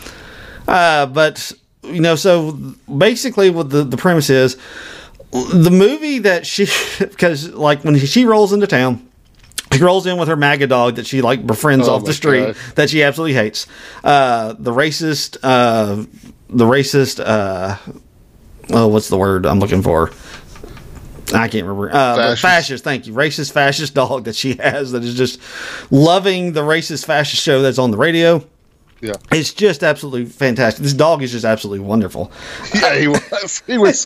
Uh, 0.65 1.07
but 1.07 1.51
you 1.83 2.01
know, 2.01 2.15
so 2.15 2.53
basically, 2.97 3.49
what 3.49 3.69
the 3.69 3.83
the 3.83 3.97
premise 3.97 4.29
is, 4.29 4.57
the 5.31 5.71
movie 5.71 6.19
that 6.19 6.45
she 6.45 6.67
because 6.99 7.49
like 7.53 7.83
when 7.83 7.97
she 7.97 8.25
rolls 8.25 8.53
into 8.53 8.67
town. 8.67 9.07
She 9.71 9.81
rolls 9.81 10.05
in 10.05 10.17
with 10.19 10.27
her 10.27 10.35
MAGA 10.35 10.67
dog 10.67 10.97
that 10.97 11.07
she 11.07 11.23
like 11.23 11.47
befriends 11.47 11.87
Oh 11.87 11.95
off 11.95 12.05
the 12.05 12.13
street 12.13 12.45
God. 12.45 12.55
that 12.75 12.91
she 12.91 13.01
absolutely 13.01 13.33
hates. 13.33 13.65
Uh, 14.03 14.53
the 14.59 14.69
racist, 14.71 15.37
uh, 15.41 15.95
the 16.47 16.65
racist, 16.65 17.19
uh, 17.19 17.77
oh, 18.69 18.87
what's 18.89 19.09
the 19.09 19.17
word 19.17 19.47
I'm 19.47 19.59
looking 19.59 19.81
for? 19.81 20.11
I 21.33 21.47
can't 21.47 21.65
remember. 21.65 21.89
Uh, 21.89 22.15
Fascist. 22.15 22.41
fascist, 22.43 22.83
thank 22.83 23.07
you. 23.07 23.13
Racist 23.13 23.51
fascist 23.51 23.93
dog 23.95 24.25
that 24.25 24.35
she 24.35 24.53
has 24.57 24.91
that 24.91 25.03
is 25.03 25.15
just 25.15 25.39
loving 25.89 26.53
the 26.53 26.61
racist 26.61 27.05
fascist 27.05 27.41
show 27.41 27.63
that's 27.63 27.79
on 27.79 27.89
the 27.89 27.97
radio. 27.97 28.47
Yeah, 29.03 29.13
It's 29.31 29.53
just 29.53 29.83
absolutely 29.83 30.25
fantastic. 30.25 30.81
This 30.81 30.93
dog 30.93 31.21
is 31.23 31.31
just 31.33 31.43
absolutely 31.43 31.85
wonderful. 31.85 32.31
yeah, 32.73 32.95
he 32.95 33.07
was. 33.09 33.61
He 33.67 33.77
was. 33.77 34.05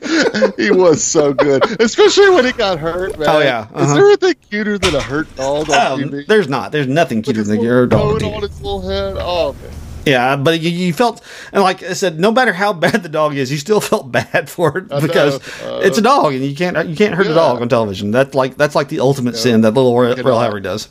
he 0.58 0.72
was 0.72 1.04
so 1.04 1.34
good, 1.34 1.80
especially 1.80 2.32
when 2.32 2.46
he 2.46 2.52
got 2.52 2.80
hurt. 2.80 3.18
Man. 3.20 3.30
Oh, 3.30 3.40
yeah, 3.40 3.66
Is 3.68 3.72
uh-huh. 3.76 3.94
there 3.94 4.06
anything 4.08 4.36
cuter 4.50 4.78
than 4.80 4.96
a 4.96 5.02
hurt 5.02 5.34
dog 5.36 5.70
on 5.70 6.02
Oh, 6.02 6.04
TV? 6.04 6.26
there's 6.26 6.48
not. 6.50 6.72
There's 6.72 6.88
nothing 6.88 7.22
cuter 7.22 7.44
than 7.44 7.58
little 7.58 7.64
your 7.66 7.86
dog. 7.86 8.20
coat 8.22 8.24
on 8.24 8.42
his 8.42 8.60
little 8.60 8.82
head. 8.90 9.18
Oh 9.20 9.54
man. 9.54 9.72
Yeah, 10.08 10.38
but 10.38 10.62
you, 10.62 10.70
you 10.70 10.94
felt, 10.94 11.22
and 11.52 11.62
like 11.62 11.84
I 11.84 11.92
said, 11.92 12.18
no 12.18 12.32
matter 12.32 12.54
how 12.54 12.72
bad 12.72 13.04
the 13.04 13.10
dog 13.10 13.36
is, 13.36 13.52
you 13.52 13.58
still 13.58 13.82
felt 13.82 14.10
bad 14.12 14.50
for 14.50 14.78
it 14.78 14.88
because. 14.88 15.36
Uh, 15.62 15.82
it's 15.84 15.98
a 15.98 16.02
dog, 16.02 16.34
and 16.34 16.44
you 16.44 16.56
can't 16.56 16.88
you 16.88 16.96
can't 16.96 17.14
hurt 17.14 17.28
a 17.28 17.34
dog 17.34 17.62
on 17.62 17.68
television. 17.70 18.12
That's 18.12 18.34
like 18.34 18.56
that's 18.58 18.74
like 18.74 18.88
the 18.88 19.02
ultimate 19.02 19.36
sin 19.36 19.62
that 19.62 19.72
little 19.72 19.96
Real, 19.96 20.16
Get 20.16 20.26
Real 20.26 20.38
out. 20.38 20.50
Harry 20.50 20.62
does. 20.62 20.88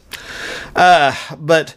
Uh, 0.77 1.15
but 1.39 1.75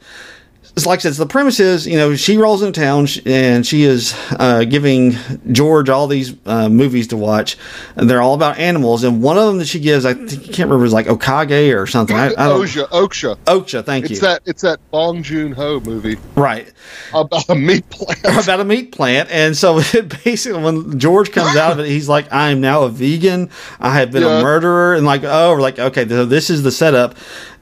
it's 0.76 0.86
like 0.86 1.00
I 1.00 1.02
said, 1.04 1.16
so 1.16 1.24
the 1.24 1.30
premise 1.30 1.60
is, 1.60 1.88
you 1.88 1.98
know, 1.98 2.16
she 2.16 2.38
rolls 2.38 2.62
into 2.62 2.80
town 2.80 3.08
and 3.26 3.66
she 3.66 3.84
is 3.84 4.16
uh, 4.32 4.64
giving 4.64 5.16
George 5.52 5.90
all 5.90 6.08
these 6.08 6.36
uh, 6.46 6.70
movies 6.70 7.08
to 7.08 7.18
watch, 7.18 7.58
and 7.96 8.10
they're 8.10 8.22
all 8.22 8.34
about 8.34 8.58
animals. 8.58 9.04
And 9.04 9.22
one 9.22 9.38
of 9.38 9.46
them 9.48 9.58
that 9.58 9.68
she 9.68 9.80
gives, 9.80 10.06
I 10.06 10.14
think, 10.14 10.32
I 10.32 10.46
can't 10.46 10.70
remember, 10.70 10.86
is 10.86 10.94
like 10.94 11.08
Okage 11.08 11.76
or 11.78 11.88
something. 11.88 12.16
I, 12.16 12.28
I 12.28 12.30
don't. 12.30 12.62
Osha, 12.62 12.88
Okja. 12.90 13.36
Okja, 13.46 13.84
thank 13.84 14.06
It's 14.06 14.16
you. 14.16 14.20
that. 14.22 14.42
It's 14.46 14.62
that 14.62 14.80
Bong 14.92 15.24
Joon 15.24 15.52
Ho 15.54 15.80
movie 15.80 16.18
right. 16.36 16.72
about 17.14 17.50
a 17.50 17.56
meat 17.56 17.90
plant. 17.90 18.20
about 18.44 18.60
a 18.60 18.66
meat 18.66 18.92
plant. 18.92 19.30
And 19.32 19.58
so 19.58 19.80
it 19.94 20.24
basically, 20.24 20.62
when 20.62 21.00
George 21.00 21.32
comes 21.32 21.56
out 21.56 21.74
of 21.74 21.80
it, 21.80 21.88
he's 21.88 22.08
like, 22.10 22.32
I 22.32 22.52
am 22.52 22.62
now 22.62 22.84
a 22.84 22.90
vegan. 22.90 23.50
I 23.80 23.94
have 23.96 24.12
been 24.12 24.24
a 24.24 24.42
murderer. 24.42 24.96
And 24.96 25.06
like, 25.06 25.24
oh, 25.24 25.54
we're 25.54 25.62
like, 25.62 25.80
okay, 25.80 26.08
so 26.08 26.26
this 26.26 26.50
is 26.50 26.64
the 26.64 26.72
setup. 26.72 27.16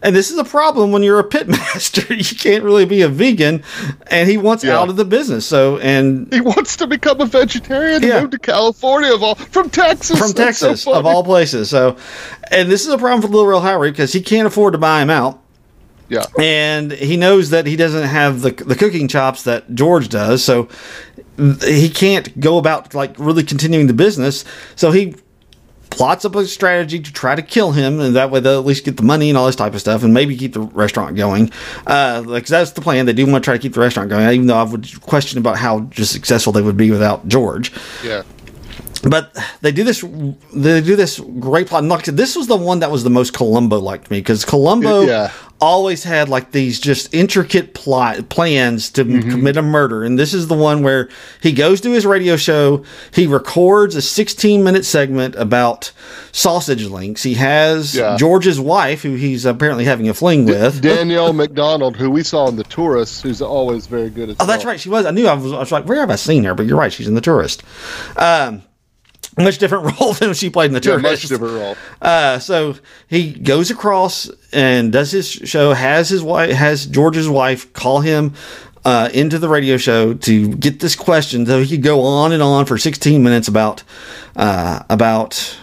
And 0.03 0.15
this 0.15 0.29
is 0.29 0.37
a 0.37 0.43
problem 0.43 0.91
when 0.91 1.01
you're 1.01 1.17
a 1.19 1.23
pit 1.23 1.47
master. 1.47 2.13
you 2.13 2.23
can't 2.35 2.63
really 2.63 2.85
be 2.85 3.01
a 3.01 3.07
vegan. 3.07 3.63
And 4.07 4.29
he 4.29 4.37
wants 4.37 4.63
Yeah. 4.63 4.77
out 4.77 4.89
of 4.89 4.95
the 4.95 5.05
business. 5.05 5.45
So, 5.45 5.77
and 5.79 6.31
He 6.31 6.39
wants 6.39 6.75
to 6.77 6.87
become 6.87 7.19
a 7.19 7.25
vegetarian 7.25 8.03
Yeah. 8.03 8.21
move 8.21 8.29
to 8.31 8.39
California 8.39 9.13
of 9.13 9.23
all 9.23 9.35
from 9.35 9.69
Texas. 9.71 10.19
from 10.19 10.31
That's 10.33 10.59
so 10.59 10.67
Texas, 10.69 10.87
of 10.87 11.05
all 11.05 11.23
places. 11.23 11.69
So, 11.71 11.97
and 12.51 12.69
this 12.69 12.85
is 12.85 12.93
a 12.93 12.97
problem 12.97 13.21
for 13.23 13.27
Lil 13.35 13.47
Rel 13.47 13.61
Howery 13.61 13.89
because 13.91 14.13
he 14.13 14.21
can't 14.21 14.45
afford 14.47 14.73
to 14.73 14.77
buy 14.77 15.01
him 15.01 15.09
out. 15.09 15.41
Yeah. 16.09 16.23
and 16.39 16.93
he 16.93 17.17
knows 17.17 17.49
that 17.49 17.65
he 17.65 17.75
doesn't 17.75 18.07
have 18.07 18.39
the 18.41 18.51
the 18.51 18.75
cooking 18.75 19.09
chops 19.09 19.43
that 19.43 19.75
George 19.75 20.07
does, 20.07 20.41
so 20.41 20.69
he 21.65 21.89
can't 21.89 22.39
go 22.39 22.57
about 22.57 22.93
like 22.93 23.13
really 23.17 23.43
continuing 23.43 23.87
the 23.87 23.93
business. 23.93 24.45
So 24.77 24.91
he 24.91 25.15
plots 25.89 26.25
up 26.25 26.35
a 26.35 26.45
strategy 26.45 26.99
to 26.99 27.11
try 27.13 27.35
to 27.35 27.41
kill 27.41 27.71
him, 27.71 27.99
and 27.99 28.15
that 28.15 28.29
way 28.31 28.39
they'll 28.39 28.59
at 28.59 28.65
least 28.65 28.85
get 28.85 28.97
the 28.97 29.03
money 29.03 29.29
and 29.29 29.37
all 29.37 29.45
this 29.45 29.55
type 29.55 29.73
of 29.73 29.79
stuff, 29.79 30.03
and 30.03 30.13
maybe 30.13 30.35
keep 30.37 30.53
the 30.53 30.61
restaurant 30.61 31.15
going. 31.15 31.51
Uh, 31.85 32.23
like 32.25 32.45
that's 32.45 32.71
the 32.71 32.81
plan. 32.81 33.05
They 33.05 33.13
do 33.13 33.25
want 33.25 33.43
to 33.43 33.47
try 33.47 33.55
to 33.55 33.61
keep 33.61 33.73
the 33.73 33.79
restaurant 33.79 34.09
going, 34.09 34.27
even 34.29 34.47
though 34.47 34.57
I 34.57 34.63
would 34.63 35.01
question 35.01 35.39
about 35.39 35.57
how 35.57 35.81
just 35.89 36.11
successful 36.11 36.51
they 36.53 36.61
would 36.61 36.77
be 36.77 36.91
without 36.91 37.27
George 37.27 37.71
Yeah. 38.03 38.23
but 39.03 39.31
they 39.61 39.71
do 39.71 39.83
this 39.83 40.01
they 40.53 40.81
do 40.81 40.95
this 40.95 41.19
great 41.39 41.67
plot 41.67 41.81
and 41.83 41.89
like 41.89 42.01
I 42.01 42.03
said, 42.05 42.17
this 42.17 42.35
was 42.35 42.47
the 42.47 42.57
one 42.57 42.79
that 42.79 42.91
was 42.91 43.03
the 43.03 43.09
most 43.09 43.33
columbo 43.33 43.79
like 43.79 44.05
to 44.05 44.11
me 44.11 44.19
because 44.19 44.43
columbo 44.45 45.01
Yeah. 45.01 45.31
Always 45.59 46.03
had 46.03 46.29
like 46.29 46.51
these 46.51 46.79
just 46.79 47.11
intricate 47.15 47.73
plot 47.73 48.29
plans 48.29 48.91
to 48.91 49.03
Mm-hmm. 49.05 49.31
commit 49.31 49.57
a 49.57 49.61
murder 49.61 50.03
and 50.03 50.19
this 50.19 50.33
is 50.33 50.47
the 50.47 50.53
one 50.55 50.83
where 50.83 51.09
he 51.41 51.51
goes 51.51 51.81
to 51.81 51.91
his 51.91 52.05
radio 52.05 52.35
show 52.35 52.83
he 53.11 53.25
records 53.25 53.95
a 53.95 54.01
16 54.01 54.63
minute 54.63 54.85
segment 54.85 55.33
about 55.35 55.91
sausage 56.31 56.85
links 56.85 57.23
he 57.23 57.33
has 57.35 57.95
Yeah. 57.95 58.17
george's 58.17 58.59
wife 58.59 59.01
who 59.01 59.15
he's 59.15 59.45
apparently 59.45 59.85
having 59.85 60.07
a 60.09 60.13
fling 60.13 60.45
with 60.45 60.81
Danielle 60.81 61.33
Macdonald, 61.33 61.95
who 61.95 62.11
we 62.11 62.21
saw 62.23 62.47
in 62.49 62.55
The 62.57 62.63
Tourist, 62.65 63.23
who's 63.23 63.41
always 63.41 63.87
very 63.87 64.09
good 64.09 64.29
at 64.29 64.35
Oh, 64.39 64.45
that's 64.45 64.65
right. 64.65 64.79
She 64.79 64.89
was. 64.89 65.05
I 65.05 65.11
knew. 65.11 65.27
I 65.27 65.33
was, 65.33 65.51
I 65.53 65.59
was 65.59 65.71
like, 65.71 65.85
where 65.85 65.99
have 66.01 66.11
I 66.11 66.15
seen 66.17 66.43
her? 66.43 66.53
But 66.53 66.65
you're 66.67 66.77
right. 66.77 66.91
She's 66.93 67.07
in 67.07 67.15
the 67.15 67.21
tourist. 67.21 67.63
Um, 68.15 68.61
much 69.37 69.57
different 69.57 69.99
role 69.99 70.13
than 70.13 70.33
she 70.33 70.49
played 70.49 70.67
in 70.67 70.73
the 70.73 70.77
Yeah, 70.79 70.97
tourist. 70.97 71.03
much 71.03 71.21
different 71.29 71.53
role. 71.53 71.75
Uh, 72.01 72.39
so 72.39 72.75
he 73.07 73.31
goes 73.33 73.69
across 73.71 74.29
and 74.51 74.91
does 74.91 75.11
his 75.11 75.29
show. 75.29 75.73
Has 75.73 76.09
his 76.09 76.21
wife, 76.23 76.51
has 76.51 76.85
George's 76.85 77.29
wife 77.29 77.71
call 77.73 78.01
him 78.01 78.33
uh, 78.85 79.09
into 79.13 79.37
the 79.39 79.49
radio 79.49 79.77
show 79.77 80.13
to 80.13 80.47
get 80.55 80.79
this 80.79 80.95
question, 80.95 81.45
so 81.45 81.61
he 81.61 81.75
could 81.75 81.83
go 81.83 82.01
on 82.01 82.31
and 82.31 82.41
on 82.41 82.65
for 82.65 82.77
16 82.77 83.21
minutes 83.23 83.47
about 83.47 83.83
uh, 84.35 84.83
about 84.89 85.57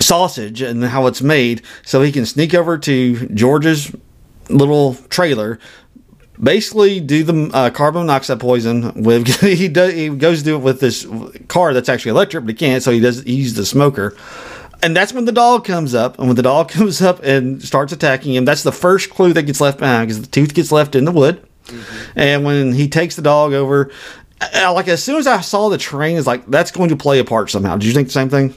sausage 0.00 0.60
and 0.62 0.84
how 0.84 1.06
it's 1.06 1.22
made, 1.22 1.62
so 1.82 2.02
he 2.02 2.12
can 2.12 2.26
sneak 2.26 2.54
over 2.54 2.76
to 2.78 3.26
George's 3.28 3.94
little 4.48 4.94
trailer. 5.08 5.58
Basically, 6.42 7.00
do 7.00 7.22
the 7.24 7.50
uh, 7.54 7.70
carbon 7.70 8.02
monoxide 8.02 8.40
poison 8.40 9.02
with 9.02 9.26
he 9.40 9.68
does 9.68 9.92
he 9.94 10.08
goes 10.10 10.40
to 10.40 10.44
do 10.44 10.56
it 10.56 10.60
with 10.62 10.80
this 10.80 11.06
car 11.48 11.72
that's 11.72 11.88
actually 11.88 12.10
electric, 12.10 12.44
but 12.44 12.50
he 12.50 12.54
can't, 12.54 12.82
so 12.82 12.90
he 12.90 13.00
does 13.00 13.22
he 13.22 13.34
uses 13.36 13.54
the 13.54 13.64
smoker. 13.66 14.16
And 14.82 14.94
that's 14.94 15.12
when 15.14 15.24
the 15.24 15.32
dog 15.32 15.64
comes 15.64 15.94
up, 15.94 16.18
and 16.18 16.26
when 16.28 16.36
the 16.36 16.42
dog 16.42 16.68
comes 16.70 17.00
up 17.00 17.22
and 17.22 17.62
starts 17.62 17.92
attacking 17.92 18.34
him, 18.34 18.44
that's 18.44 18.62
the 18.62 18.72
first 18.72 19.08
clue 19.10 19.32
that 19.32 19.44
gets 19.44 19.60
left 19.60 19.78
behind 19.78 20.08
because 20.08 20.20
the 20.20 20.28
tooth 20.28 20.52
gets 20.54 20.70
left 20.70 20.94
in 20.94 21.04
the 21.06 21.12
wood. 21.12 21.46
And 22.14 22.44
when 22.44 22.72
he 22.72 22.88
takes 22.88 23.16
the 23.16 23.22
dog 23.22 23.52
over, 23.52 23.90
like 24.54 24.86
as 24.88 25.02
soon 25.02 25.16
as 25.16 25.26
I 25.26 25.40
saw 25.40 25.68
the 25.70 25.78
train, 25.78 26.16
it's 26.18 26.26
like 26.26 26.46
that's 26.46 26.70
going 26.70 26.90
to 26.90 26.96
play 26.96 27.18
a 27.18 27.24
part 27.24 27.50
somehow. 27.50 27.76
Did 27.76 27.86
you 27.86 27.92
think 27.92 28.08
the 28.08 28.12
same 28.12 28.28
thing? 28.28 28.54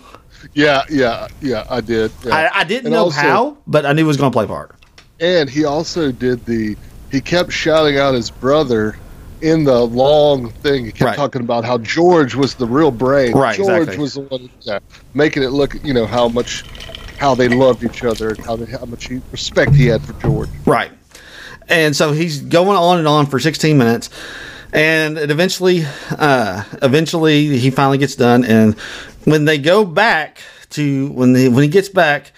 Yeah, 0.54 0.84
yeah, 0.90 1.28
yeah. 1.42 1.66
I 1.70 1.82
did. 1.82 2.12
yeah. 2.24 2.36
I, 2.36 2.60
I 2.60 2.64
didn't 2.66 2.88
And 2.88 2.94
know 2.94 3.06
also- 3.06 3.20
how, 3.22 3.58
but 3.66 3.86
I 3.86 3.94
knew 3.94 4.04
it 4.04 4.08
was 4.08 4.18
going 4.18 4.32
to 4.32 4.36
play 4.36 4.44
a 4.46 4.48
part. 4.48 4.76
And 5.22 5.50
he 5.50 5.64
also 5.66 6.12
did 6.12 6.46
the. 6.46 6.76
He 7.12 7.22
kept 7.22 7.52
shouting 7.52 7.98
out 7.98 8.14
his 8.14 8.30
brother 8.30 8.98
in 9.42 9.64
the 9.64 9.86
long 9.86 10.50
thing. 10.52 10.86
He 10.86 10.92
kept 10.92 11.02
Right. 11.10 11.16
talking 11.16 11.42
about 11.42 11.66
how 11.66 11.78
George 11.80 12.36
was 12.36 12.56
the 12.56 12.66
real 12.68 12.92
brain. 12.92 13.34
Right, 13.34 13.56
George 13.56 13.70
exactly. 13.82 13.98
was 13.98 14.14
the 14.16 14.22
one, 14.22 14.50
yeah, 14.62 14.80
making 15.14 15.44
it 15.44 15.50
look, 15.50 15.76
you 15.84 15.94
know, 15.94 16.06
how 16.06 16.28
much, 16.28 16.64
how 17.18 17.36
they 17.36 17.48
loved 17.48 17.84
each 17.84 18.04
other 18.04 18.30
and 18.30 18.40
how, 18.46 18.56
they, 18.56 18.66
how 18.66 18.86
much 18.86 19.08
he, 19.08 19.22
respect 19.32 19.74
he 19.76 19.88
had 19.88 20.02
for 20.02 20.14
George. 20.22 20.50
Right. 20.66 20.92
And 21.68 21.96
so 21.96 22.12
he's 22.12 22.42
going 22.42 22.78
on 22.78 22.98
and 23.00 23.08
on 23.08 23.28
for 23.28 23.40
16 23.40 23.78
minutes. 23.78 24.10
And 24.74 25.18
it 25.18 25.32
eventually, 25.32 25.86
uh, 26.12 26.64
eventually 26.82 27.58
he 27.58 27.72
finally 27.72 27.98
gets 27.98 28.16
done. 28.16 28.44
And 28.44 28.78
when 29.24 29.46
they 29.46 29.58
go 29.58 29.86
back 29.86 30.42
to, 30.72 31.12
when, 31.12 31.34
they, 31.34 31.50
when 31.50 31.64
he 31.64 31.70
gets 31.70 31.90
back, 31.90 32.34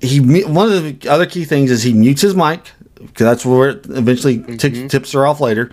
he, 0.00 0.18
one 0.44 0.72
of 0.72 1.00
the 1.00 1.08
other 1.08 1.26
key 1.26 1.44
things 1.44 1.70
is 1.70 1.82
he 1.82 1.92
mutes 1.92 2.22
his 2.22 2.34
mic 2.34 2.72
because 3.06 3.24
that's 3.24 3.46
where 3.46 3.70
it 3.70 3.86
eventually 3.86 4.38
t- 4.56 4.88
tips 4.88 5.12
her 5.12 5.26
off 5.26 5.40
later. 5.40 5.70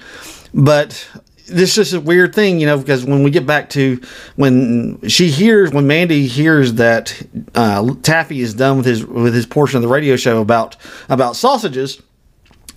But 0.53 1.07
this 1.49 1.69
is 1.69 1.75
just 1.75 1.93
a 1.93 1.99
weird 1.99 2.33
thing, 2.33 2.59
you 2.59 2.65
know, 2.65 2.77
because 2.77 3.05
when 3.05 3.23
we 3.23 3.31
get 3.31 3.45
back 3.45 3.69
to 3.71 4.01
when 4.35 4.99
she 5.07 5.29
hears, 5.29 5.71
when 5.71 5.87
Mandy 5.87 6.27
hears 6.27 6.75
that 6.75 7.21
uh, 7.55 7.93
Taffy 8.01 8.41
is 8.41 8.53
done 8.53 8.77
with 8.77 8.85
his 8.85 9.05
with 9.05 9.33
his 9.33 9.45
portion 9.45 9.77
of 9.77 9.81
the 9.81 9.87
radio 9.87 10.15
show 10.15 10.41
about 10.41 10.75
about 11.09 11.35
sausages, 11.35 12.01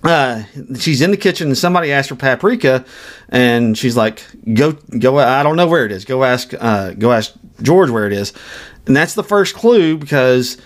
uh, 0.03 0.43
she's 0.77 1.01
in 1.01 1.11
the 1.11 1.17
kitchen 1.17 1.47
and 1.47 1.57
somebody 1.57 1.91
asked 1.91 2.09
for 2.09 2.15
paprika, 2.15 2.85
and 3.29 3.77
she's 3.77 3.95
like, 3.95 4.23
"Go, 4.53 4.73
go! 4.73 5.17
I 5.17 5.43
don't 5.43 5.55
know 5.55 5.67
where 5.67 5.85
it 5.85 5.91
is. 5.91 6.05
Go 6.05 6.23
ask, 6.23 6.53
uh, 6.59 6.91
go 6.91 7.11
ask 7.11 7.33
George 7.61 7.89
where 7.89 8.07
it 8.07 8.13
is." 8.13 8.33
And 8.85 8.95
that's 8.95 9.13
the 9.13 9.23
first 9.23 9.55
clue 9.55 9.97
because 9.97 10.57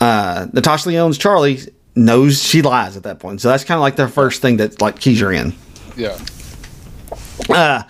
uh, 0.00 0.46
Natasha 0.52 0.88
Lyonne's 0.88 1.18
Charlie 1.18 1.60
knows 1.94 2.42
she 2.42 2.62
lies 2.62 2.96
at 2.96 3.02
that 3.04 3.18
point. 3.18 3.40
So 3.40 3.48
that's 3.48 3.64
kind 3.64 3.76
of 3.76 3.82
like 3.82 3.96
the 3.96 4.08
first 4.08 4.42
thing 4.42 4.58
that 4.58 4.80
like 4.80 4.98
keys 5.00 5.20
her 5.20 5.32
in. 5.32 5.54
Yeah. 5.96 6.18
Uh, 7.48 7.82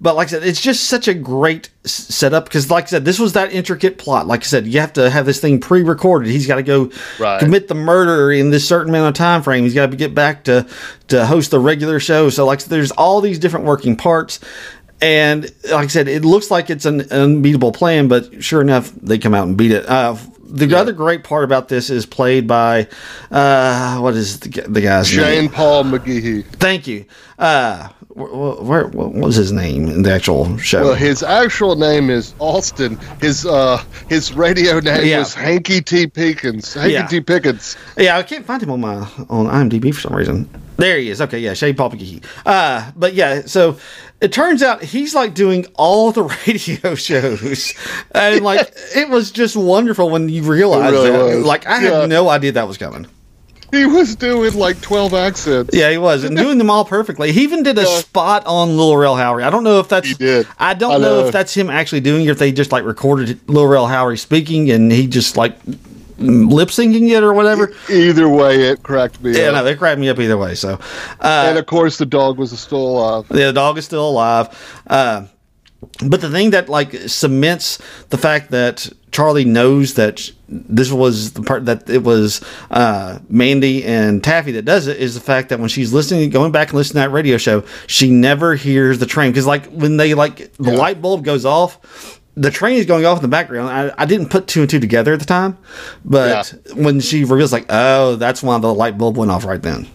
But 0.00 0.14
like 0.14 0.28
I 0.28 0.30
said, 0.30 0.44
it's 0.44 0.60
just 0.60 0.84
such 0.84 1.08
a 1.08 1.14
great 1.14 1.70
setup 1.82 2.44
because, 2.44 2.70
like 2.70 2.84
I 2.84 2.86
said, 2.86 3.04
this 3.04 3.18
was 3.18 3.32
that 3.32 3.52
intricate 3.52 3.98
plot. 3.98 4.28
Like 4.28 4.42
I 4.42 4.44
said, 4.44 4.64
you 4.64 4.78
have 4.78 4.92
to 4.92 5.10
have 5.10 5.26
this 5.26 5.40
thing 5.40 5.58
pre-recorded. 5.58 6.30
He's 6.30 6.46
got 6.46 6.54
to 6.54 6.62
go 6.62 6.92
Right. 7.18 7.40
commit 7.40 7.66
the 7.66 7.74
murder 7.74 8.30
in 8.30 8.50
this 8.50 8.66
certain 8.66 8.90
amount 8.90 9.08
of 9.08 9.14
time 9.18 9.42
frame. 9.42 9.64
He's 9.64 9.74
got 9.74 9.90
to 9.90 9.96
get 9.96 10.14
back 10.14 10.44
to 10.44 10.68
to 11.08 11.26
host 11.26 11.50
the 11.50 11.58
regular 11.58 11.98
show. 11.98 12.30
So 12.30 12.46
like, 12.46 12.62
there's 12.62 12.92
all 12.92 13.20
these 13.20 13.40
different 13.40 13.66
working 13.66 13.96
parts. 13.96 14.38
And 15.00 15.50
like 15.64 15.84
I 15.84 15.86
said, 15.88 16.06
it 16.06 16.24
looks 16.24 16.48
like 16.48 16.70
it's 16.70 16.84
an 16.84 17.00
unbeatable 17.10 17.72
plan, 17.72 18.06
but 18.06 18.40
sure 18.44 18.60
enough, 18.60 18.92
they 19.02 19.18
come 19.18 19.34
out 19.34 19.48
and 19.48 19.56
beat 19.56 19.72
it. 19.72 19.84
Uh, 19.88 20.14
the 20.48 20.76
other 20.76 20.92
great 20.92 21.24
part 21.24 21.44
about 21.44 21.68
this 21.68 21.90
is 21.90 22.06
played 22.06 22.46
by 22.46 22.88
uh, 23.30 23.98
what 23.98 24.14
is 24.14 24.40
the, 24.40 24.48
the 24.62 24.80
guy's 24.80 25.14
name? 25.14 25.24
Shane 25.24 25.48
Paul 25.50 25.84
McGhie. 25.84 26.44
Thank 26.44 26.86
you. 26.86 27.04
Uh, 27.38 27.88
where, 28.18 28.86
what 28.88 29.12
was 29.14 29.36
his 29.36 29.52
name 29.52 29.88
in 29.88 30.02
the 30.02 30.12
actual 30.12 30.56
show? 30.58 30.82
Well, 30.84 30.94
his 30.94 31.22
actual 31.22 31.76
name 31.76 32.10
is 32.10 32.34
Austin. 32.38 32.96
His 33.20 33.46
uh 33.46 33.82
his 34.08 34.32
radio 34.34 34.80
name 34.80 35.06
Yeah. 35.06 35.20
was 35.20 35.34
Hanky 35.34 35.80
T. 35.80 36.06
Pickens. 36.06 36.74
Hanky 36.74 36.92
Yeah. 36.92 37.06
T. 37.06 37.20
Pickens. 37.20 37.76
yeah, 37.96 38.18
I 38.18 38.22
can't 38.22 38.44
find 38.44 38.62
him 38.62 38.70
on 38.70 38.80
my 38.80 38.96
on 39.30 39.46
IMDb 39.46 39.94
for 39.94 40.00
some 40.00 40.14
reason. 40.14 40.48
There 40.76 40.96
he 40.98 41.10
is. 41.10 41.20
Okay, 41.20 41.40
yeah, 41.40 41.54
Shane 41.54 41.74
McGhie. 41.74 42.24
Uh, 42.46 42.92
but 42.94 43.14
yeah, 43.14 43.42
so 43.46 43.78
it 44.20 44.32
turns 44.32 44.62
out 44.62 44.80
he's 44.82 45.12
like 45.12 45.34
doing 45.34 45.66
all 45.74 46.12
the 46.12 46.22
radio 46.46 46.94
shows, 46.94 47.74
and 48.12 48.44
like 48.44 48.72
it 48.94 49.08
was 49.08 49.32
just 49.32 49.56
wonderful 49.56 50.08
when 50.10 50.28
you 50.28 50.42
realize 50.44 50.92
really 50.92 51.10
that. 51.10 51.36
was. 51.36 51.44
Like 51.44 51.66
I 51.66 51.78
had 51.80 52.08
no 52.08 52.28
idea 52.28 52.52
that 52.52 52.68
was 52.68 52.78
coming. 52.78 53.06
He 53.70 53.84
was 53.86 54.16
doing 54.16 54.54
like 54.54 54.80
twelve 54.80 55.12
accents. 55.14 55.70
Yeah, 55.76 55.90
he 55.90 55.98
was, 55.98 56.24
and 56.24 56.36
doing 56.36 56.58
them 56.58 56.70
all 56.70 56.84
perfectly. 56.84 57.32
He 57.32 57.42
even 57.42 57.62
did 57.62 57.76
a 57.78 57.82
Yeah. 57.82 57.98
spot 57.98 58.44
on 58.46 58.76
Lil 58.76 58.96
Rel 58.96 59.14
Howery. 59.16 59.42
I 59.44 59.50
don't 59.50 59.64
know 59.64 59.78
if 59.80 59.88
that's. 59.88 60.08
He 60.08 60.14
did. 60.14 60.46
I 60.58 60.74
don't 60.74 60.92
I 60.92 60.96
know. 60.98 61.20
know. 61.20 61.26
if 61.26 61.32
that's 61.32 61.52
him 61.54 61.68
actually 61.68 62.00
doing 62.00 62.24
it. 62.24 62.30
If 62.30 62.38
they 62.38 62.50
just 62.52 62.72
like 62.72 62.84
recorded 62.84 63.38
Lil 63.48 63.66
Rel 63.66 63.86
Howery 63.86 64.18
speaking, 64.18 64.70
and 64.70 64.90
he 64.90 65.06
just 65.06 65.36
like 65.36 65.56
lip 66.20 66.70
syncing 66.70 67.10
it 67.10 67.22
or 67.22 67.32
whatever. 67.32 67.72
Either 67.90 68.28
way, 68.28 68.62
it 68.70 68.82
cracked 68.82 69.22
me 69.22 69.38
Yeah, 69.38 69.48
up. 69.48 69.54
no, 69.54 69.64
they 69.64 69.76
cracked 69.76 70.00
me 70.00 70.08
up 70.08 70.18
either 70.18 70.36
way. 70.36 70.54
So, 70.56 70.78
uh, 71.20 71.44
and 71.48 71.58
of 71.58 71.66
course, 71.66 71.98
the 71.98 72.06
dog 72.06 72.38
was 72.38 72.58
still 72.58 72.78
alive. 72.98 73.26
yeah, 73.30 73.46
the 73.46 73.52
dog 73.52 73.78
is 73.78 73.84
still 73.84 74.08
alive. 74.08 74.48
Uh, 74.86 75.24
but 76.04 76.20
the 76.20 76.30
thing 76.30 76.50
that 76.50 76.68
like 76.68 76.92
cements 77.08 77.78
the 78.10 78.18
fact 78.18 78.50
that 78.50 78.88
Charlie 79.12 79.44
knows 79.44 79.94
that 79.94 80.30
this 80.48 80.90
was 80.92 81.32
the 81.32 81.42
part 81.42 81.64
that 81.66 81.88
it 81.88 82.02
was 82.02 82.42
uh, 82.70 83.18
Mandy 83.28 83.84
and 83.84 84.22
Taffy 84.22 84.52
that 84.52 84.64
does 84.64 84.86
it 84.86 84.98
is 84.98 85.14
the 85.14 85.20
fact 85.20 85.48
that 85.48 85.58
when 85.60 85.68
she's 85.68 85.92
listening, 85.92 86.28
going 86.30 86.52
back 86.52 86.68
and 86.68 86.76
listening 86.76 87.02
to 87.02 87.08
that 87.08 87.12
radio 87.14 87.36
show, 87.38 87.64
she 87.86 88.10
never 88.10 88.54
hears 88.54 88.98
the 88.98 89.06
train 89.06 89.30
because 89.30 89.46
like 89.46 89.66
when 89.66 89.96
they 89.96 90.14
like 90.14 90.52
the 90.56 90.72
Yeah. 90.72 90.78
light 90.78 91.00
bulb 91.02 91.24
goes 91.24 91.44
off. 91.44 92.20
The 92.36 92.50
train 92.52 92.76
is 92.76 92.86
going 92.86 93.04
off 93.04 93.18
in 93.18 93.22
the 93.22 93.28
background. 93.28 93.68
I, 93.68 93.92
I 93.98 94.04
didn't 94.06 94.28
put 94.28 94.46
two 94.46 94.60
and 94.60 94.70
two 94.70 94.78
together 94.78 95.12
at 95.12 95.18
the 95.18 95.24
time, 95.26 95.58
but 96.04 96.54
when 96.74 97.00
she 97.00 97.24
reveals, 97.24 97.52
like, 97.52 97.66
oh, 97.68 98.14
that's 98.14 98.44
why 98.44 98.56
the 98.58 98.72
light 98.72 98.96
bulb 98.96 99.16
went 99.16 99.30
off 99.32 99.44
right 99.44 99.60
then. 99.60 99.88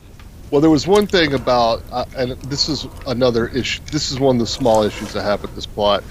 Well, 0.54 0.62
there 0.62 0.70
was 0.70 0.86
one 0.86 1.08
thing 1.08 1.34
about, 1.34 1.82
uh, 1.92 2.06
and 2.16 2.34
this 2.44 2.70
is 2.70 2.86
another 3.08 3.48
issue. 3.48 3.82
This 3.92 4.12
is 4.12 4.20
one 4.20 4.36
of 4.36 4.40
the 4.40 4.46
small 4.46 4.84
issues 4.84 5.16
I 5.16 5.24
have 5.24 5.42
with 5.42 5.56
this 5.56 5.66
plot. 5.66 6.04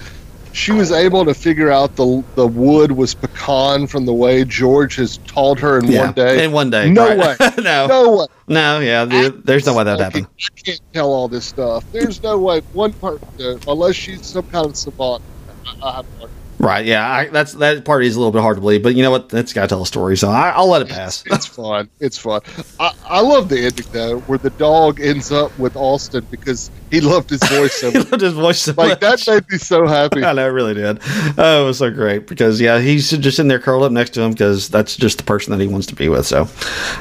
She 0.51 0.73
was 0.73 0.91
able 0.91 1.23
to 1.23 1.33
figure 1.33 1.71
out 1.71 1.95
the 1.95 2.21
the 2.35 2.45
wood 2.45 2.91
was 2.91 3.13
pecan 3.13 3.87
from 3.87 4.05
the 4.05 4.13
way 4.13 4.43
George 4.43 4.97
has 4.97 5.17
told 5.19 5.61
her 5.61 5.79
in 5.79 5.93
one 5.93 6.11
day. 6.11 6.43
in 6.43 6.51
one 6.51 6.69
day. 6.69 6.89
No 6.89 7.15
right. 7.15 7.39
way. 7.39 7.49
no, 7.63 7.87
No 7.87 8.17
way. 8.17 8.25
No, 8.49 8.79
yeah, 8.81 9.05
the, 9.05 9.41
there's 9.45 9.65
no 9.65 9.75
way 9.75 9.85
that 9.85 10.01
happened. 10.01 10.27
I 10.27 10.59
can't 10.59 10.81
tell 10.91 11.13
all 11.13 11.29
this 11.29 11.45
stuff. 11.45 11.89
There's 11.93 12.21
no 12.21 12.37
way 12.37 12.59
one 12.73 12.91
person, 12.91 13.61
unless 13.65 13.95
she's 13.95 14.25
some 14.25 14.45
kind 14.49 14.65
of 14.65 14.75
savant. 14.75 15.23
I, 15.65 15.87
I 15.87 15.95
have 15.95 16.05
no 16.19 16.25
idea. 16.25 16.42
Right, 16.63 16.85
yeah, 16.85 17.09
I, 17.11 17.27
that's 17.27 17.53
that 17.55 17.83
part 17.83 18.05
is 18.05 18.15
a 18.15 18.19
little 18.19 18.31
bit 18.31 18.41
hard 18.41 18.55
to 18.55 18.61
believe, 18.61 18.83
but 18.83 18.95
you 18.95 19.03
know 19.03 19.11
what? 19.11 19.27
That's 19.27 19.51
got 19.51 19.63
to 19.63 19.67
tell 19.67 19.81
a 19.81 19.85
story, 19.85 20.15
so 20.15 20.29
I, 20.29 20.49
I'll 20.51 20.69
let 20.69 20.81
it 20.81 20.87
pass. 20.87 21.21
It's 21.33 21.45
fun. 21.45 21.89
It's 21.99 22.17
fun. 22.17 22.39
I, 22.79 22.93
I 23.05 23.19
love 23.21 23.49
the 23.49 23.65
ending 23.65 23.85
though, 23.91 24.19
where 24.21 24.37
the 24.37 24.49
dog 24.51 25.01
ends 25.01 25.29
up 25.31 25.57
with 25.59 25.75
Austin 25.75 26.25
because 26.31 26.71
he 26.89 27.01
loved 27.01 27.29
his 27.29 27.43
voice 27.43 27.73
so 27.73 27.91
he 27.91 27.97
much. 27.97 28.11
loved 28.11 28.21
his 28.23 28.33
voice 28.33 28.59
so 28.61 28.73
Like 28.77 29.01
much. 29.01 29.25
that 29.25 29.27
made 29.33 29.43
me 29.51 29.57
so 29.57 29.85
happy. 29.87 30.23
I 30.23 30.31
know, 30.33 30.45
it 30.47 30.51
really 30.51 30.73
did. 30.73 30.99
Oh, 31.37 31.63
it 31.63 31.65
was 31.67 31.79
so 31.79 31.91
great 31.91 32.27
because 32.27 32.61
yeah, 32.61 32.79
he's 32.79 33.09
just 33.11 33.39
in 33.39 33.49
there 33.49 33.59
curled 33.59 33.83
up 33.83 33.91
next 33.91 34.11
to 34.11 34.21
him 34.21 34.31
because 34.31 34.69
that's 34.69 34.95
just 34.95 35.17
the 35.17 35.23
person 35.25 35.51
that 35.51 35.61
he 35.61 35.67
wants 35.67 35.87
to 35.87 35.95
be 35.95 36.07
with. 36.07 36.25
So, 36.25 36.47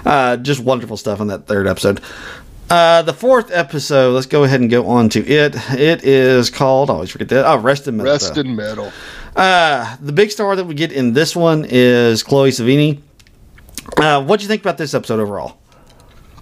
uh, 0.04 0.38
just 0.38 0.60
wonderful 0.60 0.96
stuff 0.96 1.20
in 1.20 1.28
that 1.28 1.46
third 1.46 1.68
episode. 1.68 2.00
Uh, 2.70 3.02
the 3.02 3.12
fourth 3.12 3.50
episode, 3.50 4.12
let's 4.14 4.26
go 4.26 4.44
ahead 4.44 4.60
and 4.60 4.70
go 4.70 4.86
on 4.88 5.08
to 5.10 5.20
it. 5.20 5.54
It 5.72 6.04
is 6.04 6.48
called, 6.48 6.88
I 6.88 6.94
always 6.94 7.10
forget 7.10 7.28
that. 7.28 7.46
Oh, 7.46 7.58
Rest 7.58 7.86
in 7.86 7.98
Metal. 7.98 8.12
Rest 8.12 8.36
in 8.38 8.56
metal. 8.56 8.92
Uh, 9.36 9.96
the 10.00 10.12
big 10.12 10.30
star 10.30 10.56
that 10.56 10.64
we 10.64 10.74
get 10.74 10.90
in 10.92 11.12
this 11.12 11.36
one 11.36 11.66
is 11.68 12.22
Chloe 12.22 12.50
Sevigny. 12.50 13.00
Uh, 13.96 14.22
what 14.24 14.38
do 14.40 14.44
you 14.44 14.48
think 14.48 14.62
about 14.62 14.78
this 14.78 14.94
episode 14.94 15.20
overall? 15.20 15.58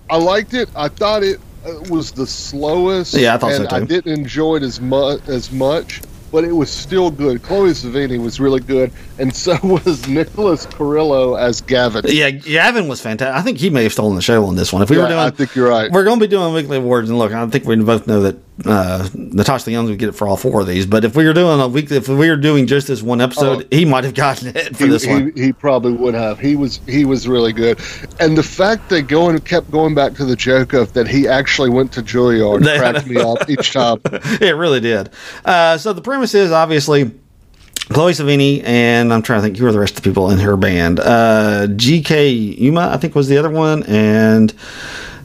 I 0.08 0.16
liked 0.16 0.54
it. 0.54 0.68
I 0.76 0.88
thought 0.88 1.22
it 1.22 1.40
uh, 1.64 1.80
was 1.88 2.12
the 2.12 2.26
slowest. 2.26 3.14
Yeah, 3.14 3.34
I 3.34 3.38
thought 3.38 3.52
so, 3.52 3.64
and 3.64 3.72
I 3.72 3.84
didn't 3.84 4.12
enjoy 4.12 4.56
it 4.56 4.62
as 4.62 4.80
much 4.80 5.28
as 5.28 5.52
much, 5.52 6.00
but 6.32 6.44
it 6.44 6.52
was 6.52 6.70
still 6.70 7.10
good. 7.10 7.42
Chloe 7.42 7.70
Sevigny 7.70 8.18
was 8.22 8.40
really 8.40 8.60
good, 8.60 8.92
and 9.18 9.34
so 9.34 9.58
was 9.62 10.06
Nicholas 10.08 10.66
Cirillo 10.66 11.38
as 11.40 11.60
Gavin. 11.60 12.04
Yeah, 12.08 12.30
Gavin 12.30 12.88
was 12.88 13.00
fantastic. 13.00 13.34
I 13.38 13.42
think 13.42 13.58
he 13.58 13.70
may 13.70 13.82
have 13.84 13.92
stolen 13.92 14.16
the 14.16 14.22
show 14.22 14.44
on 14.46 14.56
this 14.56 14.72
one. 14.72 14.82
If 14.82 14.90
we 14.90 14.96
Yeah, 14.96 15.02
were 15.02 15.08
doing, 15.08 15.20
I 15.20 15.30
think 15.30 15.54
you're 15.54 15.68
right. 15.68 15.90
We're 15.90 16.04
going 16.04 16.18
to 16.18 16.24
be 16.26 16.30
doing 16.30 16.52
weekly 16.54 16.76
awards, 16.78 17.10
and 17.10 17.18
look, 17.18 17.32
I 17.32 17.46
think 17.48 17.64
we 17.64 17.76
both 17.76 18.06
know 18.06 18.22
that 18.22 18.36
uh, 18.64 19.08
Natasha 19.14 19.70
Lyonne 19.70 19.86
would 19.86 19.98
get 19.98 20.08
it 20.10 20.12
for 20.12 20.28
all 20.28 20.36
four 20.36 20.60
of 20.60 20.66
these. 20.66 20.86
But 20.86 21.04
if 21.04 21.16
we 21.16 21.24
were 21.24 21.32
doing 21.32 21.60
a 21.60 21.68
week, 21.68 21.90
if 21.90 22.08
we 22.08 22.28
were 22.28 22.36
doing 22.36 22.66
just 22.66 22.86
this 22.88 23.02
one 23.02 23.20
episode, 23.20 23.66
he 23.70 23.84
might 23.84 24.04
have 24.04 24.14
gotten 24.14 24.48
it 24.56 24.76
for 24.76 24.84
Oh. 24.84 24.86
He, 24.86 24.90
this 24.92 25.06
one. 25.06 25.32
he, 25.34 25.44
he 25.46 25.52
probably 25.52 25.92
would 25.92 26.14
have. 26.14 26.38
He 26.38 26.56
was 26.56 26.80
he 26.86 27.04
was 27.04 27.26
really 27.28 27.52
good, 27.52 27.80
and 28.18 28.36
the 28.36 28.42
fact 28.42 28.88
that 28.90 29.02
going 29.02 29.38
kept 29.40 29.70
going 29.70 29.94
back 29.94 30.14
to 30.14 30.24
the 30.24 30.36
joke 30.36 30.72
of 30.72 30.92
that 30.92 31.08
he 31.08 31.26
actually 31.26 31.70
went 31.70 31.92
to 31.92 32.02
Juilliard 32.02 32.62
cracked 32.78 33.06
me 33.06 33.16
up 33.16 33.38
each 33.50 33.72
time. 33.72 34.00
it 34.04 34.56
really 34.56 34.80
did. 34.80 35.10
Uh, 35.44 35.78
so 35.78 35.92
the 35.92 36.02
premise 36.02 36.34
is 36.34 36.52
obviously 36.52 37.10
Chloe 37.90 38.12
Sevigny 38.12 38.62
and 38.64 39.12
I'm 39.12 39.22
trying 39.22 39.40
to 39.40 39.42
think 39.42 39.56
who 39.56 39.66
are 39.66 39.72
the 39.72 39.80
rest 39.80 39.96
of 39.96 40.02
the 40.02 40.10
people 40.10 40.30
in 40.30 40.38
her 40.38 40.56
band. 40.56 41.00
Uh, 41.00 41.66
GK 41.70 42.58
Umeh, 42.60 42.88
I 42.88 42.96
think, 42.98 43.14
was 43.14 43.28
the 43.28 43.38
other 43.38 43.50
one, 43.50 43.82
and 43.84 44.52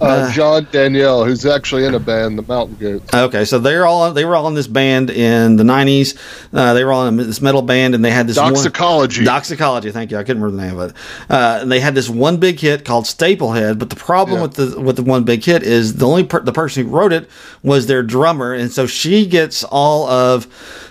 Uh, 0.02 0.32
John 0.32 0.66
Darnielle, 0.68 1.26
who's 1.26 1.46
actually 1.46 1.86
in 1.86 1.94
a 1.94 2.00
band, 2.00 2.38
the 2.38 2.42
Mountain 2.44 2.78
Goats. 2.78 3.14
Okay, 3.14 3.46
so 3.46 3.60
they're 3.60 3.86
all 3.86 4.12
they 4.14 4.26
were 4.26 4.36
all 4.36 4.48
in 4.48 4.54
this 4.54 4.68
band 4.68 5.10
in 5.10 5.56
the 5.56 5.64
'90s. 5.64 6.18
Uh, 6.54 6.74
they 6.74 6.84
were 6.84 6.92
all 6.92 7.08
in 7.08 7.18
this 7.18 7.42
metal 7.42 7.62
band, 7.62 7.96
and 7.96 8.04
they 8.04 8.12
had 8.12 8.28
this 8.28 8.36
Doxicology. 8.36 9.22
One, 9.22 9.26
Doxicology, 9.26 9.92
thank 9.92 10.12
you. 10.12 10.18
I 10.18 10.24
couldn't 10.24 10.42
remember 10.44 10.62
the 10.62 10.68
name 10.70 10.80
of 10.80 10.90
it. 10.92 10.96
Uh, 11.30 11.60
and 11.62 11.72
they 11.72 11.80
had 11.80 11.96
this 11.96 12.10
one 12.10 12.38
big 12.38 12.60
hit 12.60 12.86
called 12.86 13.06
Staplehead. 13.06 13.80
But 13.80 13.90
the 13.90 13.96
problem 13.96 14.38
Yeah. 14.38 14.42
with 14.44 14.54
the 14.56 14.80
with 14.82 14.96
the 14.98 15.04
one 15.04 15.24
big 15.24 15.44
hit 15.44 15.64
is 15.64 15.96
the 15.96 16.08
only 16.08 16.24
per, 16.24 16.42
the 16.42 16.52
person 16.54 16.86
who 16.86 16.90
wrote 16.90 17.14
it 17.14 17.30
was 17.64 17.88
their 17.88 18.04
drummer, 18.04 18.54
and 18.54 18.72
so 18.72 18.86
she 18.86 19.26
gets 19.26 19.64
all 19.64 20.08
of 20.08 20.48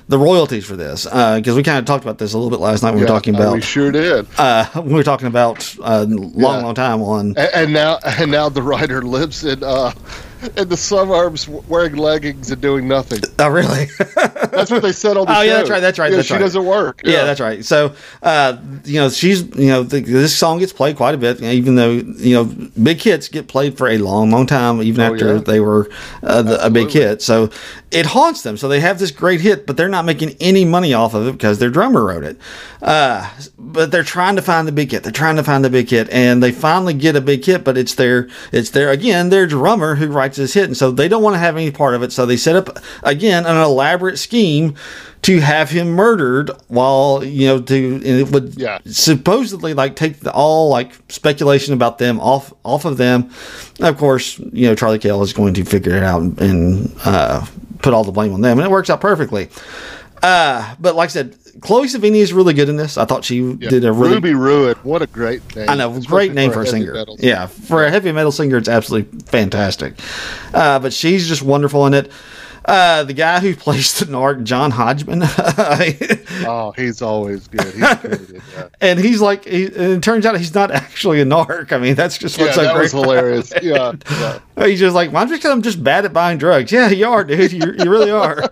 the 0.08 0.18
royalties 0.18 0.64
for 0.66 0.76
this. 0.76 1.04
Because 1.04 1.54
we 1.54 1.62
kind 1.62 1.78
of 1.78 1.84
talked 1.84 2.04
about 2.04 2.18
this 2.18 2.32
a 2.34 2.38
little 2.38 2.50
bit 2.50 2.60
last 2.60 2.82
night 2.82 2.90
when 2.90 2.98
we 2.98 3.02
were 3.02 3.08
talking 3.08 3.34
uh, 3.34 3.38
about 3.38 3.54
we 3.54 3.60
sure 3.62 3.90
did. 3.90 4.26
uh, 4.38 4.66
when 4.74 4.86
we 4.88 4.94
were 4.94 5.02
talking 5.02 5.26
about 5.28 5.74
a 5.82 6.04
long, 6.04 6.32
Yeah. 6.36 6.62
long 6.62 6.74
time 6.74 7.02
on. 7.02 7.28
And, 7.28 7.38
and 7.38 7.72
now, 7.72 7.98
and 8.04 8.30
now 8.30 8.48
the 8.48 8.62
writer 8.62 9.02
lives 9.02 9.44
in 9.44 9.62
uh, 9.62 9.92
in 10.56 10.68
the 10.68 10.76
suburbs, 10.76 11.48
wearing 11.48 11.96
leggings 11.96 12.50
and 12.50 12.60
doing 12.60 12.86
nothing. 12.88 13.20
Oh, 13.38 13.48
really? 13.48 13.86
That's 14.54 14.70
what 14.70 14.82
they 14.82 14.92
said 14.92 15.16
on 15.16 15.26
the 15.26 15.32
Oh, 15.32 15.34
show. 15.36 15.42
yeah, 15.42 15.54
that's 15.54 15.70
right, 15.70 15.80
that's 15.80 15.98
right, 15.98 16.10
Yeah, 16.10 16.16
that's 16.16 16.28
she 16.28 16.34
right. 16.34 16.38
doesn't 16.40 16.64
work. 16.64 17.00
Yeah, 17.04 17.24
that's 17.24 17.40
right. 17.40 17.64
So, 17.64 17.94
uh, 18.22 18.56
you 18.84 19.00
know, 19.00 19.08
she's, 19.10 19.42
you 19.56 19.66
know, 19.66 19.82
the, 19.82 20.00
this 20.00 20.36
song 20.36 20.60
gets 20.60 20.72
played 20.72 20.96
quite 20.96 21.14
a 21.14 21.18
bit, 21.18 21.42
even 21.42 21.74
though, 21.74 21.90
you 21.90 22.34
know, 22.34 22.44
big 22.80 23.00
hits 23.02 23.26
get 23.28 23.48
played 23.48 23.76
for 23.76 23.88
a 23.88 23.98
long, 23.98 24.30
long 24.30 24.46
time, 24.46 24.80
even 24.82 25.00
Oh, 25.00 25.12
after 25.12 25.34
yeah. 25.34 25.40
they 25.40 25.58
were 25.60 25.90
uh, 26.22 26.42
the, 26.42 26.64
a 26.64 26.70
big 26.70 26.90
hit. 26.90 27.20
So 27.20 27.50
it 27.90 28.06
haunts 28.06 28.42
them. 28.42 28.56
So 28.56 28.68
they 28.68 28.78
have 28.80 29.00
this 29.00 29.10
great 29.10 29.40
hit, 29.40 29.66
but 29.66 29.76
they're 29.76 29.88
not 29.88 30.04
making 30.04 30.36
any 30.40 30.64
money 30.64 30.94
off 30.94 31.14
of 31.14 31.26
it 31.26 31.32
because 31.32 31.58
their 31.58 31.70
drummer 31.70 32.04
wrote 32.04 32.22
it. 32.24 32.38
Uh, 32.80 33.28
but 33.58 33.90
they're 33.90 34.02
trying 34.04 34.36
to 34.36 34.42
find 34.42 34.68
the 34.68 34.72
big 34.72 34.92
hit. 34.92 35.02
They're 35.02 35.10
trying 35.12 35.36
to 35.36 35.42
find 35.42 35.64
the 35.64 35.70
big 35.70 35.88
hit, 35.90 36.08
and 36.10 36.42
they 36.42 36.52
finally 36.52 36.94
get 36.94 37.16
a 37.16 37.20
big 37.20 37.44
hit, 37.44 37.64
but 37.64 37.76
it's 37.76 37.96
their, 37.96 38.28
it's 38.52 38.70
their, 38.70 38.90
again, 38.90 39.30
their 39.30 39.46
drummer 39.48 39.96
who 39.96 40.06
writes 40.08 40.33
hit. 40.36 40.64
And 40.64 40.76
so 40.76 40.90
they 40.90 41.08
don't 41.08 41.22
want 41.22 41.34
to 41.34 41.38
have 41.38 41.56
any 41.56 41.70
part 41.70 41.94
of 41.94 42.02
it. 42.02 42.12
So 42.12 42.26
they 42.26 42.36
set 42.36 42.56
up, 42.56 42.78
again, 43.02 43.46
an 43.46 43.56
elaborate 43.56 44.18
scheme 44.18 44.74
to 45.22 45.40
have 45.40 45.70
him 45.70 45.88
murdered 45.92 46.50
while 46.68 47.24
you 47.24 47.46
know 47.46 47.58
to 47.62 47.94
and 47.94 48.04
it 48.04 48.30
would 48.30 48.54
Yeah. 48.60 48.78
supposedly 48.84 49.72
like 49.72 49.96
take 49.96 50.20
the, 50.20 50.30
all 50.30 50.68
like 50.68 50.92
speculation 51.08 51.72
about 51.72 51.96
them 51.96 52.20
off 52.20 52.52
off 52.62 52.84
of 52.84 52.98
them 52.98 53.30
of 53.80 53.96
course 53.96 54.38
you 54.52 54.66
know 54.68 54.74
charlie 54.74 54.98
Cale 54.98 55.22
is 55.22 55.32
going 55.32 55.54
to 55.54 55.64
figure 55.64 55.96
it 55.96 56.02
out 56.02 56.20
and, 56.20 56.38
and 56.42 56.94
uh, 57.06 57.46
put 57.78 57.94
all 57.94 58.04
the 58.04 58.12
blame 58.12 58.34
on 58.34 58.42
them 58.42 58.58
and 58.58 58.66
it 58.66 58.70
works 58.70 58.90
out 58.90 59.00
perfectly 59.00 59.48
uh, 60.24 60.74
but 60.80 60.94
like 60.96 61.10
i 61.10 61.12
said 61.12 61.36
chloe 61.60 61.86
sevigny 61.86 62.16
is 62.16 62.32
really 62.32 62.54
good 62.54 62.68
in 62.68 62.76
this 62.76 62.96
i 62.98 63.04
thought 63.04 63.24
she 63.24 63.36
Yeah. 63.40 63.68
did 63.70 63.84
a 63.84 63.92
really 63.92 64.14
Ruby 64.14 64.34
Ruin. 64.34 64.74
What 64.82 65.02
a 65.02 65.06
great 65.06 65.54
name. 65.54 65.68
I 65.68 65.74
know, 65.76 65.90
Especially 65.90 66.06
great 66.08 66.32
name 66.34 66.50
for 66.52 66.62
a 66.62 66.66
singer. 66.66 66.92
metal 66.94 67.16
Yeah, 67.20 67.46
for 67.46 67.84
a 67.84 67.90
heavy 67.90 68.10
metal 68.12 68.32
singer, 68.32 68.56
it's 68.56 68.68
absolutely 68.68 69.20
fantastic. 69.26 69.94
Uh, 70.52 70.78
but 70.80 70.92
she's 70.92 71.28
just 71.28 71.42
wonderful 71.42 71.86
in 71.86 71.94
it. 71.94 72.10
Uh, 72.64 73.04
the 73.04 73.12
guy 73.12 73.40
who 73.40 73.54
plays 73.66 73.98
the 73.98 74.06
narc, 74.06 74.42
John 74.44 74.70
Hodgman, 74.72 75.22
Oh, 76.46 76.72
he's 76.76 77.02
always 77.02 77.46
good. 77.48 77.74
He's 77.74 77.94
good 77.96 78.42
and 78.80 78.98
he's 78.98 79.20
like, 79.20 79.44
he, 79.44 79.66
and 79.66 79.76
it 79.76 80.02
turns 80.02 80.24
out 80.26 80.36
he's 80.38 80.54
not 80.54 80.70
actually 80.70 81.20
a 81.20 81.24
narc. 81.26 81.72
I 81.72 81.78
mean, 81.78 81.94
that's 81.94 82.16
just 82.18 82.36
Yeah, 82.38 82.44
what's 82.44 82.56
so 82.56 82.62
that 82.62 82.74
great. 82.74 82.82
was 82.84 82.92
hilarious. 82.92 83.52
Yeah, 83.62 83.92
yeah. 84.10 84.38
He's 84.66 84.80
just 84.80 84.94
like, 84.94 85.12
well, 85.12 85.22
I'm 85.22 85.28
just 85.28 85.44
I'm 85.44 85.62
just 85.62 85.82
bad 85.84 86.04
at 86.04 86.12
buying 86.12 86.38
drugs. 86.38 86.72
Yeah, 86.72 86.88
you 86.88 87.06
are, 87.08 87.22
dude. 87.24 87.52
You, 87.52 87.74
you 87.78 87.90
really 87.90 88.10
are. 88.10 88.50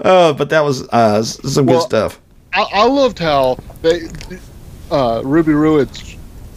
Uh, 0.00 0.32
but 0.32 0.50
that 0.50 0.60
was 0.64 0.86
uh, 0.88 1.22
some 1.22 1.66
Well, 1.66 1.80
good 1.80 1.86
stuff. 1.86 2.20
I, 2.52 2.66
I 2.72 2.86
loved 2.86 3.18
how 3.18 3.58
they 3.82 4.02
uh, 4.90 5.22
Ruby 5.24 5.52
Ruin 5.52 5.88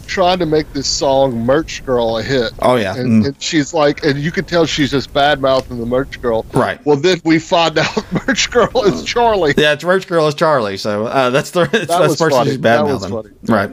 trying 0.06 0.38
to 0.38 0.46
make 0.46 0.70
this 0.72 0.86
song 0.86 1.44
"Merch 1.44 1.84
Girl" 1.84 2.18
a 2.18 2.22
hit. 2.22 2.52
Oh 2.60 2.76
yeah, 2.76 2.94
And, 2.96 3.22
Mm. 3.22 3.26
and 3.28 3.42
she's 3.42 3.72
like, 3.74 4.04
and 4.04 4.18
you 4.18 4.30
can 4.30 4.44
tell 4.44 4.64
she's 4.66 4.90
just 4.90 5.12
bad 5.12 5.40
mouthing 5.40 5.78
the 5.78 5.86
merch 5.86 6.20
girl. 6.22 6.44
Right. 6.52 6.84
Well, 6.86 6.96
then 6.96 7.20
we 7.24 7.38
find 7.38 7.78
out 7.78 8.04
merch 8.26 8.50
girl 8.50 8.70
is 8.84 9.04
Charlie. 9.04 9.54
yeah. 9.56 9.72
It's 9.72 9.84
Merch 9.84 10.06
Girl 10.06 10.26
is 10.28 10.34
Charlie, 10.34 10.76
so 10.76 11.06
uh, 11.06 11.30
that's 11.30 11.50
the 11.50 11.64
that's 11.72 11.86
That 11.86 12.00
the 12.02 12.08
person 12.08 12.30
funny. 12.30 12.50
who's 12.50 12.58
bad 12.58 12.84
mouthing. 12.84 13.34
Right. 13.44 13.70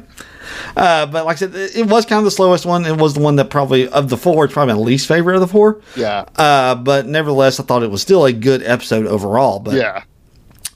Uh, 0.75 1.05
but 1.05 1.25
like 1.25 1.35
I 1.35 1.39
said, 1.39 1.55
it 1.55 1.75
it 1.75 1.85
was 1.87 2.05
kind 2.05 2.19
of 2.19 2.25
the 2.25 2.31
slowest 2.31 2.65
one. 2.65 2.85
It 2.85 2.97
was 2.97 3.13
the 3.13 3.19
one 3.21 3.35
that 3.37 3.49
probably 3.49 3.87
of 3.89 4.09
the 4.09 4.17
four, 4.17 4.45
it's 4.45 4.53
probably 4.53 4.73
my 4.73 4.79
least 4.79 5.07
favorite 5.07 5.35
of 5.35 5.41
the 5.41 5.47
four. 5.47 5.81
Yeah. 5.95 6.25
Uh, 6.35 6.75
but 6.75 7.05
nevertheless, 7.07 7.59
I 7.59 7.63
thought 7.63 7.83
it 7.83 7.91
was 7.91 8.01
still 8.01 8.25
a 8.25 8.33
good 8.33 8.63
episode 8.63 9.05
overall. 9.07 9.59
But 9.59 9.75
Yeah. 9.75 10.03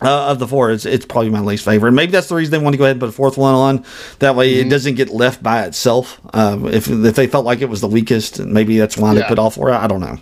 uh, 0.01 0.28
of 0.32 0.39
the 0.39 0.47
four, 0.47 0.71
it's, 0.71 0.86
it's 0.86 1.05
probably 1.05 1.30
my 1.30 1.39
least 1.39 1.63
favorite. 1.65 1.91
Maybe 1.93 2.11
that's 2.11 2.28
the 2.28 2.36
reason 2.36 2.51
they 2.51 2.57
want 2.57 2.74
to 2.74 2.78
go 2.78 2.84
ahead 2.84 2.95
and 2.95 2.99
put 2.99 3.09
a 3.09 3.13
fourth 3.13 3.38
one 3.38 3.53
on. 3.53 3.86
That 4.19 4.36
way, 4.36 4.53
Mm-hmm. 4.53 4.67
it 4.67 4.69
doesn't 4.69 4.95
get 4.95 5.09
left 5.09 5.41
by 5.41 5.63
itself. 5.65 6.19
Uh, 6.34 6.59
if 6.65 6.89
if 6.89 7.15
they 7.15 7.28
felt 7.28 7.45
like 7.45 7.61
it 7.61 7.69
was 7.69 7.82
the 7.82 7.88
weakest, 7.88 8.39
maybe 8.39 8.78
that's 8.78 8.97
why 8.97 9.13
they 9.13 9.24
put 9.24 9.39
all 9.39 9.49
four. 9.49 9.69
out. 9.69 9.82
I 9.84 9.88
don't 9.88 10.01
know. 10.01 10.17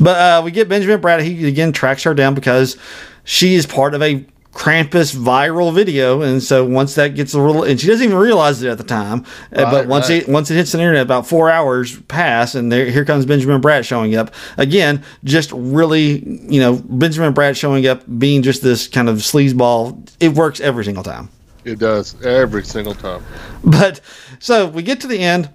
But 0.00 0.16
uh, 0.18 0.42
we 0.44 0.50
get 0.50 0.68
Benjamin 0.68 1.00
Bratt. 1.00 1.22
He 1.22 1.46
again 1.46 1.72
tracks 1.72 2.02
her 2.02 2.14
down 2.14 2.34
because 2.34 2.76
she 3.24 3.54
is 3.54 3.66
part 3.66 3.94
of 3.94 4.02
a 4.02 4.24
Krampus 4.52 5.16
viral 5.16 5.74
video, 5.74 6.20
and 6.20 6.42
so 6.42 6.64
once 6.64 6.94
that 6.96 7.14
gets 7.14 7.32
a 7.32 7.40
little, 7.40 7.62
and 7.64 7.80
she 7.80 7.86
doesn't 7.86 8.04
even 8.04 8.18
realize 8.18 8.62
it 8.62 8.68
at 8.68 8.76
the 8.76 8.84
time. 8.84 9.24
uh, 9.54 9.70
but 9.70 9.88
once 9.88 10.10
right. 10.10 10.22
it 10.22 10.28
once 10.28 10.50
it 10.50 10.56
hits 10.56 10.72
the 10.72 10.78
internet, 10.78 11.02
about 11.02 11.26
four 11.26 11.50
hours 11.50 11.98
pass, 12.02 12.54
and 12.54 12.70
there 12.70 12.84
here 12.90 13.04
comes 13.04 13.24
Benjamin 13.24 13.62
Bratt 13.62 13.84
showing 13.84 14.14
up 14.14 14.34
again. 14.58 15.02
Just 15.24 15.52
really, 15.52 16.22
you 16.52 16.60
know, 16.60 16.76
Benjamin 16.84 17.32
Bratt 17.32 17.56
showing 17.56 17.86
up, 17.86 18.02
being 18.18 18.42
just 18.42 18.62
this 18.62 18.88
kind 18.88 19.08
of 19.08 19.18
sleazeball. 19.18 20.14
It 20.20 20.34
works 20.34 20.60
every 20.60 20.84
single 20.84 21.02
time. 21.02 21.30
It 21.64 21.78
does 21.78 22.20
every 22.22 22.64
single 22.64 22.94
time. 22.94 23.24
But 23.64 24.02
so 24.38 24.66
we 24.66 24.82
get 24.82 25.00
to 25.00 25.06
the 25.06 25.18
end, 25.18 25.48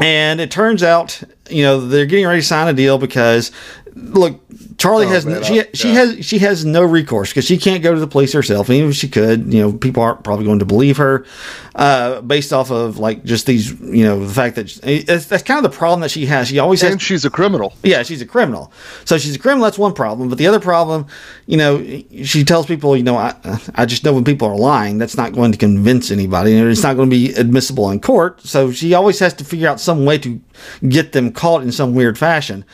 and 0.00 0.38
it 0.38 0.50
turns 0.50 0.82
out, 0.82 1.22
you 1.50 1.62
know, 1.62 1.80
they're 1.80 2.06
getting 2.06 2.26
ready 2.26 2.40
to 2.40 2.46
sign 2.46 2.68
a 2.68 2.72
deal 2.72 2.98
because 2.98 3.50
look, 3.94 4.40
Charlie 4.78 5.06
Oh, 5.06 5.10
has 5.10 5.24
she 5.46 5.62
she 5.74 5.88
yeah. 5.88 5.94
has 5.94 6.24
she 6.26 6.38
has 6.38 6.64
no 6.64 6.82
recourse 6.82 7.30
because 7.30 7.44
she 7.44 7.58
can't 7.58 7.82
go 7.82 7.92
to 7.94 8.00
the 8.00 8.06
police 8.06 8.32
herself. 8.32 8.68
And 8.68 8.78
even 8.78 8.90
if 8.90 8.96
she 8.96 9.08
could, 9.08 9.52
you 9.52 9.60
know, 9.60 9.72
people 9.72 10.02
aren't 10.02 10.24
probably 10.24 10.46
going 10.46 10.60
to 10.60 10.64
believe 10.64 10.96
her, 10.96 11.24
uh, 11.74 12.20
based 12.22 12.52
off 12.52 12.70
of 12.70 12.98
like 12.98 13.22
just 13.24 13.46
these, 13.46 13.78
you 13.80 14.04
know, 14.04 14.24
the 14.24 14.32
fact 14.32 14.56
that 14.56 14.80
it's, 14.82 15.26
that's 15.26 15.42
kind 15.42 15.64
of 15.64 15.70
the 15.70 15.76
problem 15.76 16.00
that 16.00 16.10
she 16.10 16.26
has. 16.26 16.48
She 16.48 16.58
always 16.58 16.80
has 16.80 16.92
And 16.92 17.02
she's 17.02 17.24
a 17.24 17.30
criminal. 17.30 17.74
yeah, 17.82 18.02
she's 18.02 18.22
a 18.22 18.26
criminal. 18.26 18.72
So 19.04 19.18
she's 19.18 19.36
a 19.36 19.38
criminal. 19.38 19.64
That's 19.64 19.78
one 19.78 19.92
problem. 19.92 20.28
But 20.30 20.38
the 20.38 20.46
other 20.46 20.60
problem, 20.60 21.06
you 21.46 21.58
know, 21.58 21.84
she 22.24 22.44
tells 22.44 22.66
people, 22.66 22.96
you 22.96 23.02
know, 23.02 23.16
I, 23.16 23.34
I 23.74 23.84
just 23.84 24.04
know 24.04 24.14
when 24.14 24.24
people 24.24 24.48
are 24.48 24.56
lying. 24.56 24.98
That's 24.98 25.16
not 25.16 25.32
going 25.34 25.52
to 25.52 25.58
convince 25.58 26.10
anybody. 26.10 26.56
and 26.56 26.68
It's 26.70 26.82
not 26.82 26.96
going 26.96 27.10
to 27.10 27.14
be 27.16 27.32
admissible 27.34 27.90
in 27.90 28.00
court. 28.00 28.40
So 28.40 28.72
she 28.72 28.94
always 28.94 29.18
has 29.18 29.34
to 29.34 29.44
figure 29.44 29.68
out 29.68 29.80
some 29.80 30.04
way 30.06 30.18
to 30.18 30.40
get 30.88 31.12
them 31.12 31.32
caught 31.32 31.62
in 31.62 31.72
some 31.72 31.94
weird 31.94 32.18
fashion. 32.18 32.64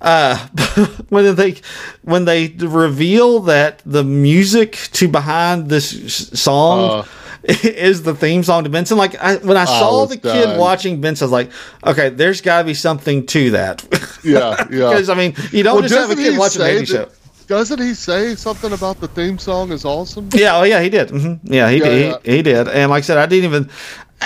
Uh, 0.00 0.36
when 1.10 1.34
they 1.36 1.56
when 2.02 2.24
they 2.24 2.48
reveal 2.58 3.40
that 3.40 3.82
the 3.86 4.02
music 4.02 4.72
to 4.92 5.08
behind 5.08 5.68
this 5.68 6.28
song. 6.40 7.06
is 7.44 8.04
the 8.04 8.14
theme 8.14 8.44
song 8.44 8.62
to 8.62 8.70
Benson? 8.70 8.96
Like 8.96 9.16
I, 9.20 9.34
when 9.38 9.56
I 9.56 9.64
saw 9.64 10.02
was 10.02 10.10
the 10.10 10.16
kid 10.16 10.56
watching 10.60 11.00
Benson, 11.00 11.24
I 11.24 11.26
was 11.26 11.32
like, 11.32 11.50
okay, 11.84 12.08
there's 12.08 12.40
got 12.40 12.58
to 12.58 12.64
be 12.64 12.74
something 12.74 13.26
to 13.26 13.50
that. 13.50 13.82
Yeah, 14.24 14.56
yeah. 14.70 14.88
Because 14.90 15.10
I 15.10 15.14
mean, 15.14 15.34
you 15.50 15.64
don't 15.64 15.74
Well, 15.74 15.82
just 15.82 15.94
have 15.96 16.04
a 16.04 16.14
doesn't 16.14 16.22
kid 16.24 16.32
he 16.34 16.38
watching 16.38 16.62
a 16.62 16.64
say 16.64 16.74
baby 16.74 16.86
show. 16.86 17.08
Doesn't 17.48 17.80
he 17.80 17.94
say 17.94 18.36
something 18.36 18.72
about 18.72 19.00
the 19.00 19.08
theme 19.08 19.36
song 19.38 19.72
is 19.72 19.84
awesome? 19.84 20.28
Yeah, 20.32 20.56
oh 20.56 20.62
yeah, 20.62 20.80
he 20.80 20.88
did. 20.88 21.10
hmm 21.10 21.34
Yeah, 21.42 21.68
he 21.68 21.78
Yeah, 21.78 21.84
did. 21.84 22.00
yeah. 22.00 22.18
He, 22.22 22.36
he 22.36 22.42
did. 22.42 22.68
And 22.68 22.90
like 22.90 23.02
I 23.02 23.06
said, 23.06 23.18
I 23.18 23.26
didn't 23.26 23.46
even. 23.52 23.70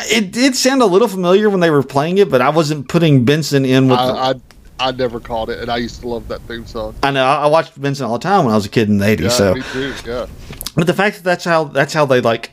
It 0.07 0.32
did 0.32 0.55
sound 0.57 0.82
a 0.82 0.86
little 0.86 1.09
familiar 1.09 1.49
when 1.51 1.61
they 1.61 1.70
were 1.70 1.82
playing 1.82 2.18
it, 2.18 2.30
but 2.30 2.40
I 2.40 2.51
wasn't 2.51 2.88
putting 2.88 3.24
Benson 3.24 3.64
in 3.64 3.88
with. 3.88 3.99
the, 3.99 4.05
I, 4.05 4.30
I 4.30 4.34
I 4.78 4.90
never 4.92 5.20
caught 5.20 5.49
it, 5.49 5.59
and 5.61 5.70
I 5.70 5.78
used 5.78 6.01
to 6.03 6.09
love 6.09 6.28
that 6.28 6.42
theme 6.42 6.66
song. 6.66 6.94
I 7.03 7.11
know 7.11 7.24
I 7.24 7.47
watched 7.47 7.80
Benson 7.80 8.05
all 8.07 8.18
the 8.18 8.22
time 8.22 8.44
when 8.44 8.53
I 8.53 8.57
was 8.57 8.66
a 8.66 8.68
kid 8.68 8.88
in 8.88 8.99
the 8.99 9.07
eighties. 9.07 9.24
Yeah, 9.24 9.30
so, 9.30 9.55
me 9.55 9.62
too. 9.72 9.94
Yeah. 10.05 10.26
but 10.74 10.86
the 10.86 10.92
fact 10.94 11.16
that 11.16 11.24
that's 11.24 11.44
how 11.44 11.64
that's 11.64 11.94
how 11.94 12.05
they 12.05 12.20
like 12.20 12.51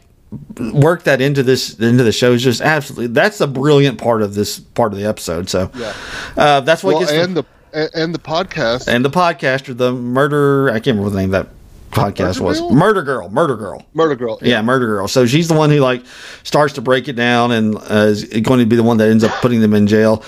work 0.73 1.03
that 1.03 1.19
into 1.21 1.43
this 1.43 1.77
into 1.79 2.03
the 2.03 2.11
show 2.13 2.31
is 2.31 2.41
just 2.41 2.61
absolutely 2.61 3.07
that's 3.07 3.39
a 3.41 3.47
brilliant 3.47 3.99
part 3.99 4.21
of 4.21 4.33
this 4.35 4.59
part 4.59 4.93
of 4.93 4.99
the 4.99 5.05
episode. 5.05 5.49
So, 5.49 5.69
Yeah. 5.75 5.93
uh, 6.37 6.59
that's 6.61 6.81
what 6.83 6.91
Well, 6.95 6.99
gets 7.01 7.11
the- 7.11 7.23
and 7.23 7.37
the 7.37 7.43
and, 7.73 7.89
and 7.93 8.15
the 8.15 8.19
podcast. 8.19 8.87
and 8.87 9.03
the 9.03 9.09
podcaster, 9.09 9.75
the 9.75 9.91
murder. 9.91 10.69
I 10.69 10.73
can't 10.79 10.95
remember 10.97 11.09
the 11.09 11.17
name 11.17 11.33
of 11.33 11.45
that 11.45 11.53
podcast 11.93 12.39
Murder 12.39 12.43
was. 12.43 12.59
Girl? 12.59 12.69
Murder 12.71 13.03
Girl. 13.03 13.29
Murder 13.29 13.55
Girl. 13.55 13.85
Murder 13.93 14.15
Girl. 14.15 14.39
Yeah, 14.41 14.61
Murder 14.61 14.85
Girl. 14.87 15.07
So 15.07 15.25
she's 15.25 15.47
the 15.47 15.53
one 15.53 15.69
who 15.69 15.77
like 15.77 16.03
starts 16.43 16.73
to 16.73 16.81
break 16.81 17.07
it 17.07 17.13
down 17.13 17.51
and 17.51 17.75
uh, 17.75 18.07
is 18.09 18.25
going 18.25 18.59
to 18.59 18.65
be 18.65 18.75
the 18.75 18.83
one 18.83 18.97
that 18.97 19.09
ends 19.09 19.23
up 19.23 19.31
putting 19.41 19.61
them 19.61 19.73
in 19.73 19.87
jail. 19.87 20.23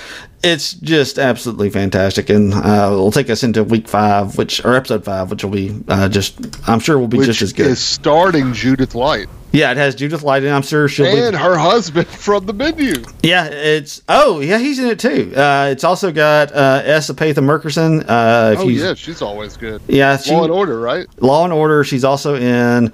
It's 0.46 0.74
just 0.74 1.18
absolutely 1.18 1.72
fantastic, 1.72 2.30
and 2.30 2.54
uh, 2.54 2.90
it'll 2.92 3.12
take 3.12 3.30
us 3.32 3.44
into 3.44 3.64
week 3.64 3.88
five, 3.88 4.38
which 4.38 4.64
or 4.64 4.76
episode 4.76 5.04
five, 5.04 5.32
which 5.32 5.44
will 5.44 5.52
be 5.52 5.76
uh, 5.88 6.08
just 6.08 6.38
I'm 6.70 6.80
sure 6.80 7.00
will 7.00 7.08
be 7.08 7.18
which 7.18 7.28
just 7.28 7.42
as 7.42 7.54
good. 7.54 7.68
is 7.68 7.80
starting 7.80 8.54
Judith 8.54 8.94
Light 8.94 9.28
yeah, 9.56 9.72
it 9.72 9.78
has 9.78 9.96
Judith 9.96 10.22
Light, 10.22 10.44
and 10.44 10.52
I'm 10.52 10.62
sure 10.64 10.90
she'll 10.90 11.06
and 11.06 11.32
be. 11.34 11.38
her 11.38 11.58
husband 11.58 12.08
from 12.10 12.46
the 12.46 12.54
menu. 12.54 13.04
Yeah, 13.24 13.46
it's 13.46 14.02
oh 14.10 14.42
yeah, 14.42 14.58
he's 14.58 14.80
in 14.80 14.88
it 14.88 15.00
too. 15.00 15.34
Uh, 15.36 15.70
it's 15.72 15.86
also 15.86 16.12
got 16.12 16.52
uh, 16.52 16.82
S. 16.84 17.10
Epatha 17.10 17.36
Merkerson. 17.36 18.02
Uh, 18.02 18.52
if 18.54 18.60
Oh 18.60 18.68
yeah, 18.68 18.94
she's 18.96 19.22
always 19.22 19.56
good. 19.56 19.82
yeah, 19.88 20.18
she, 20.18 20.34
Law 20.34 20.44
and 20.44 20.52
Order, 20.52 20.80
right? 20.80 21.08
Law 21.22 21.46
and 21.46 21.54
Order. 21.54 21.86
She's 21.86 22.04
also 22.04 22.36
in 22.36 22.92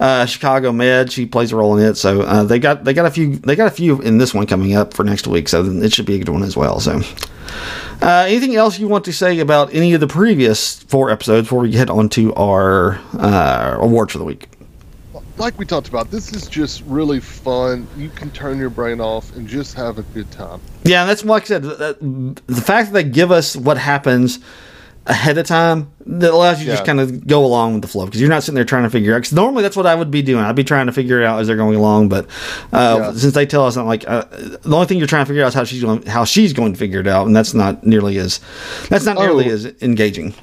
uh, 0.00 0.24
Chicago 0.24 0.72
Med. 0.72 1.12
She 1.12 1.26
plays 1.26 1.52
a 1.52 1.56
role 1.56 1.76
in 1.76 1.84
it. 1.84 1.96
So 1.96 2.22
uh, 2.22 2.44
they 2.44 2.58
got 2.58 2.84
they 2.84 2.94
got 2.94 3.04
a 3.04 3.10
few 3.10 3.36
they 3.36 3.54
got 3.54 3.66
a 3.66 3.74
few 3.74 4.00
in 4.00 4.16
this 4.16 4.32
one 4.32 4.46
coming 4.46 4.74
up 4.74 4.94
for 4.94 5.04
next 5.04 5.26
week. 5.26 5.48
So 5.48 5.62
it 5.64 5.92
should 5.92 6.06
be 6.06 6.14
a 6.14 6.18
good 6.18 6.30
one 6.30 6.42
as 6.42 6.56
well. 6.56 6.80
So. 6.80 6.87
Uh, 8.00 8.24
anything 8.28 8.54
else 8.54 8.78
you 8.78 8.86
want 8.88 9.04
to 9.06 9.12
say 9.12 9.40
about 9.40 9.74
any 9.74 9.92
of 9.94 10.00
the 10.00 10.06
previous 10.06 10.82
four 10.84 11.10
episodes 11.10 11.46
before 11.46 11.60
we 11.60 11.70
get 11.70 11.90
on 11.90 12.08
to 12.10 12.32
our 12.34 13.00
uh, 13.14 13.76
awards 13.80 14.12
for 14.12 14.18
the 14.18 14.24
week? 14.24 14.48
Like 15.36 15.58
we 15.58 15.64
talked 15.66 15.88
about, 15.88 16.10
this 16.10 16.32
is 16.32 16.46
just 16.48 16.82
really 16.86 17.20
fun. 17.20 17.86
You 17.96 18.08
can 18.10 18.30
turn 18.32 18.58
your 18.58 18.70
brain 18.70 19.00
off 19.00 19.34
and 19.36 19.46
just 19.48 19.74
have 19.74 19.98
a 19.98 20.02
good 20.02 20.30
time. 20.32 20.60
Yeah, 20.84 21.06
that's 21.06 21.24
like 21.24 21.44
I 21.44 21.46
said. 21.46 21.62
that- 21.62 22.40
The 22.46 22.60
fact 22.60 22.92
that 22.92 22.94
they 22.94 23.04
give 23.08 23.30
us 23.30 23.56
what 23.56 23.78
happens 23.78 24.40
ahead 25.08 25.38
of 25.38 25.46
time 25.46 25.90
that 26.06 26.30
allows 26.32 26.60
you 26.60 26.66
to 26.66 26.72
just 26.72 26.84
kind 26.84 27.00
of 27.00 27.26
go 27.26 27.44
along 27.44 27.72
with 27.72 27.82
the 27.82 27.88
flow 27.88 28.04
because 28.04 28.20
you're 28.20 28.28
not 28.30 28.42
sitting 28.42 28.54
there 28.54 28.64
trying 28.64 28.82
to 28.84 28.90
figure 28.90 29.14
out. 29.14 29.18
Because 29.18 29.32
normally 29.32 29.62
that's 29.62 29.76
what 29.76 29.86
I 29.86 29.94
would 29.94 30.10
be 30.10 30.20
doing. 30.22 30.44
I'd 30.44 30.54
be 30.54 30.64
trying 30.64 30.86
to 30.86 30.92
figure 30.92 31.20
it 31.20 31.24
out 31.24 31.40
as 31.40 31.46
they're 31.46 31.56
going 31.56 31.76
along. 31.76 32.10
But 32.10 32.26
uh, 32.72 32.98
Yeah. 33.00 33.12
since 33.14 33.32
they 33.34 33.46
tell 33.46 33.64
us, 33.64 33.76
I'm 33.76 33.86
like, 33.86 34.06
uh, 34.06 34.24
the 34.30 34.60
only 34.74 34.86
thing 34.86 34.98
you're 34.98 35.06
trying 35.06 35.24
to 35.24 35.28
figure 35.28 35.42
out 35.42 35.48
is 35.48 35.54
how 35.54 35.64
she's 35.64 35.82
going, 35.82 36.02
how 36.06 36.24
she's 36.24 36.52
going 36.52 36.74
to 36.74 36.78
figure 36.78 37.00
it 37.00 37.06
out, 37.08 37.26
and 37.26 37.34
that's 37.34 37.54
not 37.54 37.84
nearly 37.84 38.18
as 38.18 38.40
that's 38.90 39.04
not 39.06 39.16
nearly 39.16 39.50
Oh. 39.50 39.54
as 39.54 39.64
engaging. 39.82 40.34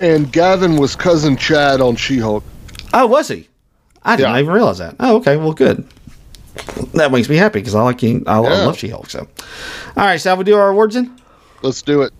And 0.00 0.32
Gavin 0.32 0.76
was 0.76 0.96
cousin 0.96 1.36
Chad 1.36 1.80
on 1.80 1.96
She-Hulk. 1.96 2.42
Oh, 2.94 3.06
was 3.06 3.28
he? 3.28 3.48
I 4.02 4.16
didn't 4.16 4.32
Yeah. 4.34 4.40
even 4.40 4.52
realize 4.52 4.78
that. 4.78 4.96
Oh, 5.00 5.16
okay. 5.16 5.36
Well, 5.36 5.52
good. 5.52 5.86
That 6.94 7.12
makes 7.12 7.28
me 7.28 7.36
happy 7.36 7.58
because 7.60 7.74
I 7.74 7.82
like. 7.82 8.02
I, 8.02 8.16
I 8.26 8.38
love 8.38 8.78
She-Hulk. 8.78 9.10
So, 9.10 9.20
all 9.20 10.04
right. 10.04 10.18
So, 10.20 10.34
we 10.36 10.44
do 10.44 10.54
our 10.56 10.70
awards 10.70 10.94
then. 10.94 11.14
Let's 11.62 11.82
do 11.82 12.02
it. 12.02 12.12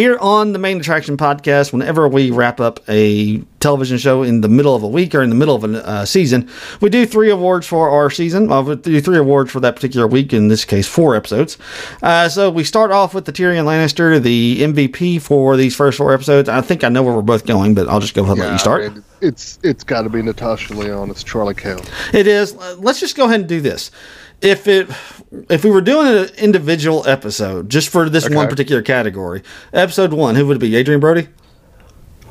Here 0.00 0.16
on 0.18 0.54
the 0.54 0.58
Main 0.58 0.80
Attraction 0.80 1.18
Podcast, 1.18 1.74
whenever 1.74 2.08
we 2.08 2.30
wrap 2.30 2.58
up 2.58 2.80
a 2.88 3.36
television 3.60 3.98
show 3.98 4.22
in 4.22 4.40
the 4.40 4.48
middle 4.48 4.74
of 4.74 4.82
a 4.82 4.88
week 4.88 5.14
or 5.14 5.20
in 5.20 5.28
the 5.28 5.36
middle 5.36 5.54
of 5.54 5.62
a 5.62 5.86
uh, 5.86 6.04
season, 6.06 6.48
we 6.80 6.88
do 6.88 7.04
three 7.04 7.28
awards 7.28 7.66
for 7.66 7.90
our 7.90 8.08
season. 8.08 8.48
Well, 8.48 8.64
we 8.64 8.76
do 8.76 8.98
three 9.02 9.18
awards 9.18 9.50
for 9.50 9.60
that 9.60 9.74
particular 9.76 10.06
week, 10.06 10.32
in 10.32 10.48
this 10.48 10.64
case, 10.64 10.88
four 10.88 11.14
episodes. 11.14 11.58
Uh, 12.02 12.30
so 12.30 12.48
we 12.48 12.64
start 12.64 12.92
off 12.92 13.12
with 13.12 13.26
the 13.26 13.32
Tyrion 13.32 13.66
Lannister, 13.66 14.22
the 14.22 14.62
MVP 14.62 15.20
for 15.20 15.58
these 15.58 15.76
first 15.76 15.98
four 15.98 16.14
episodes. 16.14 16.48
I 16.48 16.62
think 16.62 16.82
I 16.82 16.88
know 16.88 17.02
where 17.02 17.12
we're 17.12 17.20
both 17.20 17.44
going, 17.44 17.74
but 17.74 17.86
I'll 17.86 18.00
just 18.00 18.14
go 18.14 18.22
ahead 18.22 18.38
and 18.38 18.46
let 18.46 18.52
you 18.52 18.58
start. 18.58 18.94
man, 18.94 19.04
it's 19.20 19.58
it's 19.62 19.84
got 19.84 20.00
to 20.04 20.08
be 20.08 20.22
Natasha 20.22 20.72
Lyonne. 20.72 21.10
It's 21.10 21.22
Charlie 21.22 21.52
Cale. 21.54 21.84
It 22.14 22.26
is. 22.26 22.54
Uh, 22.54 22.76
Let's 22.78 23.00
just 23.00 23.18
go 23.18 23.26
ahead 23.26 23.40
and 23.40 23.48
do 23.50 23.60
this. 23.60 23.90
If 24.42 24.66
it, 24.66 24.88
if 25.50 25.64
we 25.64 25.70
were 25.70 25.80
doing 25.82 26.06
an 26.08 26.28
individual 26.38 27.06
episode 27.06 27.68
just 27.68 27.88
for 27.90 28.08
this 28.08 28.28
one 28.28 28.48
particular 28.48 28.80
category, 28.82 29.42
episode 29.72 30.12
one, 30.12 30.34
who 30.34 30.46
would 30.46 30.56
it 30.56 30.60
be? 30.60 30.74
Adrien 30.76 31.00
Brody. 31.00 31.28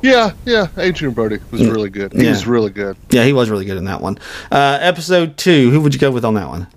Yeah, 0.02 0.32
yeah. 0.46 0.68
Adrien 0.78 1.14
Brody 1.14 1.40
was 1.52 1.68
really 1.68 1.90
good. 1.90 2.14
He 2.14 2.24
Yeah. 2.24 2.32
was 2.32 2.48
really 2.48 2.70
good. 2.72 2.96
Yeah, 3.12 3.26
he 3.26 3.34
was 3.34 3.50
really 3.50 3.66
good 3.66 3.78
in 3.78 3.86
that 3.86 4.02
one. 4.02 4.18
Uh, 4.52 4.78
episode 4.82 5.38
two, 5.38 5.70
who 5.72 5.82
would 5.82 5.94
you 5.94 6.00
go 6.00 6.10
with 6.10 6.24
on 6.26 6.34
that 6.36 6.48
one? 6.48 6.68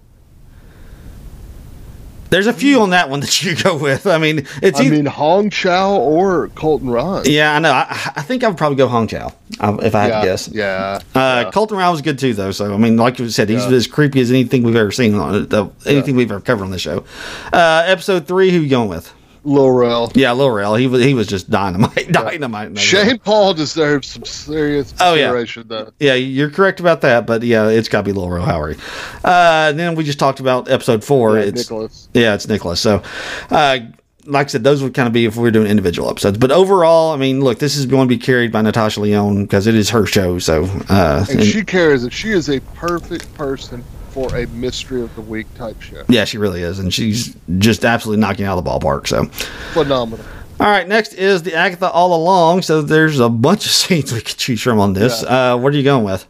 There's 2.32 2.46
a 2.46 2.52
few 2.52 2.80
on 2.80 2.90
that 2.90 3.10
one 3.10 3.20
that 3.20 3.42
you 3.44 3.54
go 3.54 3.76
with. 3.76 4.06
I 4.06 4.16
mean, 4.16 4.46
it's 4.62 4.80
I 4.80 4.84
either, 4.84 4.96
mean, 4.96 5.04
Hong 5.06 5.50
Chau 5.50 5.98
or 5.98 6.48
Colton 6.48 6.88
Ryan. 6.88 7.24
yeah, 7.26 7.54
I 7.54 7.58
know. 7.58 7.70
I, 7.72 7.86
I 8.16 8.22
think 8.22 8.42
I 8.42 8.48
would 8.48 8.56
probably 8.56 8.76
go 8.76 8.88
Hong 8.88 9.06
Chau 9.06 9.32
uh, 9.60 9.76
if 9.82 9.94
I 9.94 10.00
had 10.04 10.08
yeah, 10.08 10.20
to 10.20 10.26
guess. 10.26 10.48
yeah. 10.48 10.98
Uh, 11.14 11.50
Colton 11.50 11.76
Ryan 11.76 11.92
was 11.92 12.00
good 12.00 12.18
too, 12.18 12.32
though. 12.32 12.50
So 12.50 12.72
I 12.72 12.78
mean, 12.78 12.96
like 12.96 13.18
you 13.18 13.28
said, 13.28 13.50
he's 13.50 13.64
Yeah. 13.66 13.76
as 13.76 13.86
creepy 13.86 14.20
as 14.22 14.30
anything 14.30 14.62
we've 14.62 14.76
ever 14.76 14.90
seen 14.90 15.14
on. 15.14 15.46
Uh, 15.52 15.68
anything 15.86 16.16
we've 16.16 16.30
ever 16.32 16.40
covered 16.40 16.64
on 16.64 16.70
the 16.70 16.78
show. 16.78 17.04
Uh, 17.52 17.84
episode 17.86 18.26
three, 18.26 18.50
who 18.50 18.60
you 18.60 18.68
going 18.70 18.88
with? 18.88 19.12
Lil 19.45 19.70
Rel. 19.70 20.12
Yeah, 20.14 20.32
Lil 20.32 20.51
Rel. 20.51 20.74
He 20.76 20.86
was 20.86 21.03
he 21.03 21.14
was 21.14 21.26
just 21.26 21.51
dynamite, 21.51 22.09
dynamite. 22.12 22.68
game. 22.74 22.76
Shane 22.76 23.18
Paul 23.18 23.55
deserves 23.55 24.09
some 24.09 24.24
serious 24.24 24.95
Oh, 25.01 25.14
yeah. 25.14 25.45
though. 25.64 25.93
Yeah, 25.99 26.14
you're 26.14 26.51
correct 26.51 26.78
about 26.80 27.01
that, 27.01 27.26
but 27.26 27.43
yeah, 27.43 27.68
it's 27.68 27.88
got 27.88 27.99
to 28.01 28.05
be 28.05 28.12
Lil 28.12 28.30
Rel 28.30 28.47
Howery. 28.47 28.78
Uh, 29.24 29.72
then 29.72 29.95
we 29.97 30.05
just 30.05 30.18
talked 30.18 30.40
about 30.40 30.70
episode 30.70 31.03
four. 31.03 31.36
Yeah, 31.38 31.45
it's 31.45 31.59
Nicholas. 31.70 32.09
Yeah, 32.14 32.34
it's 32.34 32.47
Nicholas. 32.47 32.80
So, 32.80 33.03
uh, 33.51 33.78
like 34.26 34.47
I 34.47 34.51
said, 34.51 34.62
those 34.62 34.80
would 34.84 34.95
kind 34.95 35.09
of 35.09 35.12
be 35.12 35.24
if 35.24 35.34
we 35.34 35.43
were 35.43 35.51
doing 35.51 35.66
individual 35.66 36.09
episodes. 36.09 36.38
But 36.38 36.53
overall, 36.53 37.11
I 37.12 37.16
mean, 37.16 37.40
look, 37.40 37.59
this 37.59 37.76
is 37.76 37.86
going 37.86 38.07
to 38.07 38.14
be 38.14 38.18
carried 38.18 38.53
by 38.53 38.62
Natasha 38.62 39.01
Lyonne 39.01 39.43
because 39.43 39.66
it 39.66 39.74
is 39.74 39.90
her 39.90 40.07
show. 40.07 40.38
So, 40.38 40.64
uh, 40.88 41.26
And 41.28 41.40
and- 41.40 41.45
she 41.49 41.64
carries 41.64 42.05
it. 42.05 42.12
She 42.12 42.30
is 42.30 42.49
a 42.49 42.61
perfect 42.74 43.34
person 43.34 43.82
for 44.12 44.34
a 44.36 44.46
mystery 44.48 45.00
of 45.02 45.14
the 45.14 45.20
week 45.22 45.46
type 45.54 45.80
show. 45.80 46.02
yeah, 46.08 46.24
she 46.24 46.38
really 46.38 46.62
is, 46.62 46.78
and 46.78 46.92
she's 46.92 47.34
just 47.58 47.84
absolutely 47.84 48.20
knocking 48.20 48.44
out 48.44 48.58
of 48.58 48.64
the 48.64 48.70
ballpark. 48.70 49.06
So, 49.06 49.24
Phenomenal. 49.72 50.24
all 50.60 50.66
right, 50.66 50.86
next 50.86 51.14
is 51.14 51.42
the 51.42 51.54
Agatha 51.54 51.90
All 51.90 52.14
Along. 52.14 52.62
So, 52.62 52.82
there's 52.82 53.18
a 53.20 53.28
bunch 53.28 53.64
of 53.66 53.70
scenes 53.72 54.12
we 54.12 54.20
could 54.20 54.36
choose 54.36 54.60
from 54.62 54.78
on 54.80 54.92
this. 54.92 55.22
Uh, 55.22 55.58
what 55.58 55.72
are 55.72 55.76
you 55.76 55.82
going 55.82 56.04
with? 56.04 56.26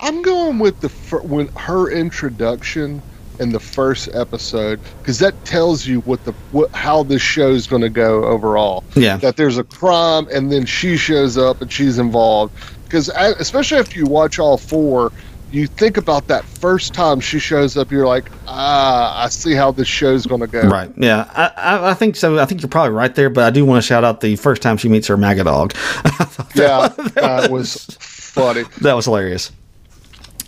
I'm 0.00 0.22
going 0.22 0.58
with 0.58 0.80
the 0.80 0.88
when 1.22 1.48
her 1.48 1.90
introduction 1.90 3.00
in 3.40 3.50
the 3.50 3.58
first 3.60 4.08
episode 4.12 4.78
because 5.00 5.18
that 5.18 5.44
tells 5.44 5.86
you 5.86 6.00
what 6.02 6.24
the 6.24 6.32
what, 6.52 6.70
how 6.70 7.02
this 7.02 7.22
show 7.22 7.50
is 7.50 7.66
going 7.66 7.82
to 7.82 7.88
go 7.88 8.24
overall. 8.24 8.84
Yeah. 8.94 9.16
that 9.18 9.36
there's 9.36 9.58
a 9.58 9.64
crime 9.64 10.28
and 10.32 10.52
then 10.52 10.66
she 10.66 10.96
shows 10.96 11.36
up 11.36 11.60
and 11.60 11.72
she's 11.72 11.98
involved 11.98 12.52
because 12.84 13.08
especially 13.08 13.78
after 13.78 13.98
you 13.98 14.06
watch 14.06 14.38
all 14.38 14.56
four. 14.56 15.10
You 15.54 15.68
think 15.68 15.98
about 15.98 16.26
that 16.26 16.44
first 16.44 16.94
time 16.94 17.20
she 17.20 17.38
shows 17.38 17.76
up, 17.76 17.92
you're 17.92 18.08
like, 18.08 18.28
ah, 18.48 19.22
I 19.24 19.28
see 19.28 19.54
how 19.54 19.70
this 19.70 19.86
show's 19.86 20.26
going 20.26 20.40
to 20.40 20.48
go. 20.48 20.62
Right. 20.62 20.90
Yeah, 20.96 21.30
I, 21.32 21.46
I, 21.56 21.90
I 21.90 21.94
think 21.94 22.16
so. 22.16 22.40
I 22.40 22.44
think 22.44 22.60
you're 22.60 22.68
probably 22.68 22.90
right 22.90 23.14
there, 23.14 23.30
but 23.30 23.44
I 23.44 23.50
do 23.50 23.64
want 23.64 23.80
to 23.80 23.86
shout 23.86 24.02
out 24.02 24.20
the 24.20 24.34
first 24.34 24.62
time 24.62 24.78
she 24.78 24.88
meets 24.88 25.06
her 25.06 25.16
MAGA 25.16 25.44
dog. 25.44 25.72
Yeah, 26.56 26.88
that 26.88 27.50
was 27.50 27.84
funny. 28.00 28.62
that 28.80 28.94
was 28.94 29.06
hilarious. 29.06 29.50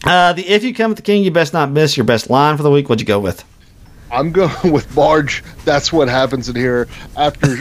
Uh, 0.05 0.33
the 0.33 0.47
if 0.49 0.63
you 0.63 0.73
come 0.73 0.91
with 0.91 0.97
the 0.97 1.03
king, 1.03 1.25
you 1.25 1.33
best 1.33 1.53
not 1.53 1.71
miss 1.71 1.97
your 1.97 2.05
best 2.05 2.31
line 2.31 2.57
for 2.57 2.63
the 2.63 2.71
week. 2.71 2.89
What'd 2.89 3.01
you 3.01 3.07
go 3.07 3.19
with? 3.19 3.45
I'm 4.13 4.31
going 4.31 4.53
with 4.73 4.95
Marge. 4.95 5.43
That's 5.65 5.93
what 5.93 6.09
happens 6.09 6.49
in 6.49 6.55
here. 6.55 6.87
After 7.17 7.57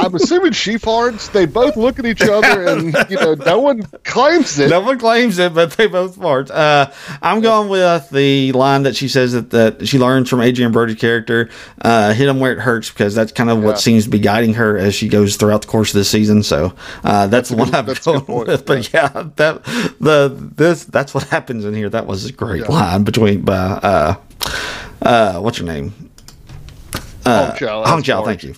I'm 0.00 0.14
assuming 0.14 0.52
she 0.52 0.74
farts, 0.76 1.30
they 1.32 1.46
both 1.46 1.76
look 1.76 1.98
at 1.98 2.06
each 2.06 2.22
other, 2.22 2.66
and 2.68 2.94
you 3.10 3.16
know, 3.16 3.34
no 3.34 3.60
one 3.60 3.82
claims 4.04 4.58
it. 4.58 4.70
No 4.70 4.80
one 4.80 4.98
claims 4.98 5.38
it, 5.38 5.54
but 5.54 5.72
they 5.72 5.86
both 5.86 6.16
fart. 6.16 6.50
Uh, 6.50 6.90
I'm 7.22 7.40
going 7.40 7.68
with 7.68 8.10
the 8.10 8.52
line 8.52 8.84
that 8.84 8.96
she 8.96 9.08
says 9.08 9.32
that, 9.32 9.50
that 9.50 9.86
she 9.88 9.98
learns 9.98 10.28
from 10.28 10.40
Adrien 10.40 10.72
Brody's 10.72 10.96
character, 10.96 11.50
uh, 11.82 12.12
hit 12.12 12.28
him 12.28 12.40
where 12.40 12.52
it 12.52 12.58
hurts, 12.60 12.90
because 12.90 13.14
that's 13.14 13.32
kind 13.32 13.50
of 13.50 13.62
what 13.62 13.70
Yeah. 13.72 13.76
seems 13.76 14.04
to 14.04 14.10
be 14.10 14.18
guiding 14.18 14.54
her 14.54 14.76
as 14.78 14.94
she 14.94 15.08
goes 15.08 15.36
throughout 15.36 15.62
the 15.62 15.68
course 15.68 15.90
of 15.90 15.94
this 15.94 16.08
season. 16.10 16.42
So 16.42 16.74
uh, 17.04 17.26
that's, 17.28 17.48
the 17.50 17.56
one 17.56 17.74
I'm 17.74 17.86
that's 17.86 18.04
going 18.04 18.24
with. 18.26 18.64
But 18.66 18.92
yeah, 18.92 19.08
that 19.36 19.64
the 20.00 20.34
this 20.56 20.84
that's 20.84 21.14
what 21.14 21.24
happens 21.24 21.64
in 21.64 21.74
here. 21.74 21.88
That 21.88 22.06
was 22.06 22.24
a 22.26 22.32
great 22.32 22.62
Yeah. 22.62 22.68
line 22.72 23.04
between 23.04 23.42
by 23.42 23.54
uh, 23.56 24.14
uh, 25.02 25.40
what's 25.40 25.58
your 25.58 25.66
name? 25.66 25.92
Hong 27.26 27.56
Chau, 27.56 27.84
Hong 27.84 27.96
that's 27.96 28.06
Chau, 28.06 28.24
thank 28.24 28.42
you. 28.42 28.54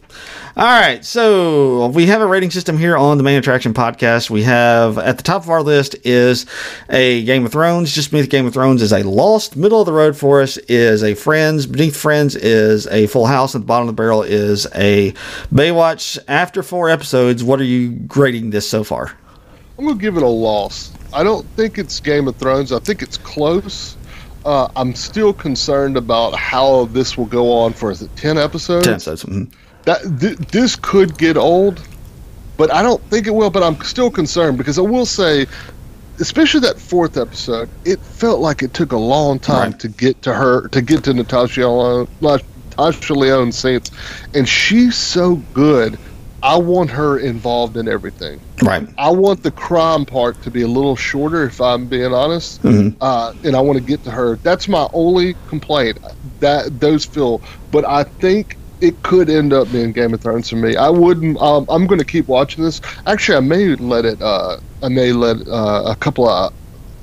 All 0.57 0.65
right, 0.65 1.05
so 1.05 1.87
we 1.89 2.07
have 2.07 2.21
a 2.21 2.27
rating 2.27 2.51
system 2.51 2.77
here 2.77 2.97
on 2.97 3.19
the 3.19 3.23
Main 3.23 3.39
Attraction 3.39 3.73
Podcast. 3.73 4.31
We 4.31 4.43
have 4.43 4.99
at 4.99 5.17
the 5.17 5.23
top 5.23 5.45
of 5.45 5.49
our 5.49 5.63
list 5.63 5.95
is 6.05 6.45
a 6.89 7.25
Game 7.25 7.47
of 7.47 7.53
Thrones. 7.53 7.95
Just 7.95 8.11
beneath 8.11 8.29
Game 8.29 8.47
of 8.47 8.53
Thrones 8.53 8.83
is 8.83 8.93
a 8.93 9.05
Lost. 9.05 9.55
Middle 9.57 9.81
of 9.81 9.87
the 9.87 9.93
road 9.93 10.17
for 10.17 10.43
us 10.43 10.57
is 10.57 11.05
a 11.05 11.15
Friends. 11.15 11.67
Beneath 11.67 11.97
Friends 11.97 12.35
is 12.35 12.89
a 12.89 13.07
Full 13.07 13.27
House. 13.27 13.55
At 13.55 13.61
the 13.61 13.67
bottom 13.67 13.89
of 13.89 13.95
the 13.95 14.03
barrel 14.03 14.25
is 14.25 14.67
a 14.75 15.13
Baywatch. 15.55 16.19
After 16.27 16.65
four 16.65 16.91
episodes, 16.91 17.45
what 17.45 17.61
are 17.61 17.65
you 17.65 17.91
grading 17.91 18.51
this 18.51 18.69
so 18.69 18.83
far? 18.83 19.17
I'm 19.79 19.87
gonna 19.87 20.01
give 20.01 20.17
it 20.17 20.23
a 20.25 20.29
Lost. 20.29 20.97
I 21.13 21.23
don't 21.23 21.47
think 21.51 21.79
it's 21.79 22.01
Game 22.01 22.27
of 22.27 22.35
Thrones. 22.35 22.73
I 22.73 22.81
think 22.81 23.03
it's 23.03 23.19
close. 23.19 23.97
Uh, 24.45 24.69
I'm 24.77 24.95
still 24.95 25.33
concerned 25.33 25.97
about 25.97 26.35
how 26.35 26.87
this 26.87 27.19
will 27.19 27.27
go 27.27 27.53
on 27.53 27.73
for 27.73 27.91
is 27.91 28.01
it 28.03 28.15
ten 28.17 28.39
episodes? 28.39 28.85
Ten 28.87 28.95
episodes. 28.95 29.25
Mhm. 29.25 29.51
That 29.85 30.01
th- 30.21 30.39
this 30.51 30.77
could 30.77 31.19
get 31.19 31.37
old, 31.37 31.81
but 32.57 32.73
I 32.73 32.83
don't 32.83 33.03
think 33.11 33.27
it 33.27 33.35
will. 33.35 33.51
But 33.51 33.63
I'm 33.63 33.81
still 33.83 34.11
concerned 34.11 34.57
because 34.59 34.79
I 34.79 34.83
will 34.83 35.05
say, 35.07 35.47
especially 36.21 36.61
that 36.61 36.79
fourth 36.81 37.17
episode, 37.19 37.69
it 37.85 37.99
felt 38.01 38.41
like 38.41 38.63
it 38.63 38.73
took 38.73 38.93
a 38.93 38.97
long 38.99 39.39
time 39.39 39.73
Right. 39.73 39.81
to 39.81 39.89
get 39.89 40.23
to 40.23 40.33
her 40.33 40.69
to 40.69 40.81
get 40.81 41.05
to 41.05 41.13
Natasha 41.15 41.67
Lyonne, 41.69 42.09
Natasha 42.23 43.13
Lyonne's 43.15 43.59
scenes, 43.59 43.91
and 44.35 44.49
she's 44.49 44.97
so 44.97 45.37
good. 45.53 45.99
I 46.43 46.57
want 46.57 46.91
her 46.91 47.19
involved 47.19 47.77
in 47.77 47.89
everything. 47.89 48.41
Right. 48.63 48.89
I 48.99 49.11
want 49.11 49.43
the 49.43 49.51
crime 49.51 50.05
part 50.07 50.43
to 50.43 50.51
be 50.51 50.63
a 50.63 50.69
little 50.69 50.97
shorter, 50.97 51.45
if 51.45 51.61
I'm 51.61 51.87
being 51.87 52.13
honest, 52.13 52.65
uh, 52.65 53.33
and 53.45 53.57
I 53.57 53.61
want 53.61 53.79
to 53.79 53.85
get 53.85 54.03
to 54.05 54.11
her. 54.11 54.37
That's 54.37 54.69
my 54.69 54.89
only 54.93 55.35
complaint. 55.49 55.99
That 56.41 56.81
those 56.81 57.05
feel, 57.05 57.43
but 57.71 57.85
I 57.85 58.05
think 58.05 58.57
it 58.81 59.03
could 59.03 59.29
end 59.29 59.53
up 59.53 59.71
being 59.71 59.93
Game 59.93 60.15
of 60.15 60.21
Thrones 60.21 60.49
for 60.49 60.57
me. 60.57 60.77
I 60.77 60.89
wouldn't. 60.89 61.39
Um, 61.41 61.67
I'm 61.69 61.87
going 61.87 61.99
to 61.99 62.05
keep 62.05 62.29
watching 62.29 62.65
this. 62.65 62.81
Actually, 63.07 63.37
I 63.37 63.41
may 63.41 63.75
let 63.77 64.05
it. 64.05 64.21
Uh, 64.23 64.59
I 64.83 64.89
may 64.89 65.13
let 65.13 65.47
uh, 65.49 65.83
a 65.87 65.97
couple 65.97 66.29
of 66.29 66.53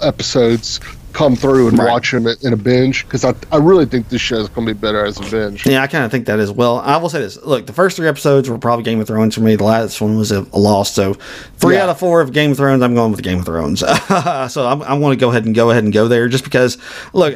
episodes 0.01 0.79
come 1.18 1.36
through 1.36 1.68
and 1.70 1.80
Right. 1.80 1.89
watch 1.89 2.11
them 2.11 2.28
in 2.28 2.53
a 2.53 2.55
binge 2.57 3.03
because 3.05 3.26
I, 3.26 3.34
I 3.51 3.57
really 3.57 3.86
think 3.86 4.09
this 4.09 4.22
show 4.22 4.38
is 4.38 4.49
going 4.49 4.68
to 4.68 4.74
be 4.76 4.80
better 4.80 5.03
as 5.03 5.18
a 5.20 5.24
binge. 5.24 5.65
Yeah, 5.65 5.82
I 5.82 5.88
kind 5.88 6.05
of 6.05 6.11
think 6.11 6.28
that 6.28 6.39
as 6.39 6.51
well. 6.51 6.78
I 6.78 6.97
will 6.97 7.09
say 7.09 7.20
this: 7.20 7.41
look, 7.43 7.65
the 7.65 7.74
first 7.74 7.97
three 7.97 8.07
episodes 8.07 8.47
were 8.49 8.59
probably 8.59 8.84
Game 8.84 8.99
of 9.01 9.07
Thrones 9.07 9.34
for 9.34 9.41
me. 9.41 9.55
The 9.55 9.63
last 9.63 9.99
one 9.99 10.15
was 10.18 10.32
a, 10.32 10.45
a 10.53 10.59
Lost. 10.59 10.93
So 10.93 11.15
three 11.57 11.76
Yeah. 11.76 11.84
out 11.84 11.89
of 11.89 11.97
four 11.99 12.22
of 12.22 12.32
Game 12.34 12.51
of 12.51 12.57
Thrones, 12.57 12.84
I'm 12.84 12.93
going 12.93 13.11
with 13.11 13.24
Game 13.24 13.39
of 13.39 13.45
Thrones. 13.45 13.80
so 14.51 14.68
I'm, 14.68 14.82
I'm 14.84 14.99
going 15.01 15.18
to 15.18 15.20
go 15.20 15.30
ahead 15.32 15.45
and 15.45 15.55
go 15.55 15.72
ahead 15.72 15.84
and 15.84 15.91
go 15.91 16.07
there, 16.07 16.28
just 16.28 16.43
because. 16.43 16.78
Look, 17.13 17.36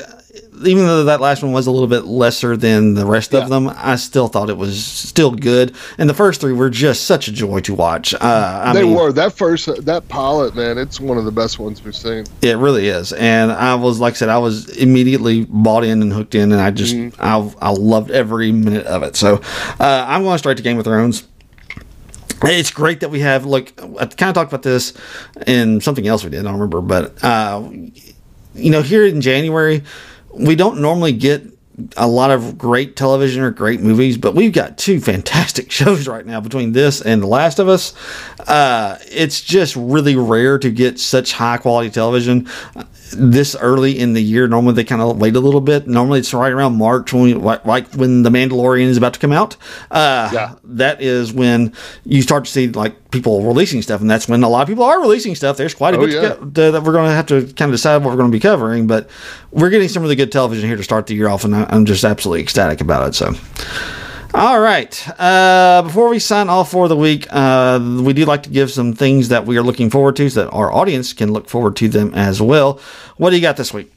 even 0.66 0.86
though 0.86 1.03
that 1.05 1.22
last 1.22 1.43
one 1.43 1.51
was 1.51 1.68
a 1.68 1.72
little 1.72 1.88
bit 1.88 2.05
lesser 2.05 2.55
than 2.55 2.93
the 2.93 3.05
rest 3.05 3.34
of 3.34 3.49
them, 3.49 3.70
I 3.70 3.95
still 3.95 4.28
thought 4.28 4.49
it 4.49 4.57
was 4.57 4.84
still 4.86 5.32
good. 5.32 5.76
And 5.97 6.09
the 6.09 6.14
first 6.14 6.41
three 6.41 6.53
were 6.53 6.70
just 6.70 7.05
such 7.05 7.28
a 7.28 7.32
joy 7.32 7.59
to 7.62 7.74
watch. 7.74 8.14
Uh, 8.14 8.62
I 8.66 8.74
they 8.74 8.84
mean, 8.84 8.95
were 8.95 9.12
that 9.14 9.34
first 9.34 9.86
that 9.86 10.07
pilot 10.07 10.55
man. 10.55 10.78
It's 10.78 10.99
one 10.99 11.18
of 11.18 11.26
the 11.26 11.32
best 11.32 11.59
ones 11.59 11.84
we've 11.84 11.95
seen. 11.95 12.26
It 12.41 12.57
really 12.57 12.88
is, 12.88 13.14
and 13.14 13.51
I 13.51 13.76
was 13.76 13.99
like 13.99 14.14
I 14.14 14.18
said, 14.18 14.30
I 14.30 14.38
was 14.38 14.70
immediately 14.78 15.45
bought 15.45 15.84
in 15.84 16.01
and 16.01 16.12
hooked 16.12 16.36
in, 16.36 16.51
and 16.51 16.62
I 16.62 16.72
just 16.72 16.95
I 17.20 17.38
I 17.62 17.72
loved 17.72 18.12
every 18.12 18.51
minute 18.51 18.86
of 18.86 19.03
it. 19.03 19.16
So 19.16 19.41
uh, 19.80 20.05
I'm 20.07 20.24
going 20.24 20.38
straight 20.38 20.57
to 20.57 20.64
Game 20.64 20.78
of 20.78 20.86
Thrones. 20.86 21.28
It's 22.43 22.72
great 22.72 23.01
that 23.01 23.09
we 23.09 23.20
have. 23.20 23.45
Look, 23.45 23.72
I 23.80 24.05
kind 24.07 24.30
of 24.30 24.34
talked 24.34 24.51
about 24.51 24.64
this 24.64 24.93
in 25.45 25.80
something 25.80 26.07
else 26.07 26.24
we 26.24 26.32
did. 26.32 26.39
I 26.39 26.43
don't 26.43 26.53
remember, 26.53 26.82
but 26.82 27.24
uh, 27.24 27.70
you 28.55 28.72
know, 28.72 28.82
here 28.82 29.05
in 29.05 29.22
January, 29.22 29.84
we 30.34 30.55
don't 30.55 30.82
normally 30.82 31.13
get 31.13 31.43
a 31.97 32.07
lot 32.07 32.32
of 32.32 32.57
great 32.57 32.95
television 32.95 33.41
or 33.41 33.51
great 33.51 33.82
movies, 33.82 34.17
but 34.17 34.36
we've 34.36 34.53
got 34.53 34.77
two 34.77 34.99
fantastic 34.99 35.71
shows 35.71 36.07
right 36.07 36.25
now 36.25 36.39
between 36.39 36.71
this 36.73 37.01
and 37.01 37.21
The 37.21 37.27
Last 37.27 37.59
of 37.59 37.67
Us. 37.67 37.93
Uh, 38.39 38.97
it's 39.09 39.41
just 39.41 39.75
really 39.75 40.15
rare 40.15 40.59
to 40.59 40.69
get 40.69 40.99
such 40.99 41.34
high 41.34 41.57
quality 41.57 41.89
television 41.89 42.47
this 43.18 43.55
early 43.55 43.97
in 43.99 44.14
the 44.14 44.22
year. 44.22 44.47
Normally 44.47 44.74
they 44.74 44.84
kind 44.84 45.01
of 45.01 45.18
wait 45.20 45.36
a 45.36 45.39
little 45.39 45.62
bit. 45.62 45.88
Normally 45.88 46.20
it's 46.20 46.34
right 46.34 46.51
around 46.51 46.78
March 46.78 47.14
when 47.14 47.24
we, 47.24 47.34
like, 47.34 47.66
like 47.66 47.88
when 47.93 48.24
The 48.24 48.30
Mandalorian 48.30 48.86
is 48.88 48.97
about 48.97 49.14
to 49.14 49.20
come 49.20 49.32
out. 49.32 49.55
Uh, 49.89 50.30
Yeah. 50.34 50.53
that 50.64 51.01
is 51.01 51.32
when 51.34 51.74
you 52.05 52.22
start 52.22 52.45
to 52.45 52.51
see 52.51 52.68
like 52.70 53.12
people 53.12 53.43
releasing 53.43 53.82
stuff, 53.82 54.01
and 54.01 54.09
that's 54.09 54.28
when 54.28 54.41
a 54.43 54.49
lot 54.49 54.62
of 54.62 54.68
people 54.68 54.84
are 54.86 54.99
releasing 55.01 55.36
stuff. 55.36 55.57
There's 55.57 55.74
quite 55.74 55.93
a 55.93 55.97
Oh, 55.97 56.05
bit 56.05 56.12
yeah. 56.14 56.30
to- 56.36 56.72
that 56.72 56.84
we're 56.84 56.93
going 56.93 57.09
to 57.09 57.16
have 57.16 57.26
to 57.28 57.41
kind 57.53 57.70
of 57.70 57.72
decide 57.72 57.97
what 58.03 58.12
we're 58.12 58.18
going 58.18 58.32
to 58.32 58.36
be 58.36 58.39
covering, 58.39 58.88
but 58.88 59.09
we're 59.51 59.70
getting 59.70 59.89
some 59.89 60.01
really 60.03 60.16
good 60.16 60.32
television 60.32 60.68
here 60.68 60.78
to 60.78 60.84
start 60.84 61.07
the 61.07 61.16
year 61.16 61.28
off, 61.28 61.43
and 61.43 61.55
I- 61.55 61.68
I'm 61.70 61.86
just 61.86 62.03
absolutely 62.03 62.41
ecstatic 62.41 62.80
about 62.82 63.07
it. 63.09 63.16
So. 63.16 63.34
All 64.34 64.59
right. 64.61 65.09
Uh, 65.19 65.82
before 65.84 66.09
we 66.09 66.19
sign 66.19 66.47
off 66.47 66.71
for 66.71 66.88
the 66.88 66.95
week, 66.95 67.27
uh, 67.32 67.79
we 68.01 68.13
do 68.13 68.23
like 68.25 68.43
to 68.43 68.49
give 68.49 68.71
some 68.71 68.93
things 68.93 69.27
that 69.29 69.45
we 69.45 69.57
are 69.57 69.61
looking 69.61 69.89
forward 69.89 70.15
to 70.17 70.29
so 70.29 70.45
that 70.45 70.51
our 70.51 70.71
audience 70.71 71.11
can 71.13 71.34
look 71.34 71.49
forward 71.49 71.75
to 71.77 71.89
them 71.89 72.13
as 72.13 72.41
well. 72.41 72.79
What 73.17 73.32
do 73.32 73.36
you 73.36 73.41
got 73.41 73.57
this 73.57 73.73
week? 73.73 73.91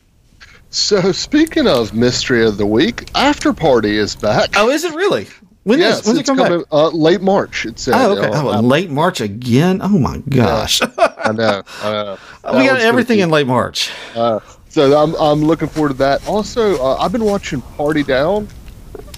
So 0.71 1.13
speaking 1.13 1.69
of 1.69 1.95
mystery 1.95 2.45
of 2.45 2.57
the 2.57 2.67
week, 2.67 3.09
After 3.15 3.53
Party 3.53 3.97
is 3.97 4.17
back. 4.17 4.51
Oh, 4.57 4.71
is 4.71 4.83
it 4.83 4.93
really? 4.95 5.29
When 5.63 5.79
yes, 5.79 6.01
is- 6.01 6.07
when's 6.07 6.19
it 6.19 6.21
it's 6.23 6.31
back? 6.31 6.39
coming 6.49 6.65
uh, 6.73 6.89
late 6.89 7.23
March. 7.23 7.65
It 7.65 7.79
said. 7.79 7.95
Oh, 7.95 8.19
okay. 8.19 8.27
uh, 8.27 8.59
Oh, 8.59 8.61
late 8.61 8.91
March 8.91 9.21
again. 9.21 9.81
Oh 9.83 9.89
my 9.99 10.19
gosh, 10.29 10.83
I 10.83 11.31
know. 11.33 11.63
I 11.83 11.93
know. 11.93 12.19
We 12.59 12.67
got 12.67 12.81
everything 12.81 13.21
in 13.21 13.31
late 13.31 13.47
March. 13.47 13.91
Uh, 14.17 14.41
so 14.69 15.01
I'm 15.01 15.15
I'm 15.15 15.43
looking 15.45 15.69
forward 15.69 15.91
to 15.91 15.95
that. 15.99 16.27
Also, 16.29 16.77
uh, 16.83 16.97
I've 16.97 17.13
been 17.13 17.25
watching 17.25 17.63
Party 17.63 18.03
Down. 18.03 18.49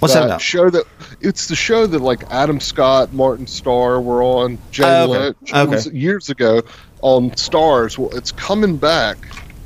What's 0.00 0.14
that 0.14 0.22
uh, 0.24 0.26
about? 0.26 0.40
Show 0.42 0.70
that 0.70 0.84
it's 1.20 1.46
the 1.48 1.56
show 1.56 1.86
that 1.86 2.00
like 2.00 2.24
Adam 2.30 2.60
Scott, 2.60 3.12
Martin 3.12 3.46
Starr 3.46 4.00
were 4.00 4.22
on. 4.22 4.58
Jay 4.70 4.84
Oh, 4.84 5.04
okay. 5.10 5.18
Lynch 5.18 5.54
Okay. 5.54 5.66
was 5.70 5.86
years 5.88 6.28
ago 6.30 6.62
on 7.02 7.30
Starz. 7.32 7.96
Well, 7.98 8.10
it's 8.16 8.32
coming 8.32 8.76
back 8.76 9.18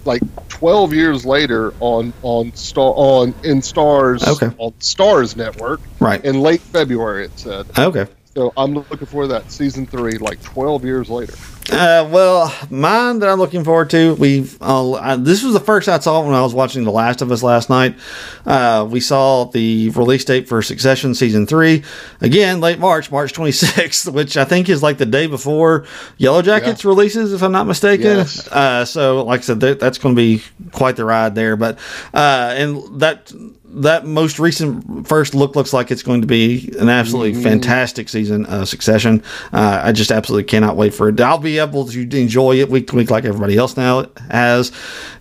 like 0.05 0.23
12 0.49 0.93
years 0.95 1.27
later 1.27 1.75
on 1.81 2.13
on 2.23 2.55
Star 2.55 2.93
on 2.97 3.35
in 3.43 3.61
Starz 3.61 4.27
Okay. 4.27 4.55
on 4.59 4.73
Starz 4.81 5.37
Network 5.37 5.81
Right. 5.99 6.25
in 6.25 6.41
late 6.41 6.61
February. 6.63 7.25
It 7.27 7.39
said. 7.39 7.67
Okay. 7.79 8.07
So 8.35 8.53
I'm 8.57 8.75
looking 8.75 9.07
for 9.07 9.27
that 9.27 9.51
season 9.51 9.87
three, 9.87 10.17
like 10.19 10.41
12 10.43 10.85
years 10.85 11.11
later. 11.11 11.35
Uh, 11.71 12.09
well, 12.11 12.55
mine 12.71 13.21
that 13.21 13.29
I'm 13.29 13.39
looking 13.39 13.65
forward 13.65 13.91
to. 13.91 14.15
We 14.15 14.49
uh, 14.61 15.17
this 15.17 15.43
was 15.43 15.53
the 15.53 15.61
first 15.61 15.89
I 15.89 15.99
saw 15.99 16.25
when 16.25 16.35
I 16.35 16.43
was 16.43 16.55
watching 16.55 16.85
The 16.85 16.91
Last 16.91 17.23
of 17.23 17.31
Us 17.31 17.43
last 17.43 17.71
night. 17.71 17.97
Uh, 18.45 18.87
we 18.91 19.01
saw 19.01 19.45
the 19.45 19.91
release 19.91 20.25
date 20.25 20.49
for 20.49 20.63
Succession 20.63 21.15
season 21.15 21.47
three 21.47 21.85
again, 22.21 22.61
late 22.61 22.79
March, 22.79 23.11
March 23.11 23.33
26th, 23.33 24.13
which 24.13 24.37
I 24.37 24.45
think 24.45 24.69
is 24.69 24.83
like 24.83 24.99
the 24.99 25.07
day 25.07 25.27
before 25.27 25.87
Yellowjackets 26.19 26.85
releases, 26.85 27.33
if 27.33 27.43
I'm 27.43 27.53
not 27.53 27.67
mistaken. 27.67 28.19
Yes. 28.19 28.49
Uh, 28.49 28.85
so, 28.85 29.25
like 29.25 29.41
I 29.41 29.43
said, 29.43 29.61
that, 29.61 29.81
that's 29.81 29.99
going 29.99 30.17
to 30.17 30.21
be 30.21 30.43
quite 30.73 30.97
the 30.97 31.05
ride 31.05 31.35
there. 31.35 31.57
But 31.57 31.79
uh, 32.13 32.55
and 32.57 33.01
that 33.01 33.33
that 33.73 34.05
most 34.05 34.39
recent 34.41 35.07
first 35.07 35.35
look 35.35 35.55
looks 35.55 35.73
like 35.73 35.91
it's 35.91 36.03
going 36.03 36.23
to 36.23 36.27
be 36.27 36.73
an 36.79 36.89
absolutely 36.89 37.41
fantastic 37.41 38.09
season 38.09 38.45
of 38.47 38.69
Succession. 38.69 39.23
Uh, 39.53 39.83
I 39.85 39.93
just 39.93 40.11
absolutely 40.11 40.45
cannot 40.45 40.77
wait 40.77 40.93
for 40.93 41.09
it. 41.09 41.21
I'll 41.21 41.39
be 41.39 41.50
able 41.59 41.87
to 41.87 42.01
enjoy 42.19 42.57
it 42.61 42.69
week 42.71 42.89
to 42.89 42.97
week 42.97 43.11
like 43.11 43.25
everybody 43.25 43.57
else 43.57 43.77
now 43.77 44.07
has, 44.31 44.73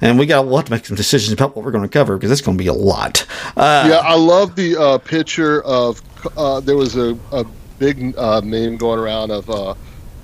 and 0.01 0.17
we 0.19 0.25
got 0.25 0.45
we'll 0.45 0.57
have 0.57 0.65
to 0.65 0.71
make 0.71 0.85
some 0.85 0.95
decisions 0.95 1.33
about 1.33 1.55
what 1.55 1.65
we're 1.65 1.71
going 1.71 1.83
to 1.83 1.89
cover 1.89 2.17
because 2.17 2.31
it's 2.31 2.41
going 2.41 2.57
to 2.57 2.63
be 2.63 2.67
a 2.67 2.73
lot. 2.73 3.25
Uh, 3.57 3.87
yeah, 3.89 3.97
I 4.03 4.15
love 4.15 4.55
the 4.55 4.75
uh, 4.77 4.97
picture 4.99 5.61
of. 5.63 6.01
Uh, 6.37 6.59
there 6.59 6.75
was 6.75 6.95
a, 6.95 7.17
a 7.31 7.45
big 7.79 8.17
uh, 8.17 8.41
meme 8.41 8.77
going 8.77 8.99
around 8.99 9.31
of 9.31 9.49
uh, 9.49 9.73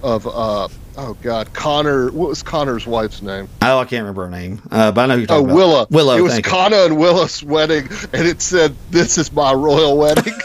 of 0.04 0.28
uh, 0.28 0.68
oh 0.98 1.14
god, 1.22 1.54
Connor. 1.54 2.12
What 2.12 2.30
was 2.30 2.44
Connor's 2.44 2.86
wife's 2.86 3.22
name? 3.22 3.48
Oh, 3.62 3.80
I 3.80 3.86
can't 3.86 4.02
remember 4.02 4.26
her 4.26 4.30
name, 4.30 4.62
uh, 4.72 4.92
but 4.92 5.02
I 5.02 5.06
know 5.08 5.14
who 5.16 5.20
you're 5.22 5.26
Oh, 5.32 5.36
talking 5.42 5.46
about. 5.46 5.56
Willa. 5.56 5.88
Willow. 5.90 6.18
It 6.18 6.22
was. 6.22 6.40
Connor 6.42 6.78
and 6.86 6.98
Willa's 6.98 7.42
wedding, 7.44 7.88
and 8.14 8.28
it 8.28 8.42
said, 8.42 8.76
"This 8.92 9.18
is 9.18 9.32
my 9.32 9.54
royal 9.54 9.98
wedding." 9.98 10.34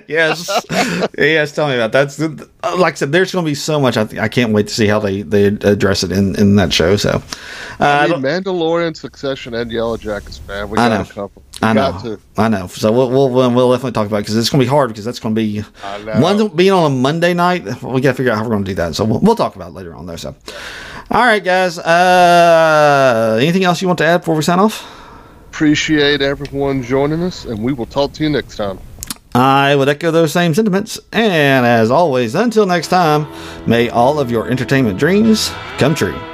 yes, 0.08 0.66
yes. 1.18 1.52
Tell 1.52 1.68
me 1.68 1.74
about 1.74 1.92
that. 1.92 2.10
That's 2.10 2.18
like 2.78 2.94
I 2.94 2.96
said. 2.96 3.12
There's 3.12 3.32
going 3.32 3.44
to 3.44 3.50
be 3.50 3.54
so 3.54 3.80
much. 3.80 3.96
I, 3.96 4.04
th- 4.04 4.20
I 4.20 4.28
can't 4.28 4.52
wait 4.52 4.68
to 4.68 4.74
see 4.74 4.86
how 4.86 4.98
they 4.98 5.22
they 5.22 5.46
address 5.46 6.02
it 6.02 6.12
in 6.12 6.36
in 6.36 6.56
that 6.56 6.72
show. 6.72 6.96
So, 6.96 7.22
uh, 7.80 7.84
I 7.84 8.08
mean, 8.08 8.20
Mandalorian, 8.20 8.96
Succession, 8.96 9.54
and 9.54 9.70
Yellowjackets, 9.70 10.46
man. 10.46 10.70
We 10.70 10.78
I 10.78 10.88
got 10.88 10.96
know. 10.96 11.10
a 11.10 11.14
couple. 11.14 11.42
We 11.60 11.68
I 11.68 11.72
know, 11.72 11.98
to. 12.02 12.20
I 12.36 12.48
know. 12.48 12.66
So 12.66 12.92
we'll 12.92 13.10
we'll, 13.10 13.30
we'll 13.30 13.70
definitely 13.72 13.92
talk 13.92 14.06
about 14.06 14.18
it 14.18 14.22
because 14.22 14.36
it's 14.36 14.50
going 14.50 14.60
to 14.60 14.64
be 14.64 14.70
hard 14.70 14.88
because 14.88 15.04
that's 15.04 15.20
going 15.20 15.34
to 15.34 15.40
be 15.40 15.60
one 15.60 16.48
being 16.48 16.72
on 16.72 16.90
a 16.90 16.94
Monday 16.94 17.34
night. 17.34 17.64
We 17.82 18.00
got 18.00 18.10
to 18.10 18.14
figure 18.14 18.32
out 18.32 18.38
how 18.38 18.44
we're 18.44 18.50
going 18.50 18.64
to 18.64 18.70
do 18.70 18.74
that. 18.76 18.94
So 18.94 19.04
we'll, 19.04 19.20
we'll 19.20 19.36
talk 19.36 19.56
about 19.56 19.68
it 19.68 19.74
later 19.74 19.94
on 19.94 20.06
there. 20.06 20.18
So, 20.18 20.34
all 21.10 21.24
right, 21.24 21.42
guys. 21.42 21.78
Uh, 21.78 23.38
anything 23.40 23.64
else 23.64 23.80
you 23.82 23.88
want 23.88 23.98
to 23.98 24.04
add 24.06 24.18
before 24.18 24.34
we 24.34 24.42
sign 24.42 24.58
off? 24.58 24.90
Appreciate 25.50 26.20
everyone 26.20 26.82
joining 26.82 27.22
us, 27.22 27.44
and 27.44 27.62
we 27.62 27.72
will 27.72 27.86
talk 27.86 28.12
to 28.14 28.24
you 28.24 28.30
next 28.30 28.56
time. 28.56 28.78
I 29.34 29.74
would 29.74 29.88
echo 29.88 30.10
those 30.10 30.32
same 30.32 30.54
sentiments. 30.54 31.00
And 31.12 31.66
as 31.66 31.90
always, 31.90 32.34
until 32.34 32.66
next 32.66 32.88
time, 32.88 33.26
may 33.66 33.88
all 33.88 34.20
of 34.20 34.30
your 34.30 34.48
entertainment 34.48 34.98
dreams 34.98 35.50
come 35.78 35.94
true. 35.94 36.33